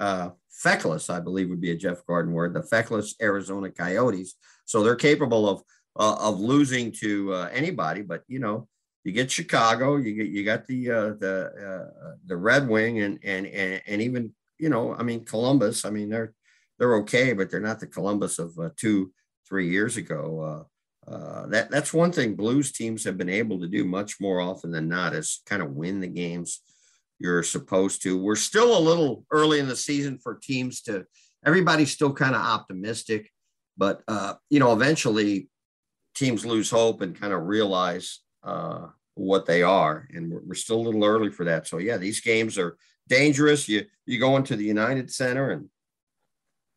uh, 0.01 0.31
feckless, 0.51 1.11
I 1.11 1.20
believe, 1.20 1.48
would 1.48 1.61
be 1.61 1.70
a 1.70 1.77
Jeff 1.77 2.05
Gordon 2.07 2.33
word, 2.33 2.55
the 2.55 2.62
feckless 2.62 3.14
Arizona 3.20 3.70
Coyotes. 3.70 4.35
So 4.64 4.83
they're 4.83 4.96
capable 4.96 5.48
of 5.48 5.62
uh, 5.97 6.17
of 6.21 6.41
losing 6.41 6.93
to 6.93 7.33
uh, 7.35 7.49
anybody. 7.53 8.03
But 8.03 8.23
you 8.29 8.39
know, 8.39 8.69
you 9.05 9.13
get 9.13 9.31
Chicago, 9.31 9.97
you 9.97 10.15
get 10.15 10.27
you 10.29 10.45
got 10.45 10.67
the 10.67 10.91
uh, 10.91 11.11
the 11.19 11.91
uh, 12.05 12.15
the 12.27 12.37
Red 12.37 12.69
Wing, 12.69 13.01
and 13.01 13.19
and 13.23 13.47
and 13.47 13.83
and 13.87 14.03
even 14.03 14.33
you 14.59 14.69
know, 14.69 14.95
I 14.95 15.03
mean 15.03 15.25
Columbus. 15.25 15.85
I 15.85 15.91
mean 15.91 16.09
they're 16.09 16.33
they're 16.79 16.97
okay, 16.97 17.33
but 17.33 17.51
they're 17.51 17.61
not 17.61 17.81
the 17.81 17.87
Columbus 17.87 18.39
of 18.39 18.59
uh, 18.59 18.71
two, 18.77 19.13
three 19.49 19.69
years 19.69 19.97
ago. 19.97 20.67
Uh, 21.09 21.11
uh, 21.11 21.47
that 21.49 21.71
that's 21.71 21.93
one 21.93 22.13
thing 22.13 22.37
Blues 22.37 22.71
teams 22.73 23.05
have 23.05 23.19
been 23.19 23.29
able 23.29 23.61
to 23.61 23.67
do 23.67 23.85
much 23.85 24.21
more 24.21 24.41
often 24.41 24.71
than 24.71 24.89
not 24.89 25.15
is 25.15 25.43
kind 25.47 25.63
of 25.63 25.73
win 25.73 26.01
the 26.01 26.07
games 26.07 26.61
you're 27.19 27.43
supposed 27.43 28.03
to. 28.03 28.21
We're 28.21 28.37
still 28.37 28.77
a 28.77 28.81
little 28.81 29.25
early 29.31 29.59
in 29.59 29.69
the 29.69 29.77
season 29.77 30.19
for 30.19 30.39
teams 30.43 30.83
to. 30.83 31.07
Everybody's 31.45 31.91
still 31.91 32.13
kind 32.13 32.37
of 32.37 32.41
optimistic, 32.41 33.29
but 33.77 34.03
uh, 34.07 34.35
you 34.49 34.61
know, 34.61 34.73
eventually 34.73 35.49
teams 36.14 36.44
lose 36.44 36.70
hope 36.70 37.01
and 37.01 37.18
kind 37.18 37.33
of 37.33 37.46
realize 37.46 38.20
uh, 38.42 38.87
what 39.14 39.46
they 39.46 39.62
are, 39.62 40.09
and 40.14 40.31
we're, 40.31 40.42
we're, 40.46 40.55
still 40.55 40.81
a 40.81 40.83
little 40.83 41.05
early 41.05 41.31
for 41.31 41.44
that. 41.44 41.66
So 41.66 41.79
yeah, 41.79 41.96
these 41.96 42.20
games 42.20 42.59
are 42.59 42.77
dangerous. 43.09 43.68
You 43.68 43.85
you 44.07 44.18
go 44.18 44.37
into 44.37 44.57
the 44.57 44.64
United 44.64 45.12
Center 45.12 45.51
and 45.51 45.68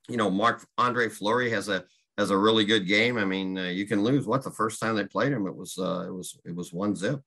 you 0.07 0.17
know, 0.17 0.29
Mark 0.29 0.65
Andre 0.77 1.09
Fleury 1.09 1.49
has 1.51 1.69
a 1.69 1.85
has 2.17 2.29
a 2.29 2.37
really 2.37 2.65
good 2.65 2.87
game. 2.87 3.17
I 3.17 3.25
mean, 3.25 3.57
uh, 3.57 3.63
you 3.63 3.85
can 3.85 4.03
lose. 4.03 4.25
What 4.25 4.43
the 4.43 4.51
first 4.51 4.79
time 4.79 4.95
they 4.95 5.05
played 5.05 5.33
him, 5.33 5.47
it 5.47 5.55
was 5.55 5.77
uh, 5.77 6.05
it 6.07 6.13
was 6.13 6.37
it 6.45 6.55
was 6.55 6.71
one 6.71 6.95
zip. 6.95 7.21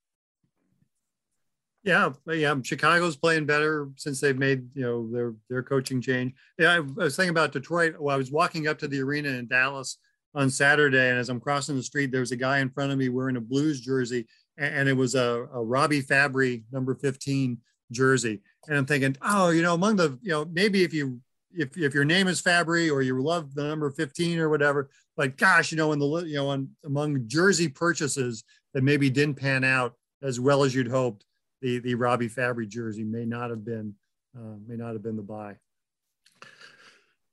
Yeah, 1.84 2.12
yeah. 2.26 2.54
Chicago's 2.62 3.16
playing 3.16 3.46
better 3.46 3.88
since 3.96 4.20
they've 4.20 4.38
made 4.38 4.68
you 4.74 4.82
know 4.82 5.10
their 5.10 5.34
their 5.48 5.62
coaching 5.62 6.00
change. 6.00 6.34
Yeah, 6.58 6.72
I, 6.74 6.80
was 6.80 7.16
thinking 7.16 7.30
about 7.30 7.52
Detroit. 7.52 7.96
Well, 7.98 8.14
I 8.14 8.18
was 8.18 8.30
walking 8.30 8.68
up 8.68 8.78
to 8.78 8.88
the 8.88 9.00
arena 9.00 9.30
in 9.30 9.48
Dallas 9.48 9.98
on 10.34 10.50
Saturday, 10.50 11.10
and 11.10 11.18
as 11.18 11.28
I'm 11.28 11.40
crossing 11.40 11.76
the 11.76 11.82
street, 11.82 12.12
there 12.12 12.20
was 12.20 12.32
a 12.32 12.36
guy 12.36 12.58
in 12.58 12.70
front 12.70 12.92
of 12.92 12.98
me 12.98 13.08
wearing 13.08 13.36
a 13.36 13.40
Blues 13.40 13.80
jersey, 13.80 14.26
and, 14.56 14.88
it 14.88 14.92
was 14.92 15.14
a, 15.14 15.46
a 15.52 15.62
Robby 15.62 16.02
Fabbri 16.02 16.64
number 16.72 16.94
15 16.94 17.58
jersey. 17.92 18.40
And 18.66 18.76
I'm 18.76 18.86
thinking, 18.86 19.16
oh, 19.22 19.50
you 19.50 19.62
know, 19.62 19.74
among 19.74 19.96
the 19.96 20.18
you 20.22 20.30
know 20.30 20.44
maybe 20.44 20.82
if 20.84 20.92
you 20.92 21.20
if, 21.52 21.76
if 21.76 21.94
your 21.94 22.04
name 22.04 22.28
is 22.28 22.42
Fabbri 22.42 22.92
or 22.92 23.00
you 23.02 23.20
love 23.22 23.54
the 23.54 23.64
number 23.64 23.90
15 23.90 24.38
or 24.38 24.48
whatever, 24.48 24.90
like 25.16 25.36
gosh, 25.36 25.70
you 25.70 25.78
know, 25.78 25.92
in 25.92 25.98
the 25.98 26.24
you 26.26 26.36
know, 26.36 26.48
on, 26.48 26.68
among 26.84 27.26
jersey 27.28 27.68
purchases 27.68 28.44
that 28.74 28.82
maybe 28.82 29.08
didn't 29.10 29.36
pan 29.36 29.64
out 29.64 29.94
as 30.22 30.38
well 30.40 30.64
as 30.64 30.74
you'd 30.74 30.88
hoped, 30.88 31.24
the 31.62 31.78
the 31.78 31.94
Robby 31.94 32.28
Fabbri 32.28 32.68
jersey 32.68 33.04
may 33.04 33.24
not 33.24 33.50
have 33.50 33.64
been 33.64 33.94
uh, 34.36 34.56
may 34.66 34.76
not 34.76 34.92
have 34.92 35.02
been 35.02 35.16
the 35.16 35.22
buy. 35.22 35.56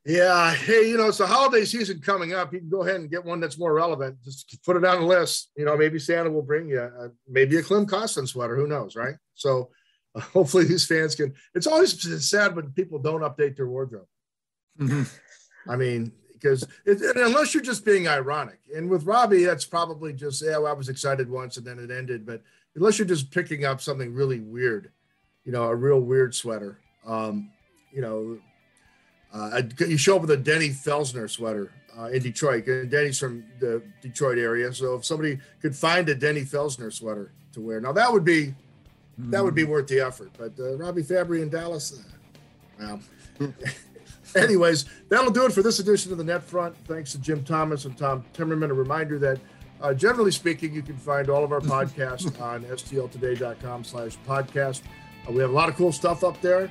Yeah, 0.06 0.54
hey, 0.54 0.88
you 0.88 0.98
know, 0.98 1.08
it's 1.08 1.18
the 1.18 1.26
holiday 1.26 1.65
season 1.65 2.00
coming 2.00 2.34
up. 2.34 2.54
You 2.54 2.60
can 2.60 2.70
go 2.70 2.84
ahead 2.84 2.98
and 2.98 3.10
get 3.10 3.26
one 3.26 3.39
that's 3.39 3.58
more 3.58 3.74
relevant. 3.74 4.22
Just 4.24 4.63
put 4.63 4.78
it 4.78 4.86
on 4.86 5.02
the 5.02 5.08
list. 5.08 5.50
You 5.58 5.65
know, 5.65 5.76
maybe 5.76 5.98
Santa 5.98 6.30
will 6.30 6.44
bring 6.44 6.70
you 6.70 6.80
uh, 6.80 7.08
maybe 7.28 7.58
a 7.58 7.63
Klim 7.63 7.88
Kostin 7.88 8.28
sweater. 8.28 8.56
Who 8.56 8.68
knows, 8.68 8.96
right? 8.96 9.15
So 9.34 9.72
hopefully 10.15 10.65
these 10.65 10.86
fans 10.86 11.15
can. 11.15 11.34
It's 11.56 11.65
always 11.65 12.00
sad 12.28 12.56
when 12.56 12.70
people 12.72 13.00
don't 13.00 13.22
update 13.22 13.56
their 13.56 13.68
wardrobe. 13.68 14.06
Mm-hmm. 14.80 15.72
I 15.72 15.76
mean, 15.76 16.12
because 16.34 16.68
unless 16.86 17.56
you're 17.56 17.63
just 17.63 17.84
being 17.84 18.08
ironic, 18.08 18.60
and 18.76 18.88
with 18.88 19.06
Robby, 19.06 19.44
that's 19.44 19.65
probably 19.65 20.13
just 20.13 20.44
yeah, 20.44 20.58
well, 20.58 20.68
I 20.68 20.74
was 20.74 20.89
excited 20.89 21.28
once 21.28 21.58
and 21.58 21.65
then 21.65 21.80
it 21.80 21.89
ended. 21.89 22.28
But 22.28 22.44
unless 22.76 23.00
you're 23.00 23.08
just 23.08 23.32
picking 23.32 23.65
up 23.65 23.82
something 23.82 24.13
really 24.13 24.39
weird, 24.39 24.91
you 25.46 25.52
know, 25.52 25.63
a 25.63 25.76
real 25.76 26.00
weird 26.00 26.36
sweater, 26.36 26.78
um, 27.08 27.50
you 27.91 28.02
know, 28.02 28.38
uh, 29.36 29.62
you 29.80 29.98
show 29.98 30.15
up 30.15 30.21
with 30.21 30.32
a 30.32 30.38
Denny 30.38 30.69
Felsner 30.69 31.30
sweater 31.30 31.71
uh, 31.98 32.06
in 32.06 32.21
Detroit. 32.21 32.65
And 32.67 32.89
Denny's 32.89 33.19
from 33.19 33.43
the 33.60 33.84
Detroit 34.02 34.38
area, 34.38 34.74
so 34.74 34.95
if 34.95 35.06
somebody 35.06 35.39
could 35.62 35.76
find 35.76 36.08
a 36.10 36.15
Denny 36.15 36.41
Felsner 36.41 36.91
sweater 36.91 37.34
to 37.54 37.62
wear, 37.62 37.82
now 37.82 37.91
that 37.91 38.12
would 38.12 38.24
be 38.26 38.54
that 39.17 39.43
would 39.43 39.56
be 39.56 39.63
hmm. 39.63 39.71
worth 39.71 39.88
the 39.88 40.00
effort. 40.00 40.32
But 40.38 40.54
uh, 40.60 40.78
Robby 40.78 41.04
Fabbri 41.04 41.41
in 41.41 41.50
Dallas, 41.50 42.04
uh, 42.82 42.98
well. 43.39 43.54
Anyways, 44.36 44.86
that'll 45.10 45.32
do 45.32 45.45
it 45.45 45.54
for 45.54 45.62
this 45.62 45.80
edition 45.80 46.12
of 46.12 46.17
the 46.17 46.24
Net 46.24 46.43
Front. 46.43 46.76
Thanks 46.88 47.12
to 47.13 47.19
Jim 47.19 47.43
Thomas 47.43 47.86
and 47.86 47.98
Tom 47.98 48.26
Timmerman. 48.34 48.69
A 48.69 48.74
reminder 48.74 49.17
that, 49.19 49.39
uh, 49.82 49.93
generally 49.93 50.32
speaking, 50.32 50.74
you 50.74 50.82
can 50.82 50.98
find 50.98 51.30
all 51.30 51.43
of 51.43 51.52
our 51.52 51.60
podcasts 51.62 52.39
on 52.41 52.63
stltoday.com 52.65 53.84
slash 53.84 54.17
podcast. 54.28 54.82
Uh, 55.28 55.32
we 55.32 55.41
have 55.41 55.52
a 55.52 55.54
lot 55.54 55.69
of 55.69 55.76
cool 55.76 55.91
stuff 55.91 56.24
up 56.24 56.41
there, 56.41 56.69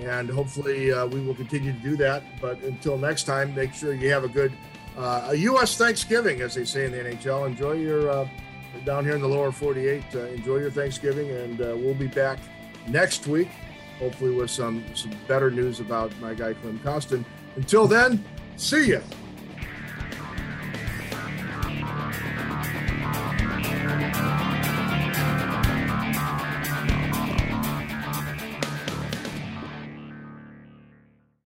and 0.00 0.28
hopefully 0.30 0.92
uh, 0.92 1.06
we 1.06 1.20
will 1.20 1.34
continue 1.34 1.72
to 1.72 1.78
do 1.78 1.96
that. 1.96 2.22
But 2.40 2.60
until 2.62 2.96
next 2.96 3.24
time, 3.24 3.54
make 3.54 3.74
sure 3.74 3.94
you 3.94 4.10
have 4.10 4.24
a 4.24 4.28
good 4.28 4.52
uh, 4.96 5.28
a 5.30 5.34
U.S. 5.34 5.76
Thanksgiving, 5.76 6.42
as 6.42 6.54
they 6.54 6.64
say 6.64 6.84
in 6.84 6.92
the 6.92 6.98
NHL. 6.98 7.46
Enjoy 7.46 7.72
your 7.72 8.10
uh, 8.10 8.28
down 8.84 9.04
here 9.04 9.14
in 9.14 9.22
the 9.22 9.28
lower 9.28 9.52
48. 9.52 10.02
Uh, 10.14 10.18
enjoy 10.26 10.58
your 10.58 10.70
Thanksgiving, 10.70 11.30
and 11.30 11.60
uh, 11.60 11.74
we'll 11.76 11.94
be 11.94 12.08
back 12.08 12.38
next 12.86 13.26
week, 13.26 13.48
hopefully 13.98 14.32
with 14.32 14.50
some 14.50 14.84
some 14.94 15.12
better 15.28 15.50
news 15.50 15.80
about 15.80 16.12
my 16.20 16.34
guy 16.34 16.52
Klim 16.54 16.78
Kostin. 16.80 17.24
Until 17.56 17.86
then, 17.86 18.24
see 18.56 18.92
ya. 18.92 19.00